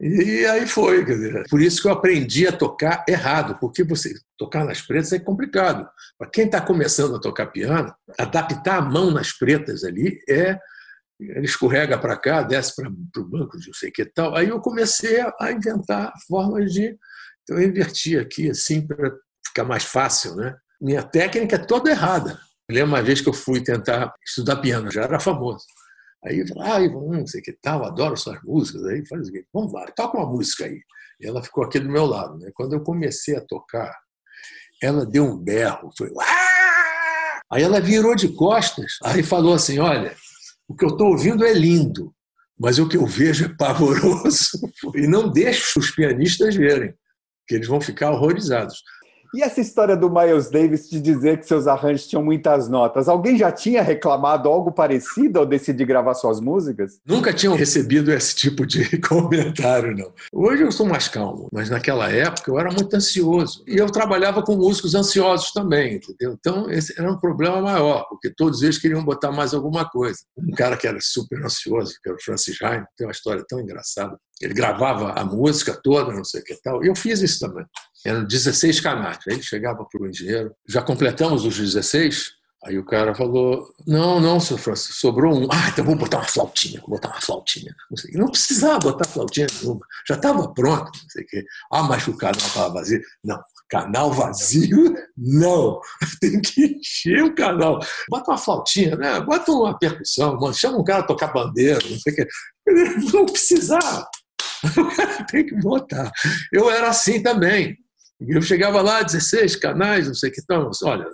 E 0.00 0.44
aí 0.46 0.66
foi, 0.66 1.04
quer 1.04 1.12
dizer, 1.12 1.48
por 1.48 1.60
isso 1.62 1.80
que 1.80 1.86
eu 1.86 1.92
aprendi 1.92 2.46
a 2.46 2.52
tocar 2.52 3.04
errado, 3.08 3.56
porque 3.60 3.84
você 3.84 4.12
tocar 4.36 4.64
nas 4.64 4.82
pretas 4.82 5.12
é 5.12 5.18
complicado. 5.18 5.88
Para 6.18 6.28
quem 6.28 6.46
está 6.46 6.60
começando 6.60 7.14
a 7.14 7.20
tocar 7.20 7.46
piano, 7.46 7.94
adaptar 8.18 8.78
a 8.78 8.82
mão 8.82 9.10
nas 9.12 9.32
pretas 9.32 9.84
ali 9.84 10.18
é 10.28 10.58
ele 11.20 11.46
escorrega 11.46 11.96
para 11.98 12.16
cá, 12.16 12.42
desce 12.42 12.74
para 12.74 12.88
o 12.88 13.24
banco 13.24 13.58
de 13.58 13.68
não 13.68 13.74
sei 13.74 13.90
o 13.90 13.92
que 13.92 14.04
tal. 14.04 14.34
Aí 14.34 14.48
eu 14.48 14.60
comecei 14.60 15.20
a 15.20 15.52
inventar 15.52 16.12
formas 16.26 16.72
de. 16.72 16.96
Então 17.42 17.58
eu 17.60 17.68
inverti 17.68 18.18
aqui 18.18 18.50
assim 18.50 18.86
para 18.86 19.12
ficar 19.46 19.64
mais 19.64 19.84
fácil, 19.84 20.34
né? 20.34 20.56
Minha 20.80 21.02
técnica 21.02 21.56
é 21.56 21.64
toda 21.64 21.90
errada. 21.90 22.40
Eu 22.68 22.74
lembro 22.74 22.90
uma 22.90 23.02
vez 23.02 23.20
que 23.20 23.28
eu 23.28 23.32
fui 23.32 23.62
tentar 23.62 24.14
estudar 24.26 24.56
piano, 24.56 24.90
já 24.90 25.02
era 25.02 25.20
famoso. 25.20 25.64
Aí 26.24 26.38
eu 26.38 26.46
falei, 26.46 26.86
ah, 26.86 26.88
não 26.88 27.26
sei 27.26 27.40
que 27.40 27.52
tal, 27.52 27.84
adoro 27.84 28.16
suas 28.16 28.40
músicas. 28.42 28.84
Aí 28.86 29.04
falei 29.06 29.44
vamos 29.52 29.72
lá, 29.72 29.86
toca 29.96 30.18
uma 30.18 30.26
música 30.26 30.64
aí. 30.64 30.80
E 31.20 31.26
ela 31.26 31.42
ficou 31.42 31.64
aqui 31.64 31.80
do 31.80 31.88
meu 31.88 32.06
lado. 32.06 32.38
Né? 32.38 32.50
Quando 32.54 32.74
eu 32.74 32.80
comecei 32.80 33.36
a 33.36 33.40
tocar, 33.40 33.92
ela 34.82 35.04
deu 35.04 35.24
um 35.24 35.36
berro, 35.36 35.90
foi 35.96 36.10
Aaah! 36.18 36.52
Aí 37.52 37.62
ela 37.62 37.80
virou 37.80 38.16
de 38.16 38.28
costas, 38.28 38.98
aí 39.04 39.22
falou 39.22 39.52
assim: 39.52 39.78
olha, 39.78 40.16
o 40.66 40.74
que 40.74 40.84
eu 40.84 40.88
estou 40.88 41.08
ouvindo 41.08 41.44
é 41.44 41.52
lindo, 41.52 42.14
mas 42.58 42.78
o 42.78 42.88
que 42.88 42.96
eu 42.96 43.06
vejo 43.06 43.44
é 43.44 43.56
pavoroso. 43.56 44.58
E 44.96 45.06
não 45.06 45.30
deixe 45.30 45.78
os 45.78 45.90
pianistas 45.90 46.56
verem, 46.56 46.94
que 47.46 47.54
eles 47.54 47.68
vão 47.68 47.80
ficar 47.80 48.10
horrorizados. 48.10 48.82
E 49.34 49.42
essa 49.42 49.62
história 49.62 49.96
do 49.96 50.10
Miles 50.10 50.50
Davis 50.50 50.90
de 50.90 51.00
dizer 51.00 51.38
que 51.38 51.46
seus 51.46 51.66
arranjos 51.66 52.06
tinham 52.06 52.22
muitas 52.22 52.68
notas, 52.68 53.08
alguém 53.08 53.38
já 53.38 53.50
tinha 53.50 53.82
reclamado 53.82 54.46
algo 54.46 54.70
parecido 54.70 55.38
ao 55.38 55.46
decidir 55.46 55.86
gravar 55.86 56.12
suas 56.12 56.38
músicas? 56.38 57.00
Nunca 57.06 57.32
tinham 57.32 57.54
recebido 57.54 58.12
esse 58.12 58.36
tipo 58.36 58.66
de 58.66 58.84
comentário, 59.00 59.96
não. 59.96 60.12
Hoje 60.30 60.62
eu 60.62 60.70
sou 60.70 60.84
mais 60.84 61.08
calmo, 61.08 61.48
mas 61.50 61.70
naquela 61.70 62.10
época 62.10 62.50
eu 62.50 62.58
era 62.58 62.70
muito 62.70 62.94
ansioso. 62.94 63.64
E 63.66 63.78
eu 63.78 63.90
trabalhava 63.90 64.42
com 64.42 64.54
músicos 64.54 64.94
ansiosos 64.94 65.50
também, 65.52 65.94
entendeu? 65.94 66.36
Então 66.38 66.70
esse 66.70 66.98
era 67.00 67.10
um 67.10 67.18
problema 67.18 67.62
maior, 67.62 68.06
porque 68.10 68.30
todos 68.34 68.62
eles 68.62 68.76
queriam 68.76 69.02
botar 69.02 69.32
mais 69.32 69.54
alguma 69.54 69.88
coisa. 69.88 70.18
Um 70.36 70.54
cara 70.54 70.76
que 70.76 70.86
era 70.86 70.98
super 71.00 71.42
ansioso, 71.42 71.94
que 72.02 72.10
era 72.10 72.18
o 72.18 72.22
Francis 72.22 72.60
Heim, 72.60 72.84
tem 72.98 73.06
uma 73.06 73.12
história 73.12 73.42
tão 73.48 73.60
engraçada. 73.60 74.14
Ele 74.42 74.54
gravava 74.54 75.12
a 75.12 75.24
música 75.24 75.78
toda, 75.82 76.12
não 76.12 76.24
sei 76.24 76.40
o 76.40 76.44
que 76.44 76.60
tal. 76.62 76.84
E 76.84 76.88
eu 76.88 76.96
fiz 76.96 77.22
isso 77.22 77.38
também. 77.46 77.64
Eram 78.04 78.24
16 78.24 78.80
canais. 78.80 79.18
Aí 79.26 79.34
ele 79.34 79.42
chegava 79.42 79.84
para 79.84 80.02
o 80.02 80.08
engenheiro, 80.08 80.54
já 80.68 80.82
completamos 80.82 81.44
os 81.44 81.56
16? 81.56 82.32
Aí 82.64 82.78
o 82.78 82.84
cara 82.84 83.12
falou: 83.14 83.66
Não, 83.86 84.20
não, 84.20 84.38
seu 84.38 84.56
Francisco, 84.56 84.94
sobrou 84.94 85.36
um. 85.36 85.48
Ah, 85.50 85.68
então 85.68 85.84
vou 85.84 85.96
botar 85.96 86.18
uma 86.18 86.24
flautinha, 86.24 86.80
vou 86.80 86.90
botar 86.90 87.08
uma 87.08 87.20
flautinha. 87.20 87.74
Não, 87.90 87.96
sei, 87.96 88.12
não 88.12 88.26
precisava 88.28 88.78
botar 88.78 89.08
flautinha 89.08 89.48
nenhuma, 89.60 89.84
já 90.06 90.14
estava 90.14 90.52
pronto. 90.54 90.92
Não 90.92 91.10
sei 91.10 91.24
o 91.24 91.26
quê. 91.26 91.44
Ah, 91.72 91.82
mas 91.82 92.06
o 92.06 92.16
canal 92.16 92.36
estava 92.36 92.72
vazio. 92.72 93.00
Não, 93.24 93.42
canal 93.68 94.12
vazio, 94.12 94.94
não. 95.18 95.80
Tem 96.20 96.40
que 96.40 96.78
encher 96.78 97.24
o 97.24 97.34
canal. 97.34 97.80
Bota 98.08 98.30
uma 98.30 98.38
flautinha, 98.38 98.94
né? 98.94 99.20
bota 99.20 99.50
uma 99.50 99.76
percussão, 99.76 100.52
chama 100.52 100.78
um 100.78 100.84
cara 100.84 101.00
a 101.00 101.06
tocar 101.06 101.32
bandeira, 101.32 101.80
não 101.88 101.98
sei 101.98 102.12
o 102.12 102.16
quê. 102.16 102.28
Não 103.12 103.26
precisava. 103.26 104.06
Tem 105.30 105.44
que 105.44 105.56
botar. 105.56 106.12
Eu 106.52 106.70
era 106.70 106.88
assim 106.88 107.20
também. 107.20 107.76
Eu 108.28 108.42
chegava 108.42 108.80
lá, 108.80 109.02
16 109.02 109.56
canais, 109.56 110.06
não 110.06 110.14
sei 110.14 110.30
o 110.30 110.32
que. 110.32 110.40
Então, 110.40 110.70
olha, 110.84 111.06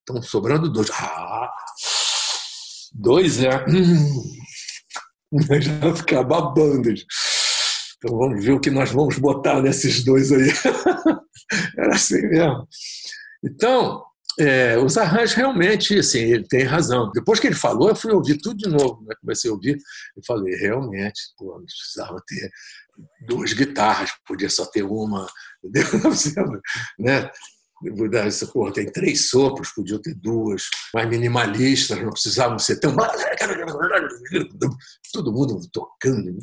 estão 0.00 0.22
sobrando 0.22 0.70
dois. 0.70 0.90
Ah, 0.90 1.50
dois 2.92 3.42
é. 3.42 3.64
Hum, 3.68 4.22
já 5.60 5.94
ficar 5.94 6.22
babando. 6.22 6.90
Então 6.90 8.18
vamos 8.18 8.44
ver 8.44 8.52
o 8.52 8.60
que 8.60 8.70
nós 8.70 8.90
vamos 8.90 9.18
botar 9.18 9.62
nesses 9.62 10.04
dois 10.04 10.30
aí. 10.30 10.50
Era 11.78 11.94
assim 11.94 12.20
mesmo. 12.28 12.68
Então, 13.42 14.02
é, 14.38 14.76
os 14.78 14.96
arranjos 14.96 15.34
realmente, 15.34 15.98
assim, 15.98 16.18
ele 16.18 16.46
tem 16.46 16.64
razão. 16.64 17.10
Depois 17.14 17.38
que 17.38 17.46
ele 17.46 17.54
falou, 17.54 17.88
eu 17.88 17.96
fui 17.96 18.12
ouvir 18.12 18.38
tudo 18.38 18.56
de 18.56 18.68
novo. 18.68 19.04
Né? 19.06 19.14
Comecei 19.20 19.50
a 19.50 19.54
ouvir 19.54 19.76
e 20.16 20.26
falei, 20.26 20.54
realmente, 20.56 21.20
pô, 21.36 21.60
precisava 21.62 22.20
ter 22.26 22.50
duas 23.26 23.52
guitarras, 23.52 24.10
podia 24.26 24.50
só 24.50 24.66
ter 24.66 24.82
uma, 24.82 25.26
né? 26.98 27.30
Essa 28.24 28.46
porra, 28.46 28.72
tem 28.72 28.90
três 28.90 29.28
sopros, 29.28 29.72
podiam 29.74 30.00
ter 30.00 30.14
duas, 30.14 30.62
mais 30.94 31.08
minimalistas, 31.08 32.00
não 32.00 32.10
precisavam 32.10 32.58
ser 32.58 32.80
tão. 32.80 32.96
Todo 35.12 35.32
mundo 35.32 35.60
tocando, 35.70 36.34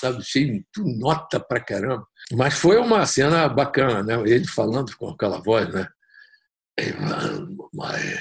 sabe, 0.00 0.22
cheio 0.22 0.64
de 0.76 0.98
nota 0.98 1.40
pra 1.40 1.58
caramba. 1.58 2.06
Mas 2.32 2.54
foi 2.54 2.78
uma 2.78 3.04
cena 3.06 3.48
bacana, 3.48 4.04
né? 4.04 4.14
Ele 4.30 4.46
falando 4.46 4.94
com 4.96 5.08
aquela 5.08 5.40
voz, 5.42 5.68
né? 5.72 5.88
My, 7.72 8.14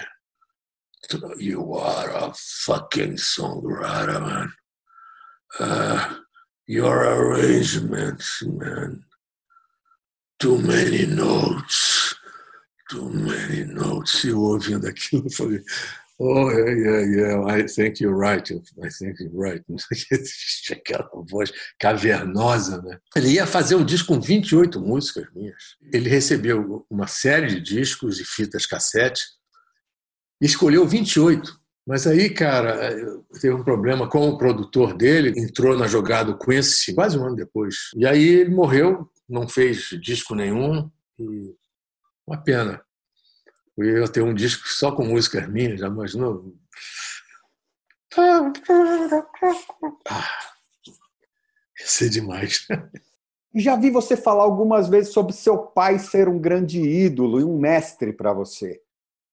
you 1.38 1.76
are 1.78 2.10
a 2.16 2.34
fucking 2.66 3.18
songwriter, 3.18 4.20
man. 4.20 4.50
Uh, 5.60 6.16
your 6.68 7.04
arrangements, 7.04 8.44
man. 8.46 9.04
Too 10.40 10.60
many 10.60 11.06
notes, 11.08 12.16
too 12.92 13.10
many 13.10 13.66
notes. 13.66 14.24
E 14.24 14.30
eu 14.30 14.40
ouvindo 14.40 14.88
aquilo, 14.88 15.26
eu 15.26 15.32
falei, 15.32 15.64
oh, 16.20 16.52
yeah, 16.52 16.72
yeah, 16.72 17.02
yeah, 17.02 17.46
I 17.48 17.68
think 17.68 18.00
you're 18.00 18.16
right, 18.16 18.48
I 18.52 18.90
think 18.90 19.20
you're 19.20 19.32
right. 19.34 19.64
Aquela 20.72 21.10
voz 21.28 21.52
cavernosa, 21.80 22.82
né? 22.84 23.00
Ele 23.16 23.30
ia 23.30 23.48
fazer 23.48 23.76
um 23.76 23.86
disco 23.86 24.14
com 24.14 24.22
28 24.22 24.80
músicas 24.80 25.26
minhas. 25.34 25.76
Ele 25.92 26.10
recebeu 26.10 26.86
uma 26.88 27.08
série 27.08 27.48
de 27.48 27.60
discos 27.60 28.20
e 28.20 28.26
fitas 28.26 28.68
cassete 28.68 29.24
e 30.40 30.46
escolheu 30.46 30.88
28. 30.88 31.60
Mas 31.88 32.06
aí, 32.06 32.30
cara, 32.30 32.92
teve 33.40 33.54
um 33.54 33.64
problema 33.64 34.10
com 34.10 34.28
o 34.28 34.38
produtor 34.38 34.94
dele, 34.94 35.40
entrou 35.40 35.78
na 35.78 35.88
jogada 35.88 36.32
o 36.32 36.38
Quincy 36.38 36.94
quase 36.94 37.18
um 37.18 37.26
ano 37.26 37.36
depois. 37.36 37.92
E 37.96 38.06
aí 38.06 38.28
ele 38.28 38.54
morreu 38.54 39.10
não 39.28 39.48
fez 39.48 39.90
disco 40.02 40.34
nenhum 40.34 40.90
e 41.20 41.56
uma 42.26 42.38
pena. 42.38 42.82
Eu 43.78 44.02
ia 44.02 44.08
ter 44.08 44.22
um 44.22 44.34
disco 44.34 44.68
só 44.68 44.92
com 44.92 45.06
músicas 45.06 45.48
minhas, 45.48 45.80
já 45.80 45.88
imaginou? 45.88 46.56
Ah, 50.10 50.40
ia 51.80 51.86
ser 51.86 52.10
demais. 52.10 52.68
Já 53.54 53.76
vi 53.76 53.90
você 53.90 54.16
falar 54.16 54.44
algumas 54.44 54.88
vezes 54.88 55.14
sobre 55.14 55.34
seu 55.34 55.58
pai 55.58 56.00
ser 56.00 56.28
um 56.28 56.40
grande 56.40 56.80
ídolo 56.80 57.40
e 57.40 57.44
um 57.44 57.58
mestre 57.58 58.14
para 58.14 58.34
você. 58.34 58.82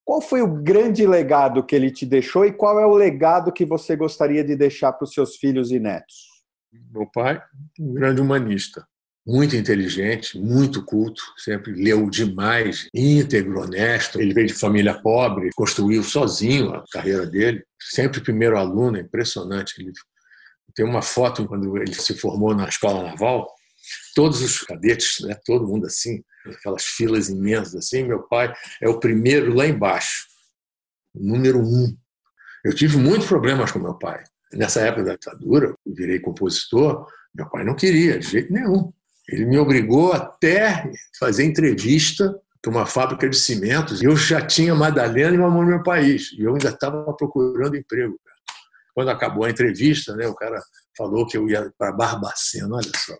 Qual 0.04 0.20
foi 0.20 0.42
o 0.42 0.62
grande 0.62 1.06
legado 1.06 1.64
que 1.64 1.74
ele 1.74 1.90
te 1.90 2.04
deixou 2.04 2.44
e 2.44 2.52
qual 2.52 2.78
é 2.78 2.86
o 2.86 2.94
legado 2.94 3.52
que 3.52 3.64
você 3.64 3.96
gostaria 3.96 4.44
de 4.44 4.54
deixar 4.54 4.92
para 4.92 5.04
os 5.04 5.12
seus 5.12 5.36
filhos 5.36 5.70
e 5.70 5.78
netos? 5.78 6.28
Meu 6.92 7.06
pai, 7.06 7.42
um 7.80 7.94
grande 7.94 8.20
humanista 8.20 8.86
muito 9.26 9.56
inteligente, 9.56 10.38
muito 10.38 10.84
culto, 10.84 11.22
sempre 11.38 11.72
leu 11.72 12.10
demais, 12.10 12.88
íntegro, 12.92 13.60
honesto. 13.60 14.20
Ele 14.20 14.34
veio 14.34 14.48
de 14.48 14.54
família 14.54 14.94
pobre, 14.94 15.50
construiu 15.54 16.02
sozinho 16.02 16.74
a 16.74 16.84
carreira 16.92 17.26
dele, 17.26 17.64
sempre 17.80 18.20
primeiro 18.20 18.58
aluno, 18.58 18.98
é 18.98 19.00
impressionante. 19.00 19.74
Tem 20.74 20.84
uma 20.84 21.00
foto 21.00 21.46
quando 21.46 21.78
ele 21.78 21.94
se 21.94 22.14
formou 22.14 22.54
na 22.54 22.68
escola 22.68 23.02
naval, 23.02 23.48
todos 24.14 24.42
os 24.42 24.58
cadetes, 24.60 25.20
né, 25.20 25.36
todo 25.46 25.66
mundo 25.66 25.86
assim, 25.86 26.22
aquelas 26.46 26.84
filas 26.84 27.28
imensas 27.28 27.74
assim. 27.74 28.04
Meu 28.04 28.22
pai 28.22 28.52
é 28.80 28.88
o 28.88 28.98
primeiro 28.98 29.54
lá 29.54 29.66
embaixo, 29.66 30.26
número 31.14 31.58
um. 31.60 31.96
Eu 32.64 32.74
tive 32.74 32.96
muitos 32.96 33.26
problemas 33.26 33.70
com 33.70 33.78
meu 33.78 33.94
pai. 33.94 34.22
Nessa 34.52 34.80
época 34.80 35.04
da 35.04 35.12
ditadura, 35.12 35.68
eu 35.68 35.94
virei 35.94 36.20
compositor, 36.20 37.06
meu 37.34 37.48
pai 37.50 37.64
não 37.64 37.74
queria, 37.74 38.18
de 38.18 38.28
jeito 38.28 38.52
nenhum. 38.52 38.92
Ele 39.28 39.46
me 39.46 39.58
obrigou 39.58 40.12
até 40.12 40.90
fazer 41.18 41.44
entrevista 41.44 42.34
para 42.62 42.70
uma 42.70 42.86
fábrica 42.86 43.28
de 43.28 43.36
cimentos. 43.36 44.02
Eu 44.02 44.16
já 44.16 44.40
tinha 44.40 44.74
Madalena 44.74 45.34
e 45.34 45.38
Mamãe 45.38 45.62
no 45.62 45.68
meu 45.68 45.82
país. 45.82 46.32
E 46.32 46.42
eu 46.42 46.52
ainda 46.52 46.68
estava 46.68 47.12
procurando 47.14 47.76
emprego. 47.76 48.18
Quando 48.94 49.10
acabou 49.10 49.44
a 49.44 49.50
entrevista, 49.50 50.14
né, 50.14 50.26
o 50.26 50.34
cara 50.34 50.62
falou 50.96 51.26
que 51.26 51.36
eu 51.36 51.48
ia 51.48 51.70
para 51.76 51.92
Barbacena, 51.92 52.76
olha 52.76 52.90
só, 52.94 53.14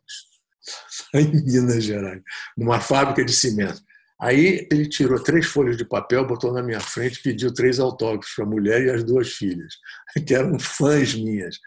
em 1.14 1.30
Minas 1.44 1.84
Gerais, 1.84 2.22
numa 2.56 2.80
fábrica 2.80 3.24
de 3.24 3.32
cimentos. 3.32 3.82
Aí 4.20 4.66
ele 4.70 4.88
tirou 4.88 5.22
três 5.22 5.46
folhas 5.46 5.76
de 5.76 5.84
papel, 5.84 6.26
botou 6.26 6.52
na 6.52 6.62
minha 6.62 6.80
frente, 6.80 7.20
pediu 7.22 7.52
três 7.52 7.80
autógrafos 7.80 8.32
para 8.34 8.44
a 8.44 8.48
mulher 8.48 8.82
e 8.82 8.90
as 8.90 9.04
duas 9.04 9.32
filhas, 9.32 9.74
que 10.26 10.34
eram 10.34 10.58
fãs 10.58 11.14
minhas. 11.14 11.58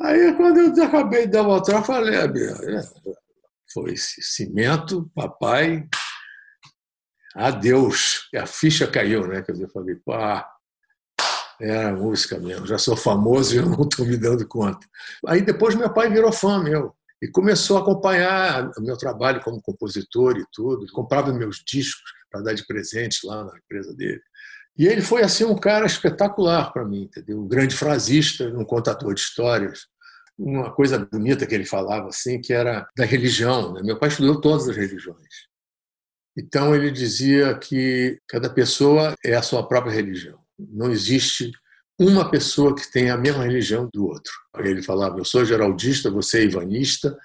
Aí, 0.00 0.32
quando 0.34 0.58
eu 0.58 0.84
acabei 0.84 1.26
de 1.26 1.32
dar 1.32 1.46
o 1.46 1.52
autógrafo, 1.52 1.86
falei, 1.86 2.16
ah, 2.16 2.28
foi 3.72 3.94
cimento, 3.96 5.10
papai, 5.14 5.88
adeus. 7.34 8.28
E 8.32 8.38
a 8.38 8.46
ficha 8.46 8.86
caiu, 8.86 9.26
né? 9.26 9.42
Quer 9.42 9.52
dizer, 9.52 9.64
eu 9.64 9.70
falei, 9.70 9.96
pá, 9.96 10.48
é 11.60 11.84
a 11.84 11.92
música 11.92 12.38
mesmo, 12.38 12.66
já 12.66 12.78
sou 12.78 12.96
famoso 12.96 13.54
e 13.54 13.58
eu 13.58 13.66
não 13.66 13.82
estou 13.82 14.06
me 14.06 14.16
dando 14.16 14.46
conta. 14.46 14.86
Aí 15.26 15.42
depois 15.42 15.74
meu 15.74 15.92
pai 15.92 16.08
virou 16.08 16.32
fã 16.32 16.62
meu 16.62 16.94
e 17.20 17.28
começou 17.28 17.76
a 17.76 17.80
acompanhar 17.80 18.70
o 18.76 18.82
meu 18.82 18.96
trabalho 18.96 19.40
como 19.42 19.60
compositor 19.60 20.36
e 20.36 20.44
tudo, 20.52 20.86
comprava 20.92 21.32
meus 21.32 21.62
discos 21.66 22.12
para 22.30 22.42
dar 22.42 22.54
de 22.54 22.66
presente 22.66 23.26
lá 23.26 23.44
na 23.44 23.56
empresa 23.58 23.94
dele. 23.94 24.20
E 24.76 24.86
ele 24.86 25.02
foi 25.02 25.22
assim 25.22 25.44
um 25.44 25.56
cara 25.56 25.86
espetacular 25.86 26.72
para 26.72 26.84
mim, 26.84 27.02
entendeu? 27.02 27.40
Um 27.40 27.48
grande 27.48 27.74
frasista, 27.74 28.46
um 28.48 28.64
contador 28.64 29.12
de 29.14 29.20
histórias 29.20 29.80
uma 30.38 30.72
coisa 30.72 30.98
bonita 30.98 31.46
que 31.46 31.54
ele 31.54 31.64
falava 31.64 32.08
assim, 32.08 32.40
que 32.40 32.52
era 32.52 32.88
da 32.96 33.04
religião. 33.04 33.72
Né? 33.72 33.82
Meu 33.82 33.98
pai 33.98 34.08
estudou 34.08 34.40
todas 34.40 34.68
as 34.68 34.76
religiões. 34.76 35.48
Então 36.36 36.74
ele 36.74 36.90
dizia 36.92 37.58
que 37.58 38.20
cada 38.28 38.48
pessoa 38.48 39.14
é 39.24 39.34
a 39.34 39.42
sua 39.42 39.66
própria 39.66 39.92
religião. 39.92 40.38
Não 40.56 40.92
existe 40.92 41.50
uma 41.98 42.30
pessoa 42.30 42.74
que 42.74 42.90
tenha 42.90 43.14
a 43.14 43.18
mesma 43.18 43.42
religião 43.42 43.88
do 43.92 44.06
outro. 44.06 44.32
Ele 44.58 44.82
falava: 44.82 45.18
eu 45.18 45.24
sou 45.24 45.44
geraldista, 45.44 46.10
você 46.10 46.40
é 46.40 46.44
ivanista, 46.44 47.16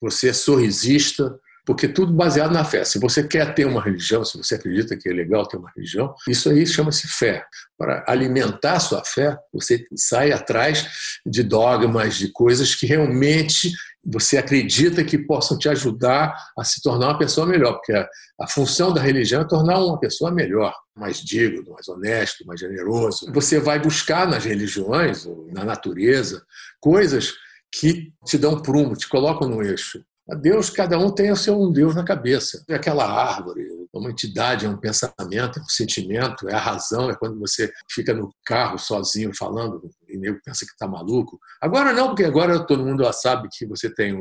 você 0.00 0.30
é 0.30 0.32
sorrisista, 0.32 1.38
porque 1.66 1.86
tudo 1.86 2.12
baseado 2.12 2.52
na 2.52 2.64
fé. 2.64 2.82
Se 2.82 2.98
você 2.98 3.22
quer 3.22 3.54
ter 3.54 3.66
uma 3.66 3.82
religião, 3.82 4.24
se 4.24 4.38
você 4.38 4.54
acredita 4.54 4.96
que 4.96 5.06
é 5.06 5.12
legal 5.12 5.46
ter 5.46 5.58
uma 5.58 5.70
religião, 5.76 6.14
isso 6.26 6.48
aí 6.48 6.66
chama-se 6.66 7.06
fé. 7.06 7.44
Para 7.76 8.04
alimentar 8.08 8.74
a 8.74 8.80
sua 8.80 9.04
fé, 9.04 9.36
você 9.52 9.84
sai 9.94 10.32
atrás 10.32 11.20
de 11.26 11.42
dogmas, 11.42 12.16
de 12.16 12.28
coisas 12.32 12.74
que 12.74 12.86
realmente 12.86 13.72
você 14.10 14.38
acredita 14.38 15.04
que 15.04 15.18
possam 15.18 15.58
te 15.58 15.68
ajudar 15.68 16.34
a 16.56 16.64
se 16.64 16.80
tornar 16.82 17.08
uma 17.08 17.18
pessoa 17.18 17.46
melhor, 17.46 17.74
porque 17.74 17.92
a, 17.92 18.08
a 18.40 18.48
função 18.48 18.92
da 18.92 19.02
religião 19.02 19.42
é 19.42 19.46
tornar 19.46 19.78
uma 19.78 19.98
pessoa 20.00 20.30
melhor, 20.30 20.74
mais 20.96 21.18
digno, 21.18 21.70
mais 21.70 21.86
honesto, 21.88 22.46
mais 22.46 22.58
generoso. 22.58 23.30
Você 23.32 23.60
vai 23.60 23.78
buscar 23.78 24.26
nas 24.26 24.44
religiões, 24.44 25.26
na 25.52 25.64
natureza, 25.64 26.42
coisas 26.80 27.34
que 27.70 28.10
te 28.24 28.38
dão 28.38 28.62
prumo, 28.62 28.96
te 28.96 29.08
colocam 29.08 29.48
no 29.48 29.62
eixo. 29.62 30.02
Deus, 30.34 30.68
cada 30.68 30.98
um 30.98 31.10
tem 31.10 31.32
o 31.32 31.36
seu 31.36 31.58
um 31.58 31.72
Deus 31.72 31.94
na 31.94 32.04
cabeça. 32.04 32.62
É 32.68 32.74
aquela 32.74 33.06
árvore, 33.06 33.62
é 33.62 33.98
uma 33.98 34.10
entidade, 34.10 34.66
é 34.66 34.68
um 34.68 34.76
pensamento, 34.76 35.58
é 35.58 35.62
um 35.62 35.68
sentimento, 35.68 36.48
é 36.48 36.54
a 36.54 36.58
razão, 36.58 37.10
é 37.10 37.16
quando 37.16 37.38
você 37.38 37.72
fica 37.90 38.12
no 38.12 38.30
carro 38.44 38.78
sozinho 38.78 39.34
falando 39.34 39.90
e 40.06 40.18
nego 40.18 40.38
pensa 40.44 40.66
que 40.66 40.72
está 40.72 40.86
maluco. 40.86 41.38
Agora 41.60 41.94
não, 41.94 42.08
porque 42.08 42.24
agora 42.24 42.60
todo 42.66 42.84
mundo 42.84 43.10
sabe 43.12 43.48
que 43.50 43.66
você 43.66 43.88
tem 43.88 44.18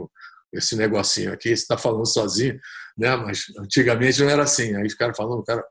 esse 0.53 0.77
negocinho 0.77 1.33
aqui, 1.33 1.49
você 1.49 1.55
está 1.55 1.77
falando 1.77 2.05
sozinho, 2.05 2.57
né? 2.97 3.15
mas 3.17 3.43
antigamente 3.59 4.21
não 4.21 4.29
era 4.29 4.43
assim. 4.43 4.75
Aí 4.75 4.87
os 4.87 4.95
caras 4.95 5.17
falando, 5.17 5.39
o 5.39 5.43
cara. 5.43 5.63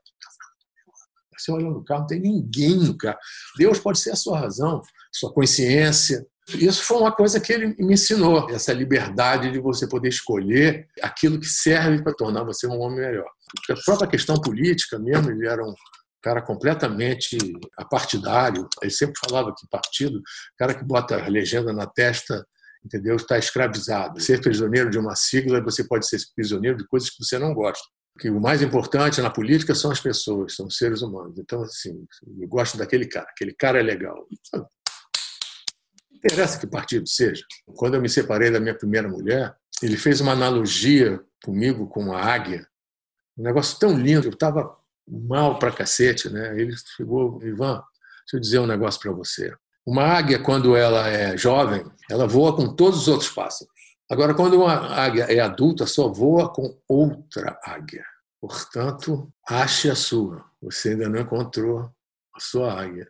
Você 1.35 1.51
olha 1.51 1.65
no 1.65 1.83
carro, 1.83 2.01
não 2.01 2.07
tem 2.07 2.19
ninguém 2.19 2.75
no 2.75 2.97
carro. 2.97 3.17
Deus 3.57 3.79
pode 3.79 3.99
ser 3.99 4.11
a 4.11 4.15
sua 4.15 4.39
razão, 4.39 4.81
sua 5.11 5.31
consciência, 5.31 6.25
isso 6.49 6.83
foi 6.83 6.97
uma 6.97 7.11
coisa 7.11 7.39
que 7.39 7.51
ele 7.51 7.75
me 7.77 7.93
ensinou, 7.93 8.49
essa 8.49 8.71
liberdade 8.71 9.51
de 9.51 9.59
você 9.59 9.87
poder 9.87 10.09
escolher 10.09 10.87
aquilo 11.01 11.39
que 11.39 11.47
serve 11.47 12.01
para 12.01 12.13
tornar 12.13 12.43
você 12.43 12.65
um 12.67 12.79
homem 12.79 12.99
melhor. 12.99 13.29
A 13.69 13.75
própria 13.85 14.09
questão 14.09 14.39
política 14.39 14.97
mesmo, 14.97 15.29
ele 15.29 15.45
era 15.45 15.63
um 15.63 15.73
cara 16.21 16.41
completamente 16.41 17.37
apartidário. 17.77 18.67
Ele 18.81 18.91
sempre 18.91 19.19
falava 19.19 19.53
que 19.57 19.67
partido, 19.69 20.21
cara 20.57 20.73
que 20.73 20.85
bota 20.85 21.21
a 21.21 21.27
legenda 21.27 21.73
na 21.73 21.85
testa, 21.85 22.45
entendeu? 22.83 23.17
Está 23.17 23.37
escravizado. 23.37 24.19
Ser 24.19 24.41
prisioneiro 24.41 24.89
de 24.89 24.97
uma 24.97 25.15
sigla, 25.15 25.61
você 25.61 25.85
pode 25.85 26.07
ser 26.07 26.19
prisioneiro 26.33 26.77
de 26.77 26.87
coisas 26.87 27.09
que 27.09 27.23
você 27.23 27.37
não 27.37 27.53
gosta. 27.53 27.83
Que 28.19 28.29
o 28.29 28.39
mais 28.41 28.61
importante 28.61 29.21
na 29.21 29.29
política 29.29 29.75
são 29.75 29.91
as 29.91 29.99
pessoas, 29.99 30.55
são 30.55 30.67
os 30.67 30.77
seres 30.77 31.01
humanos. 31.01 31.37
Então, 31.37 31.61
assim, 31.61 32.05
eu 32.39 32.47
gosto 32.47 32.77
daquele 32.77 33.05
cara. 33.05 33.27
Aquele 33.29 33.53
cara 33.53 33.79
é 33.79 33.83
legal 33.83 34.27
interessa 36.27 36.59
que 36.59 36.67
partido 36.67 37.07
seja. 37.07 37.43
Quando 37.75 37.95
eu 37.95 38.01
me 38.01 38.09
separei 38.09 38.51
da 38.51 38.59
minha 38.59 38.75
primeira 38.75 39.07
mulher, 39.07 39.55
ele 39.81 39.97
fez 39.97 40.21
uma 40.21 40.33
analogia 40.33 41.19
comigo 41.43 41.87
com 41.87 42.13
a 42.13 42.21
águia. 42.21 42.67
Um 43.37 43.43
negócio 43.43 43.79
tão 43.79 43.97
lindo, 43.97 44.27
eu 44.27 44.33
estava 44.33 44.75
mal 45.07 45.57
pra 45.57 45.71
cacete, 45.71 46.29
né? 46.29 46.59
Ele 46.59 46.73
chegou, 46.95 47.41
Ivan, 47.43 47.75
deixa 47.75 48.35
eu 48.35 48.39
dizer 48.39 48.59
um 48.59 48.67
negócio 48.67 48.99
para 48.99 49.11
você. 49.11 49.53
Uma 49.85 50.03
águia, 50.03 50.39
quando 50.39 50.75
ela 50.75 51.07
é 51.07 51.37
jovem, 51.37 51.85
ela 52.09 52.27
voa 52.27 52.55
com 52.55 52.75
todos 52.75 53.01
os 53.01 53.07
outros 53.07 53.29
pássaros. 53.29 53.71
Agora, 54.09 54.33
quando 54.33 54.55
uma 54.55 54.73
águia 54.73 55.23
é 55.23 55.39
adulta, 55.39 55.85
só 55.85 56.09
voa 56.09 56.51
com 56.51 56.77
outra 56.87 57.57
águia. 57.63 58.05
Portanto, 58.41 59.31
ache 59.47 59.89
a 59.89 59.95
sua. 59.95 60.45
Você 60.61 60.89
ainda 60.89 61.09
não 61.09 61.21
encontrou 61.21 61.89
a 62.33 62.39
sua 62.39 62.81
águia. 62.81 63.07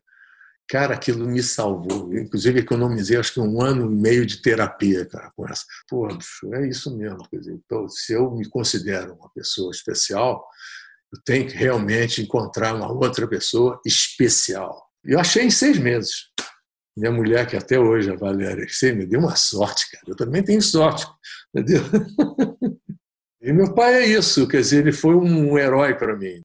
Cara, 0.70 0.96
aquilo 0.96 1.26
me 1.26 1.42
salvou. 1.42 2.12
Eu, 2.12 2.24
inclusive, 2.24 2.60
economizei 2.60 3.18
acho 3.18 3.34
que 3.34 3.40
um 3.40 3.62
ano 3.62 3.90
e 3.90 3.96
meio 3.96 4.26
de 4.26 4.42
terapia 4.42 5.06
cara, 5.06 5.32
com 5.36 5.48
essa. 5.48 5.64
Pô, 5.90 6.08
é 6.54 6.68
isso 6.68 6.96
mesmo. 6.98 7.28
Quer 7.30 7.40
dizer, 7.40 7.54
então, 7.54 7.88
se 7.88 8.14
eu 8.14 8.30
me 8.32 8.48
considero 8.50 9.14
uma 9.14 9.30
pessoa 9.30 9.72
especial, 9.72 10.46
eu 11.14 11.22
tenho 11.24 11.48
que 11.48 11.56
realmente 11.56 12.22
encontrar 12.22 12.76
uma 12.76 12.92
outra 12.92 13.28
pessoa 13.28 13.80
especial. 13.86 14.86
E 15.06 15.14
eu 15.14 15.20
achei 15.20 15.44
em 15.44 15.52
seis 15.52 15.78
meses. 15.80 16.28
Minha 16.98 17.12
mulher, 17.12 17.48
que 17.48 17.56
até 17.56 17.80
hoje, 17.80 18.12
a 18.12 18.16
Valéria, 18.16 18.68
você 18.68 18.92
me 18.92 19.06
deu 19.06 19.22
uma 19.22 19.36
sorte, 19.36 19.90
cara. 19.92 20.04
Eu 20.08 20.16
também 20.16 20.44
tenho 20.44 20.62
sorte, 20.62 21.06
entendeu? 21.56 21.84
E 23.40 23.54
meu 23.54 23.74
pai 23.74 23.94
é 23.94 24.06
isso, 24.06 24.48
quer 24.48 24.62
dizer, 24.62 24.80
ele 24.80 24.92
foi 24.92 25.16
um 25.16 25.58
herói 25.58 25.94
para 25.96 26.18
mim. 26.18 26.42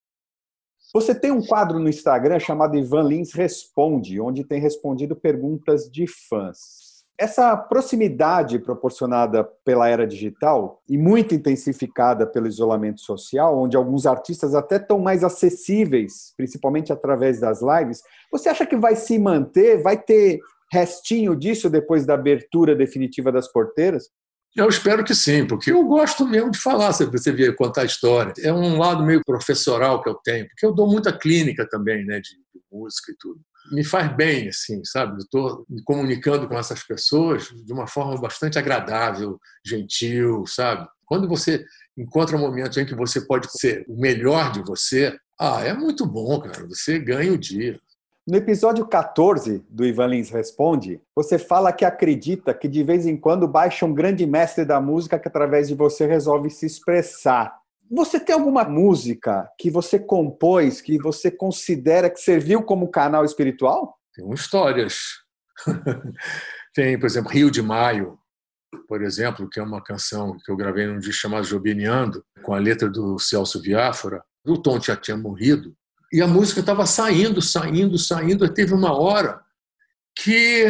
Você 0.93 1.15
tem 1.15 1.31
um 1.31 1.41
quadro 1.41 1.79
no 1.79 1.89
Instagram 1.89 2.39
chamado 2.39 2.77
Ivan 2.77 3.05
Lins 3.05 3.33
Responde, 3.33 4.21
onde 4.21 4.45
tem 4.45 4.61
respondido 4.61 5.17
perguntas 5.17 5.91
de 5.91 6.07
fãs. 6.07 6.93
Essa 7.19 7.57
proximidade 7.57 8.59
proporcionada 8.59 9.43
pela 9.65 9.89
era 9.89 10.07
digital 10.07 10.83
e 10.87 10.99
muito 10.99 11.35
intensificada 11.35 12.27
pelo 12.27 12.47
isolamento 12.47 13.01
social, 13.01 13.59
onde 13.59 13.77
alguns 13.77 14.07
artistas 14.07 14.55
até 14.55 14.77
estão 14.77 14.99
mais 14.99 15.25
acessíveis, 15.25 16.35
principalmente 16.37 16.93
através 16.93 17.41
das 17.41 17.61
lives, 17.63 18.03
você 18.31 18.49
acha 18.49 18.67
que 18.67 18.77
vai 18.77 18.95
se 18.97 19.19
manter? 19.19 19.83
Vai 19.83 19.97
ter 19.97 20.41
restinho 20.71 21.35
disso 21.37 21.71
depois 21.71 22.05
da 22.05 22.15
abertura 22.15 22.75
definitiva 22.75 23.33
das 23.33 23.51
porteiras? 23.51 24.11
Eu 24.55 24.69
espero 24.69 25.03
que 25.03 25.15
sim, 25.15 25.47
porque 25.47 25.73
eu 25.73 25.83
gosto 25.85 26.27
mesmo 26.27 26.51
de 26.51 26.59
falar, 26.59 26.93
você 26.93 27.33
vê, 27.33 27.53
contar 27.53 27.85
história. 27.85 28.35
É 28.39 28.53
um 28.53 28.79
lado 28.79 29.05
meio 29.05 29.23
professoral 29.25 30.03
que 30.03 30.09
eu 30.09 30.15
tenho, 30.15 30.47
porque 30.49 30.67
eu 30.67 30.75
dou 30.75 30.87
muita 30.87 31.11
clínica 31.11 31.67
também, 31.67 32.05
né, 32.05 32.21
de, 32.21 32.31
de 32.31 32.61
música 32.71 33.13
e 33.13 33.17
tudo. 33.19 33.41
Me 33.71 33.83
faz 33.83 34.15
bem, 34.15 34.49
assim, 34.49 34.85
sabe? 34.85 35.15
Eu 35.15 35.19
estou 35.19 35.65
me 35.69 35.83
comunicando 35.85 36.47
com 36.47 36.59
essas 36.59 36.83
pessoas 36.83 37.45
de 37.45 37.73
uma 37.73 37.87
forma 37.87 38.21
bastante 38.21 38.59
agradável, 38.59 39.41
gentil, 39.65 40.45
sabe? 40.47 40.87
Quando 41.07 41.29
você 41.29 41.65
encontra 41.97 42.37
momentos 42.37 42.77
em 42.77 42.85
que 42.85 42.95
você 42.95 43.21
pode 43.23 43.51
ser 43.59 43.85
o 43.89 43.99
melhor 43.99 44.53
de 44.53 44.63
você, 44.63 45.17
ah, 45.39 45.61
é 45.63 45.73
muito 45.73 46.05
bom, 46.07 46.41
cara. 46.41 46.67
Você 46.67 46.99
ganha 46.99 47.33
o 47.33 47.39
dia. 47.39 47.79
No 48.25 48.37
episódio 48.37 48.87
14 48.87 49.67
do 49.69 49.85
Ivan 49.85 50.07
Lins 50.07 50.31
Responde, 50.31 51.03
você 51.13 51.41
fala 51.41 51.73
que 51.73 51.85
acredita 51.85 52.55
que 52.55 52.69
de 52.69 52.85
vez 52.85 53.05
em 53.05 53.17
quando 53.17 53.49
baixa 53.49 53.85
um 53.85 53.93
grande 53.93 54.25
mestre 54.25 54.65
da 54.65 54.81
música 54.81 55.19
que 55.19 55.27
através 55.27 55.67
de 55.67 55.75
você 55.75 56.07
resolve 56.07 56.49
se 56.49 56.65
expressar. 56.65 57.53
Você 57.91 58.21
tem 58.21 58.33
alguma 58.33 58.63
música 58.63 59.51
que 59.59 59.69
você 59.73 59.99
compôs 59.99 60.81
que 60.81 60.99
você 60.99 61.33
considera 61.33 62.09
que 62.09 62.21
serviu 62.21 62.63
como 62.63 62.93
canal 62.93 63.25
espiritual? 63.25 63.99
Tem 64.15 64.31
histórias. 64.33 65.01
tem, 66.73 66.97
por 66.97 67.07
exemplo, 67.07 67.33
Rio 67.33 67.51
de 67.51 67.61
Maio, 67.61 68.17
por 68.87 69.03
exemplo, 69.03 69.51
que 69.51 69.59
é 69.59 69.63
uma 69.65 69.83
canção 69.83 70.37
que 70.45 70.53
eu 70.53 70.57
gravei 70.57 70.87
num 70.87 71.01
dia 71.01 71.13
chamado 71.13 71.43
Jobineando, 71.43 72.25
com 72.45 72.55
a 72.55 72.59
letra 72.59 72.89
do 72.89 73.19
Celso 73.19 73.61
Viáfora. 73.61 74.23
O 74.47 74.57
Tom 74.57 74.81
já 74.81 74.95
tinha 74.95 75.17
morrido, 75.17 75.75
e 76.13 76.21
a 76.21 76.27
música 76.27 76.61
estava 76.61 76.85
saindo, 76.85 77.41
saindo, 77.41 77.99
saindo. 77.99 78.45
E 78.45 78.53
teve 78.53 78.75
uma 78.75 78.93
hora 78.93 79.41
que 80.15 80.67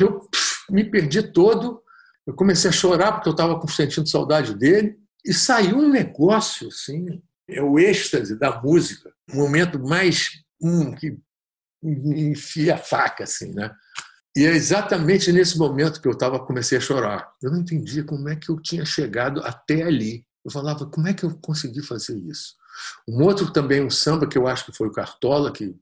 eu 0.00 0.28
me 0.68 0.84
perdi 0.84 1.22
todo. 1.22 1.80
Eu 2.26 2.34
comecei 2.34 2.68
a 2.68 2.72
chorar 2.72 3.12
porque 3.12 3.28
eu 3.28 3.32
estava 3.32 3.64
sentindo 3.68 4.08
saudade 4.08 4.54
dele. 4.54 4.98
E 5.24 5.32
saiu 5.32 5.78
um 5.78 5.88
negócio, 5.88 6.66
assim, 6.66 7.22
é 7.48 7.62
o 7.62 7.78
êxtase 7.78 8.36
da 8.36 8.60
música, 8.60 9.12
o 9.32 9.36
momento 9.36 9.78
mais 9.78 10.30
hum, 10.60 10.92
que 10.92 11.16
enfia 11.82 12.74
a 12.74 12.78
faca, 12.78 13.22
assim, 13.22 13.52
né? 13.54 13.72
E 14.36 14.44
é 14.44 14.50
exatamente 14.50 15.30
nesse 15.30 15.58
momento 15.58 16.00
que 16.00 16.08
eu 16.08 16.16
tava, 16.16 16.44
comecei 16.44 16.78
a 16.78 16.80
chorar. 16.80 17.30
Eu 17.40 17.50
não 17.50 17.60
entendia 17.60 18.02
como 18.02 18.28
é 18.28 18.34
que 18.34 18.48
eu 18.48 18.60
tinha 18.60 18.84
chegado 18.84 19.42
até 19.44 19.82
ali. 19.82 20.24
Eu 20.44 20.50
falava, 20.50 20.86
como 20.86 21.08
é 21.08 21.14
que 21.14 21.24
eu 21.24 21.36
consegui 21.40 21.82
fazer 21.82 22.18
isso? 22.18 22.54
Um 23.08 23.22
outro 23.22 23.52
também, 23.52 23.84
um 23.84 23.90
samba 23.90 24.26
que 24.26 24.36
eu 24.36 24.46
acho 24.46 24.66
que 24.66 24.76
foi 24.76 24.88
o 24.88 24.92
Cartola, 24.92 25.52
que 25.52 25.74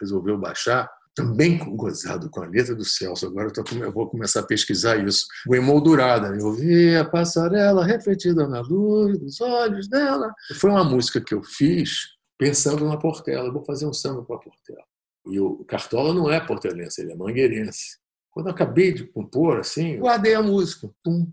resolveu 0.00 0.38
baixar, 0.38 0.90
também 1.14 1.58
gozado 1.74 2.28
com 2.28 2.42
a 2.42 2.46
letra 2.46 2.74
do 2.74 2.84
Celso. 2.84 3.26
Agora 3.26 3.48
eu, 3.48 3.52
tô, 3.52 3.64
eu 3.74 3.90
vou 3.90 4.08
começar 4.08 4.40
a 4.40 4.46
pesquisar 4.46 4.96
isso. 4.96 5.26
O 5.48 5.54
Emoldurada, 5.54 6.36
eu 6.36 6.52
vi 6.52 6.94
a 6.94 7.04
passarela 7.04 7.86
refletida 7.86 8.46
na 8.46 8.60
luz 8.60 9.18
dos 9.18 9.40
olhos 9.40 9.88
dela. 9.88 10.32
Foi 10.60 10.70
uma 10.70 10.84
música 10.84 11.20
que 11.20 11.34
eu 11.34 11.42
fiz 11.42 12.16
pensando 12.38 12.84
na 12.84 12.98
Portela. 12.98 13.46
Eu 13.46 13.52
vou 13.52 13.64
fazer 13.64 13.86
um 13.86 13.94
samba 13.94 14.22
para 14.22 14.36
a 14.36 14.40
Portela. 14.40 14.84
E 15.26 15.40
o 15.40 15.64
Cartola 15.64 16.14
não 16.14 16.30
é 16.30 16.38
portelense, 16.38 17.00
ele 17.00 17.12
é 17.12 17.16
mangueirense. 17.16 17.98
Quando 18.30 18.46
eu 18.46 18.52
acabei 18.52 18.92
de 18.92 19.04
compor, 19.04 19.58
assim, 19.58 19.98
guardei 19.98 20.34
a 20.34 20.42
música. 20.42 20.90
Pum, 21.02 21.26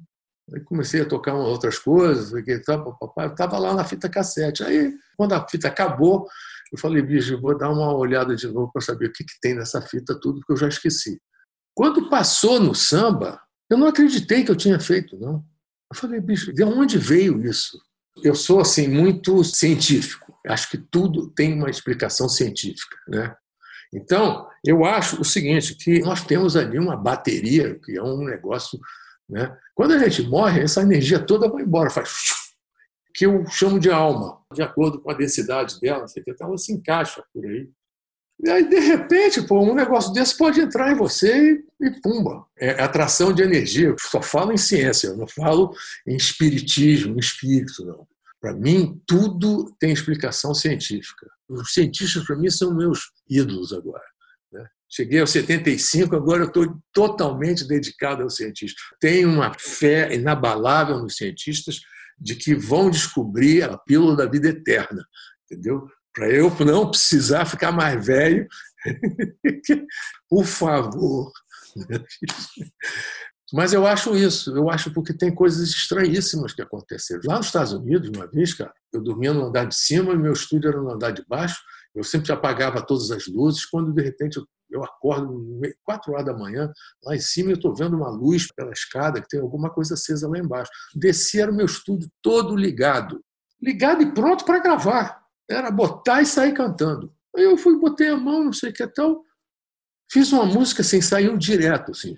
Aí 0.52 0.60
comecei 0.62 1.02
a 1.02 1.06
tocar 1.06 1.36
outras 1.36 1.80
coisas, 1.80 2.34
estava 2.34 3.58
lá 3.58 3.74
na 3.74 3.84
fita 3.84 4.10
cassete. 4.10 4.64
Aí, 4.64 4.94
quando 5.16 5.34
a 5.34 5.48
fita 5.48 5.68
acabou, 5.68 6.28
eu 6.72 6.78
falei, 6.78 7.02
bicho, 7.02 7.40
vou 7.40 7.58
dar 7.58 7.70
uma 7.70 7.96
olhada 7.96 8.36
de 8.36 8.48
novo 8.48 8.72
para 8.72 8.82
saber 8.82 9.08
o 9.08 9.14
que, 9.14 9.24
que 9.24 9.40
tem 9.40 9.54
nessa 9.54 9.82
fita, 9.82 10.20
tudo, 10.20 10.40
porque 10.40 10.54
eu 10.54 10.58
já 10.58 10.68
esqueci. 10.68 11.22
Quando 11.74 12.10
passou 12.10 12.60
no 12.60 12.76
samba, 12.76 13.40
eu 13.70 13.78
não 13.78 13.88
acreditei 13.88 14.44
que 14.44 14.52
eu 14.52 14.56
tinha 14.56 14.80
feito, 14.80 15.18
não. 15.18 15.44
Eu 15.92 15.98
falei, 15.98 16.20
bicho, 16.20 16.52
de 16.52 16.64
onde 16.64 16.98
veio 16.98 17.44
isso? 17.46 17.80
Eu 18.24 18.36
sou, 18.36 18.60
assim, 18.60 18.88
muito 18.88 19.44
científico. 19.44 20.38
Acho 20.48 20.70
que 20.70 20.78
tudo 20.78 21.30
tem 21.30 21.54
uma 21.54 21.70
explicação 21.70 22.28
científica, 22.28 22.98
né? 23.08 23.36
Então, 23.94 24.48
eu 24.66 24.84
acho 24.84 25.22
o 25.22 25.26
seguinte, 25.26 25.76
que 25.76 26.00
nós 26.00 26.24
temos 26.26 26.56
ali 26.56 26.80
uma 26.80 26.98
bateria, 26.98 27.80
que 27.80 27.96
é 27.96 28.02
um 28.02 28.24
negócio 28.26 28.80
né? 29.30 29.56
Quando 29.76 29.94
a 29.94 30.00
gente 30.00 30.24
morre, 30.24 30.62
essa 30.62 30.82
energia 30.82 31.20
toda 31.20 31.50
vai 31.50 31.64
embora, 31.64 31.90
faz 31.90 32.12
que 33.14 33.26
eu 33.26 33.46
chamo 33.48 33.80
de 33.80 33.92
alma, 33.92 34.40
de 34.54 34.62
acordo 34.62 35.00
com 35.00 35.12
a 35.12 35.14
densidade 35.14 35.80
dela, 35.80 36.06
então 36.28 36.48
ela 36.48 36.58
se 36.58 36.74
encaixa 36.74 37.24
por 37.32 37.46
aí. 37.46 37.70
E 38.44 38.50
aí, 38.50 38.68
de 38.68 38.80
repente, 38.80 39.42
pô, 39.44 39.62
um 39.62 39.76
negócio 39.76 40.12
desse 40.12 40.36
pode 40.36 40.60
entrar 40.60 40.92
em 40.92 40.96
você 40.96 41.64
e, 41.80 41.86
e 41.88 42.02
pumba. 42.02 42.46
É 42.58 42.82
atração 42.82 43.32
de 43.32 43.44
energia. 43.44 43.90
Eu 43.90 43.96
só 44.00 44.22
falo 44.22 44.52
em 44.52 44.58
ciência, 44.58 45.08
eu 45.08 45.18
não 45.18 45.28
falo 45.28 45.74
em 46.08 46.16
espiritismo, 46.16 47.16
em 47.16 47.20
espírito, 47.20 47.86
não. 47.86 48.08
Para 48.42 48.54
mim, 48.54 49.00
tudo 49.06 49.74
tem 49.80 49.94
explicação 49.94 50.54
científica. 50.54 51.30
Os 51.48 51.72
cientistas, 51.72 52.26
para 52.26 52.36
mim, 52.36 52.50
são 52.50 52.76
meus 52.76 53.12
ídolos 53.30 53.72
agora. 53.72 54.04
Cheguei 54.96 55.22
aos 55.22 55.32
75, 55.32 56.16
agora 56.16 56.44
eu 56.44 56.48
estou 56.48 56.80
totalmente 56.94 57.68
dedicado 57.68 58.22
aos 58.22 58.36
cientistas. 58.36 58.80
Tenho 59.00 59.28
uma 59.28 59.52
fé 59.58 60.14
inabalável 60.14 61.00
nos 61.00 61.16
cientistas 61.16 61.82
de 62.20 62.36
que 62.36 62.54
vão 62.54 62.92
descobrir 62.92 63.64
a 63.64 63.76
pílula 63.76 64.16
da 64.16 64.28
vida 64.28 64.50
eterna, 64.50 65.04
entendeu? 65.46 65.88
Para 66.14 66.30
eu 66.30 66.56
não 66.64 66.92
precisar 66.92 67.46
ficar 67.46 67.72
mais 67.72 68.06
velho. 68.06 68.48
Por 70.30 70.46
favor. 70.46 71.32
Mas 73.52 73.74
eu 73.74 73.88
acho 73.88 74.16
isso, 74.16 74.56
eu 74.56 74.70
acho 74.70 74.94
porque 74.94 75.12
tem 75.12 75.34
coisas 75.34 75.70
estranhíssimas 75.70 76.54
que 76.54 76.62
aconteceram. 76.62 77.22
Lá 77.26 77.38
nos 77.38 77.48
Estados 77.48 77.74
Unidos, 77.74 78.12
uma 78.16 78.28
vez, 78.28 78.54
cara, 78.54 78.72
eu 78.92 79.02
dormia 79.02 79.34
no 79.34 79.46
andar 79.46 79.66
de 79.66 79.76
cima 79.76 80.14
e 80.14 80.18
meu 80.18 80.34
estúdio 80.34 80.70
era 80.70 80.80
no 80.80 80.92
andar 80.92 81.12
de 81.12 81.26
baixo. 81.28 81.60
Eu 81.94 82.04
sempre 82.04 82.32
apagava 82.32 82.86
todas 82.86 83.12
as 83.12 83.28
luzes. 83.28 83.66
Quando 83.66 83.94
de 83.94 84.02
repente 84.02 84.38
eu, 84.38 84.48
eu 84.74 84.84
acordo 84.84 85.62
quatro 85.84 86.14
horas 86.14 86.26
da 86.26 86.34
manhã, 86.34 86.72
lá 87.04 87.16
em 87.16 87.20
cima 87.20 87.52
eu 87.52 87.56
estou 87.56 87.76
vendo 87.76 87.96
uma 87.96 88.10
luz 88.10 88.48
pela 88.52 88.72
escada 88.72 89.22
que 89.22 89.28
tem 89.28 89.40
alguma 89.40 89.70
coisa 89.70 89.94
acesa 89.94 90.28
lá 90.28 90.38
embaixo. 90.38 90.72
Desci 90.96 91.40
era 91.40 91.52
o 91.52 91.56
meu 91.56 91.68
estúdio 91.68 92.10
todo 92.22 92.56
ligado, 92.56 93.24
ligado 93.62 94.02
e 94.02 94.14
pronto 94.14 94.44
para 94.44 94.60
gravar. 94.60 95.22
Era 95.50 95.70
botar 95.70 96.22
e 96.22 96.26
sair 96.26 96.54
cantando. 96.54 97.14
Aí 97.36 97.44
eu 97.44 97.58
fui, 97.58 97.78
botei 97.80 98.10
a 98.10 98.18
mão, 98.18 98.46
não 98.46 98.54
sei 98.54 98.72
o 98.72 98.74
que 98.74 98.86
tal, 98.88 99.24
fiz 100.12 100.32
uma 100.32 100.46
música 100.46 100.82
assim, 100.82 101.02
saiu 101.02 101.38
direto, 101.38 101.92
assim. 101.92 102.16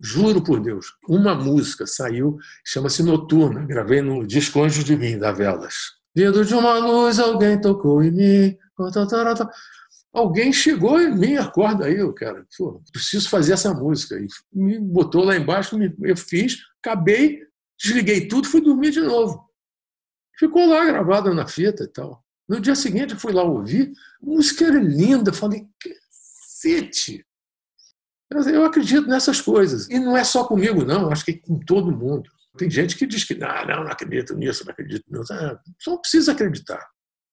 Juro 0.00 0.42
por 0.42 0.60
Deus, 0.60 0.94
uma 1.08 1.34
música 1.34 1.84
saiu, 1.86 2.38
chama-se 2.64 3.02
Noturna, 3.02 3.64
gravei 3.64 4.00
no 4.00 4.26
disco 4.26 4.62
Anjos 4.62 4.84
de 4.84 4.96
Mim, 4.96 5.18
da 5.18 5.32
Velas. 5.32 5.98
Vindo 6.14 6.44
de 6.44 6.54
uma 6.54 6.78
luz, 6.78 7.18
alguém 7.18 7.60
tocou 7.60 8.02
em 8.02 8.10
mim. 8.10 8.58
Alguém 10.12 10.52
chegou 10.52 11.00
em 11.00 11.14
mim, 11.14 11.36
acorda 11.36 11.86
aí, 11.86 11.96
eu 11.96 12.12
quero, 12.14 12.46
pô, 12.56 12.82
preciso 12.92 13.28
fazer 13.28 13.52
essa 13.52 13.74
música. 13.74 14.18
E 14.18 14.26
me 14.52 14.78
botou 14.78 15.22
lá 15.22 15.36
embaixo, 15.36 15.76
eu 16.02 16.16
fiz, 16.16 16.58
acabei, 16.82 17.40
desliguei 17.80 18.26
tudo, 18.26 18.48
fui 18.48 18.60
dormir 18.60 18.90
de 18.90 19.00
novo. 19.00 19.46
Ficou 20.38 20.66
lá 20.66 20.84
gravada 20.84 21.34
na 21.34 21.46
fita 21.46 21.84
e 21.84 21.88
tal. 21.88 22.24
No 22.48 22.60
dia 22.60 22.74
seguinte, 22.74 23.12
eu 23.12 23.20
fui 23.20 23.32
lá 23.32 23.42
ouvir, 23.42 23.92
a 24.22 24.26
música 24.26 24.64
era 24.64 24.80
linda, 24.80 25.32
falei, 25.32 25.66
cacete! 25.78 27.24
Eu 28.30 28.64
acredito 28.64 29.08
nessas 29.08 29.40
coisas. 29.40 29.88
E 29.88 29.98
não 29.98 30.16
é 30.16 30.24
só 30.24 30.44
comigo, 30.44 30.84
não, 30.84 31.10
acho 31.10 31.24
que 31.24 31.32
é 31.32 31.38
com 31.38 31.58
todo 31.58 31.96
mundo. 31.96 32.30
Tem 32.56 32.70
gente 32.70 32.96
que 32.96 33.06
diz 33.06 33.24
que 33.24 33.34
não, 33.34 33.48
não, 33.66 33.84
não 33.84 33.92
acredito 33.92 34.34
nisso, 34.34 34.64
não 34.64 34.72
acredito 34.72 35.04
nisso. 35.08 35.32
É, 35.32 35.58
só 35.78 35.96
precisa 35.96 36.32
acreditar. 36.32 36.86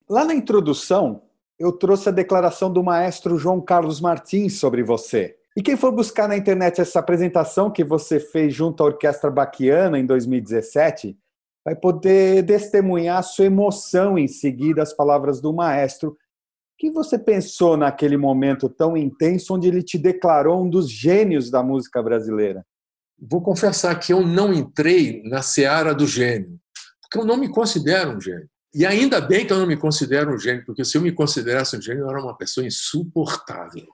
Lá 0.08 0.24
na 0.24 0.34
introdução, 0.34 1.25
eu 1.58 1.72
trouxe 1.72 2.08
a 2.08 2.12
declaração 2.12 2.72
do 2.72 2.82
maestro 2.82 3.38
João 3.38 3.60
Carlos 3.60 4.00
Martins 4.00 4.58
sobre 4.58 4.82
você. 4.82 5.36
E 5.56 5.62
quem 5.62 5.76
for 5.76 5.90
buscar 5.90 6.28
na 6.28 6.36
internet 6.36 6.80
essa 6.80 6.98
apresentação 6.98 7.70
que 7.70 7.82
você 7.82 8.20
fez 8.20 8.54
junto 8.54 8.82
à 8.82 8.86
Orquestra 8.86 9.30
Baquiana 9.30 9.98
em 9.98 10.04
2017, 10.04 11.16
vai 11.64 11.74
poder 11.74 12.44
testemunhar 12.44 13.22
sua 13.24 13.46
emoção 13.46 14.18
em 14.18 14.28
seguir 14.28 14.78
as 14.78 14.92
palavras 14.92 15.40
do 15.40 15.52
maestro 15.52 16.16
que 16.78 16.90
você 16.90 17.18
pensou 17.18 17.76
naquele 17.76 18.16
momento 18.16 18.68
tão 18.68 18.96
intenso 18.96 19.54
onde 19.54 19.66
ele 19.66 19.82
te 19.82 19.96
declarou 19.96 20.62
um 20.62 20.68
dos 20.68 20.90
gênios 20.90 21.50
da 21.50 21.62
música 21.62 22.02
brasileira? 22.02 22.64
Vou 23.18 23.40
confessar 23.40 23.98
que 23.98 24.12
eu 24.12 24.20
não 24.20 24.52
entrei 24.52 25.22
na 25.24 25.40
seara 25.40 25.94
do 25.94 26.06
gênio, 26.06 26.60
porque 27.00 27.18
eu 27.18 27.24
não 27.24 27.38
me 27.38 27.48
considero 27.48 28.16
um 28.16 28.20
gênio. 28.20 28.48
E 28.76 28.84
ainda 28.84 29.22
bem 29.22 29.46
que 29.46 29.52
eu 29.54 29.58
não 29.58 29.66
me 29.66 29.74
considero 29.74 30.34
um 30.34 30.38
gênio, 30.38 30.62
porque 30.66 30.84
se 30.84 30.98
eu 30.98 31.00
me 31.00 31.10
considerasse 31.10 31.78
um 31.78 31.80
gênio, 31.80 32.02
eu 32.02 32.10
era 32.10 32.20
uma 32.20 32.36
pessoa 32.36 32.66
insuportável. 32.66 33.86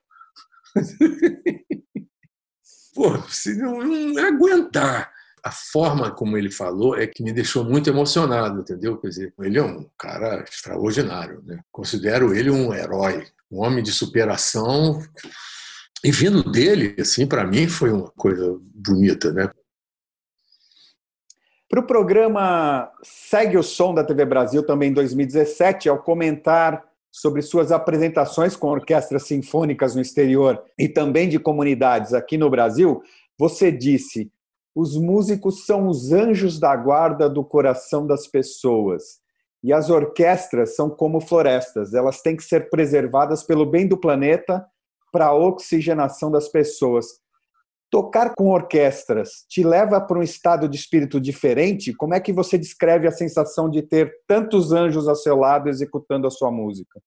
Pô, 2.93 3.17
se 3.29 3.57
não, 3.57 3.81
não 3.81 4.27
aguentar 4.27 5.13
a 5.45 5.53
forma 5.53 6.11
como 6.11 6.37
ele 6.37 6.51
falou 6.51 6.97
é 6.97 7.07
que 7.07 7.23
me 7.23 7.33
deixou 7.33 7.63
muito 7.63 7.89
emocionado, 7.89 8.61
entendeu? 8.61 8.99
Quer 8.99 9.09
dizer, 9.09 9.33
ele 9.39 9.57
é 9.57 9.63
um 9.63 9.89
cara 9.97 10.43
extraordinário, 10.43 11.41
né? 11.45 11.61
Considero 11.71 12.35
ele 12.35 12.51
um 12.51 12.75
herói, 12.75 13.29
um 13.53 13.61
homem 13.61 13.85
de 13.85 13.93
superação. 13.93 15.01
E 16.03 16.11
vindo 16.11 16.43
dele, 16.51 16.97
assim, 17.01 17.25
para 17.25 17.47
mim 17.47 17.69
foi 17.69 17.93
uma 17.93 18.11
coisa 18.11 18.59
bonita, 18.75 19.33
né? 19.33 19.49
Para 21.73 21.81
o 21.81 21.87
programa 21.87 22.93
Segue 23.03 23.57
o 23.57 23.63
Som 23.63 23.95
da 23.95 24.05
TV 24.05 24.27
Brasil, 24.27 24.63
também 24.63 24.91
em 24.91 24.93
2017, 24.93 25.89
ao 25.89 26.03
comentar 26.03 26.85
sobre 27.11 27.41
suas 27.41 27.73
apresentações 27.73 28.55
com 28.55 28.67
orquestras 28.67 29.23
sinfônicas 29.23 29.95
no 29.95 30.03
exterior 30.03 30.63
e 30.79 30.87
também 30.87 31.31
de 31.31 31.39
comunidades 31.39 32.13
aqui 32.13 32.37
no 32.37 32.51
Brasil, 32.51 33.01
você 33.39 33.73
disse: 33.73 34.31
os 34.75 34.99
músicos 34.99 35.65
são 35.65 35.89
os 35.89 36.13
anjos 36.13 36.61
da 36.61 36.77
guarda 36.77 37.27
do 37.27 37.43
coração 37.43 38.07
das 38.07 38.27
pessoas. 38.27 39.23
E 39.65 39.73
as 39.73 39.89
orquestras 39.89 40.77
são 40.77 40.91
como 40.91 41.23
florestas, 41.23 41.95
elas 41.95 42.21
têm 42.21 42.37
que 42.37 42.45
ser 42.45 42.69
preservadas 42.69 43.45
pelo 43.45 43.65
bem 43.65 43.89
do 43.89 43.97
planeta 43.97 44.63
para 45.11 45.29
a 45.29 45.35
oxigenação 45.35 46.31
das 46.31 46.51
pessoas. 46.51 47.22
Tocar 47.93 48.35
com 48.35 48.49
orquestras 48.49 49.45
te 49.47 49.63
leva 49.63 50.01
para 50.01 50.19
um 50.19 50.23
estado 50.23 50.67
de 50.67 50.79
espírito 50.79 51.21
diferente? 51.21 51.93
Como 51.93 52.15
é 52.15 52.21
que 52.21 52.33
você 52.33 52.57
descreve 52.57 53.07
a 53.07 53.13
sensação 53.13 53.69
de 53.69 53.83
ter 53.83 54.11
tantos 54.27 54.73
anjos 54.73 55.07
ao 55.07 55.15
seu 55.15 55.37
lado 55.37 55.69
executando 55.69 56.27
a 56.27 56.31
sua 56.31 56.51
música? 56.51 56.99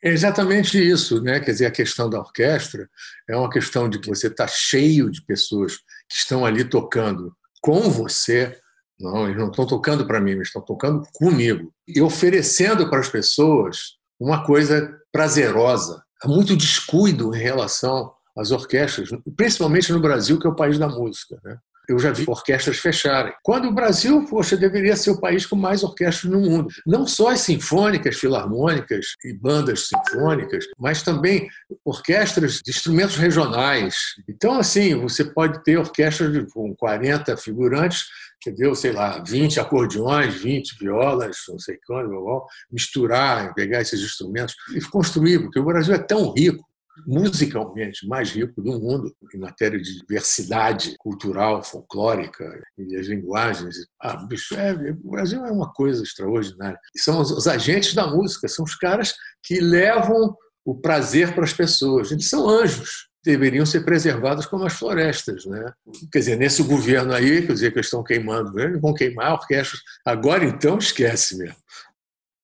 É 0.00 0.10
exatamente 0.10 0.78
isso, 0.78 1.20
né? 1.20 1.40
Quer 1.40 1.50
dizer, 1.50 1.66
a 1.66 1.72
questão 1.72 2.08
da 2.08 2.20
orquestra 2.20 2.88
é 3.28 3.36
uma 3.36 3.50
questão 3.50 3.88
de 3.88 3.98
que 3.98 4.08
você 4.08 4.28
está 4.28 4.46
cheio 4.46 5.10
de 5.10 5.24
pessoas 5.24 5.78
que 6.08 6.14
estão 6.14 6.46
ali 6.46 6.62
tocando 6.62 7.34
com 7.60 7.90
você. 7.90 8.56
Não, 8.96 9.24
eles 9.24 9.38
não 9.38 9.50
estão 9.50 9.66
tocando 9.66 10.06
para 10.06 10.20
mim, 10.20 10.30
eles 10.30 10.46
estão 10.46 10.62
tocando 10.62 11.04
comigo 11.14 11.72
e 11.84 12.00
oferecendo 12.00 12.88
para 12.88 13.00
as 13.00 13.08
pessoas 13.08 13.96
uma 14.20 14.46
coisa 14.46 14.96
prazerosa. 15.10 16.00
Há 16.22 16.28
muito 16.28 16.56
descuido 16.56 17.34
em 17.34 17.40
relação 17.40 18.12
às 18.38 18.50
orquestras, 18.50 19.10
principalmente 19.36 19.92
no 19.92 20.00
Brasil, 20.00 20.38
que 20.38 20.46
é 20.46 20.50
o 20.50 20.56
país 20.56 20.78
da 20.78 20.88
música. 20.88 21.38
Né? 21.44 21.58
eu 21.88 21.98
já 21.98 22.12
vi 22.12 22.24
orquestras 22.28 22.78
fecharem. 22.78 23.32
Quando 23.42 23.68
o 23.68 23.72
Brasil, 23.72 24.24
poxa, 24.26 24.56
deveria 24.56 24.94
ser 24.94 25.10
o 25.10 25.20
país 25.20 25.46
com 25.46 25.56
mais 25.56 25.82
orquestras 25.82 26.30
no 26.30 26.40
mundo. 26.40 26.68
Não 26.86 27.06
só 27.06 27.30
as 27.30 27.40
sinfônicas, 27.40 28.16
filarmônicas 28.16 29.16
e 29.24 29.32
bandas 29.32 29.88
sinfônicas, 29.88 30.66
mas 30.78 31.02
também 31.02 31.48
orquestras 31.82 32.60
de 32.62 32.70
instrumentos 32.70 33.16
regionais. 33.16 33.96
Então, 34.28 34.58
assim, 34.58 34.94
você 34.96 35.24
pode 35.24 35.64
ter 35.64 35.78
orquestras 35.78 36.52
com 36.52 36.76
40 36.76 37.34
figurantes, 37.38 38.04
entendeu? 38.46 38.74
Sei 38.74 38.92
lá, 38.92 39.22
20 39.26 39.58
acordeões, 39.58 40.34
20 40.34 40.78
violas, 40.78 41.38
não 41.48 41.58
sei 41.58 41.78
quando, 41.86 42.46
misturar, 42.70 43.54
pegar 43.54 43.80
esses 43.80 44.02
instrumentos 44.02 44.54
e 44.74 44.80
construir, 44.82 45.38
porque 45.38 45.58
o 45.58 45.64
Brasil 45.64 45.94
é 45.94 45.98
tão 45.98 46.34
rico 46.34 46.67
musicalmente 47.06 48.06
mais 48.06 48.30
rico 48.30 48.60
do 48.62 48.78
mundo 48.78 49.14
em 49.34 49.38
matéria 49.38 49.80
de 49.80 49.98
diversidade 49.98 50.94
cultural, 50.98 51.62
folclórica 51.62 52.44
e 52.76 52.96
as 52.96 53.06
linguagens. 53.06 53.76
Ah, 54.00 54.16
bicho, 54.16 54.54
é, 54.54 54.72
o 55.04 55.10
Brasil 55.10 55.44
é 55.44 55.50
uma 55.50 55.72
coisa 55.72 56.02
extraordinária. 56.02 56.78
E 56.94 57.00
são 57.00 57.20
os, 57.20 57.30
os 57.30 57.46
agentes 57.46 57.94
da 57.94 58.06
música, 58.06 58.48
são 58.48 58.64
os 58.64 58.74
caras 58.74 59.14
que 59.42 59.60
levam 59.60 60.36
o 60.64 60.74
prazer 60.74 61.34
para 61.34 61.44
as 61.44 61.52
pessoas. 61.52 62.10
Eles 62.10 62.28
são 62.28 62.48
anjos 62.48 63.08
deveriam 63.24 63.66
ser 63.66 63.84
preservados 63.84 64.46
como 64.46 64.64
as 64.64 64.72
florestas. 64.72 65.44
Né? 65.44 65.72
Quer 66.10 66.18
dizer, 66.20 66.36
nesse 66.36 66.62
governo 66.62 67.12
aí, 67.12 67.46
quer 67.46 67.52
dizer, 67.52 67.72
que 67.72 67.80
estão 67.80 68.02
queimando, 68.02 68.58
eles 68.58 68.80
vão 68.80 68.94
queimar 68.94 69.32
orquestras. 69.32 69.80
Agora, 70.04 70.44
então, 70.44 70.78
esquece 70.78 71.36
mesmo. 71.36 71.56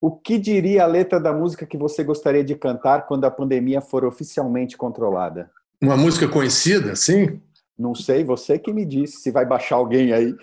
O 0.05 0.11
que 0.11 0.37
diria 0.37 0.83
a 0.83 0.85
letra 0.85 1.19
da 1.19 1.33
música 1.33 1.65
que 1.65 1.75
você 1.75 2.03
gostaria 2.03 2.43
de 2.43 2.53
cantar 2.53 3.07
quando 3.07 3.25
a 3.25 3.31
pandemia 3.31 3.81
for 3.81 4.05
oficialmente 4.05 4.77
controlada? 4.77 5.49
Uma 5.81 5.97
música 5.97 6.27
conhecida, 6.27 6.95
sim? 6.95 7.41
Não 7.75 7.95
sei, 7.95 8.23
você 8.23 8.59
que 8.59 8.71
me 8.71 8.85
disse, 8.85 9.17
se 9.17 9.31
vai 9.31 9.47
baixar 9.47 9.77
alguém 9.77 10.13
aí. 10.13 10.35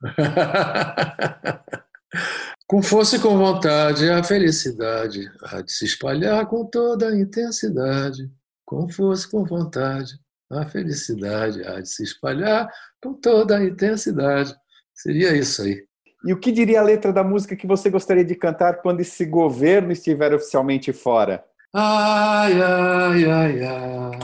com 2.68 2.80
força 2.80 3.16
e 3.16 3.18
com 3.18 3.36
vontade, 3.36 4.08
a 4.08 4.22
felicidade 4.22 5.28
há 5.42 5.60
de 5.60 5.72
se 5.72 5.86
espalhar 5.86 6.46
com 6.46 6.64
toda 6.64 7.08
a 7.08 7.18
intensidade. 7.18 8.30
Com 8.64 8.88
força 8.88 9.26
e 9.26 9.30
com 9.32 9.44
vontade, 9.44 10.20
a 10.48 10.64
felicidade 10.66 11.66
há 11.66 11.80
de 11.80 11.88
se 11.88 12.04
espalhar 12.04 12.72
com 13.02 13.14
toda 13.14 13.58
a 13.58 13.64
intensidade. 13.64 14.54
Seria 14.94 15.36
isso 15.36 15.62
aí. 15.62 15.89
E 16.24 16.32
o 16.32 16.38
que 16.38 16.52
diria 16.52 16.80
a 16.80 16.84
letra 16.84 17.12
da 17.12 17.24
música 17.24 17.56
que 17.56 17.66
você 17.66 17.88
gostaria 17.88 18.24
de 18.24 18.34
cantar 18.34 18.82
quando 18.82 19.00
esse 19.00 19.24
governo 19.24 19.90
estiver 19.90 20.34
oficialmente 20.34 20.92
fora? 20.92 21.44
Ai, 21.72 22.60
ai, 22.60 23.24
ai, 23.24 23.64
ai. 23.64 24.18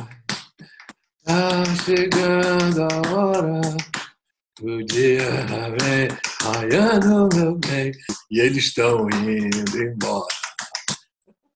Tá 1.24 1.64
chegando 1.84 2.82
a 2.82 3.14
hora. 3.14 3.61
O 4.61 4.82
dia 4.84 5.22
vem 5.80 6.09
raiando, 6.42 7.28
meu 7.34 7.55
bem. 7.57 7.92
E 8.30 8.40
eles 8.40 8.64
estão 8.64 9.09
indo 9.09 9.82
embora. 9.82 10.26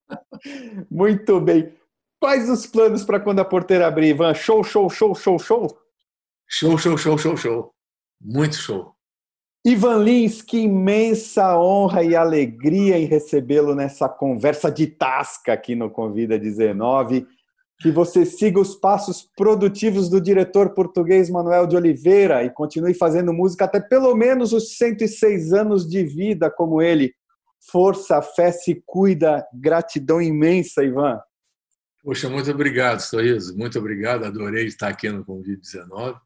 Muito 0.91 1.41
bem. 1.41 1.75
Quais 2.19 2.49
os 2.49 2.67
planos 2.67 3.05
para 3.05 3.21
quando 3.21 3.41
a 3.41 3.45
porteira 3.45 3.87
abrir, 3.87 4.09
Ivan? 4.09 4.35
Show, 4.35 4.65
show, 4.65 4.89
show, 4.89 5.15
show, 5.15 5.39
show? 5.39 5.79
Show, 6.47 6.79
show, 6.79 6.97
show, 6.97 7.19
show, 7.19 7.37
show. 7.37 7.75
Muito 8.21 8.57
show. 8.57 8.95
Ivan 9.65 10.03
Lins, 10.03 10.41
que 10.41 10.59
imensa 10.59 11.59
honra 11.59 12.03
e 12.03 12.17
alegria 12.17 12.99
em 12.99 13.05
recebê-lo 13.05 13.75
nessa 13.75 14.09
conversa 14.09 14.71
de 14.71 14.87
tasca 14.87 15.53
aqui 15.53 15.75
no 15.75 15.91
Convida 15.91 16.39
19. 16.39 17.27
Que 17.79 17.91
você 17.91 18.25
siga 18.25 18.59
os 18.59 18.75
passos 18.75 19.29
produtivos 19.37 20.09
do 20.09 20.21
diretor 20.21 20.71
português 20.71 21.29
Manuel 21.29 21.67
de 21.67 21.77
Oliveira 21.77 22.43
e 22.43 22.51
continue 22.51 22.95
fazendo 22.95 23.35
música 23.35 23.67
até 23.67 23.81
pelo 23.81 24.15
menos 24.15 24.55
os 24.55 24.77
106 24.79 25.53
anos 25.53 25.87
de 25.87 26.05
vida 26.05 26.51
como 26.51 26.81
ele. 26.81 27.13
Força, 27.71 28.23
fé, 28.23 28.53
se 28.53 28.83
cuida. 28.87 29.47
Gratidão 29.53 30.23
imensa, 30.23 30.83
Ivan. 30.83 31.21
Poxa, 32.03 32.31
muito 32.31 32.51
obrigado, 32.51 33.01
Sorriso. 33.01 33.55
Muito 33.57 33.79
obrigado. 33.79 34.25
Adorei 34.25 34.67
estar 34.67 34.89
aqui 34.89 35.11
no 35.11 35.23
Convite 35.23 35.61
19 35.61 36.19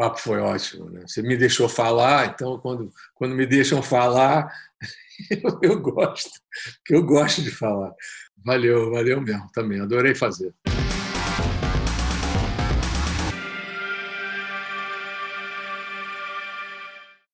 papo 0.00 0.18
foi 0.18 0.40
ótimo. 0.40 0.88
Né? 0.88 1.02
Você 1.06 1.20
me 1.20 1.36
deixou 1.36 1.68
falar, 1.68 2.28
então 2.28 2.58
quando, 2.58 2.90
quando 3.14 3.34
me 3.34 3.44
deixam 3.44 3.82
falar, 3.82 4.50
eu, 5.30 5.58
eu 5.74 5.80
gosto, 5.80 6.40
porque 6.78 6.94
eu 6.94 7.04
gosto 7.04 7.42
de 7.42 7.50
falar. 7.50 7.92
Valeu, 8.42 8.90
valeu 8.90 9.20
mesmo 9.20 9.50
também. 9.52 9.78
Adorei 9.78 10.14
fazer. 10.14 10.54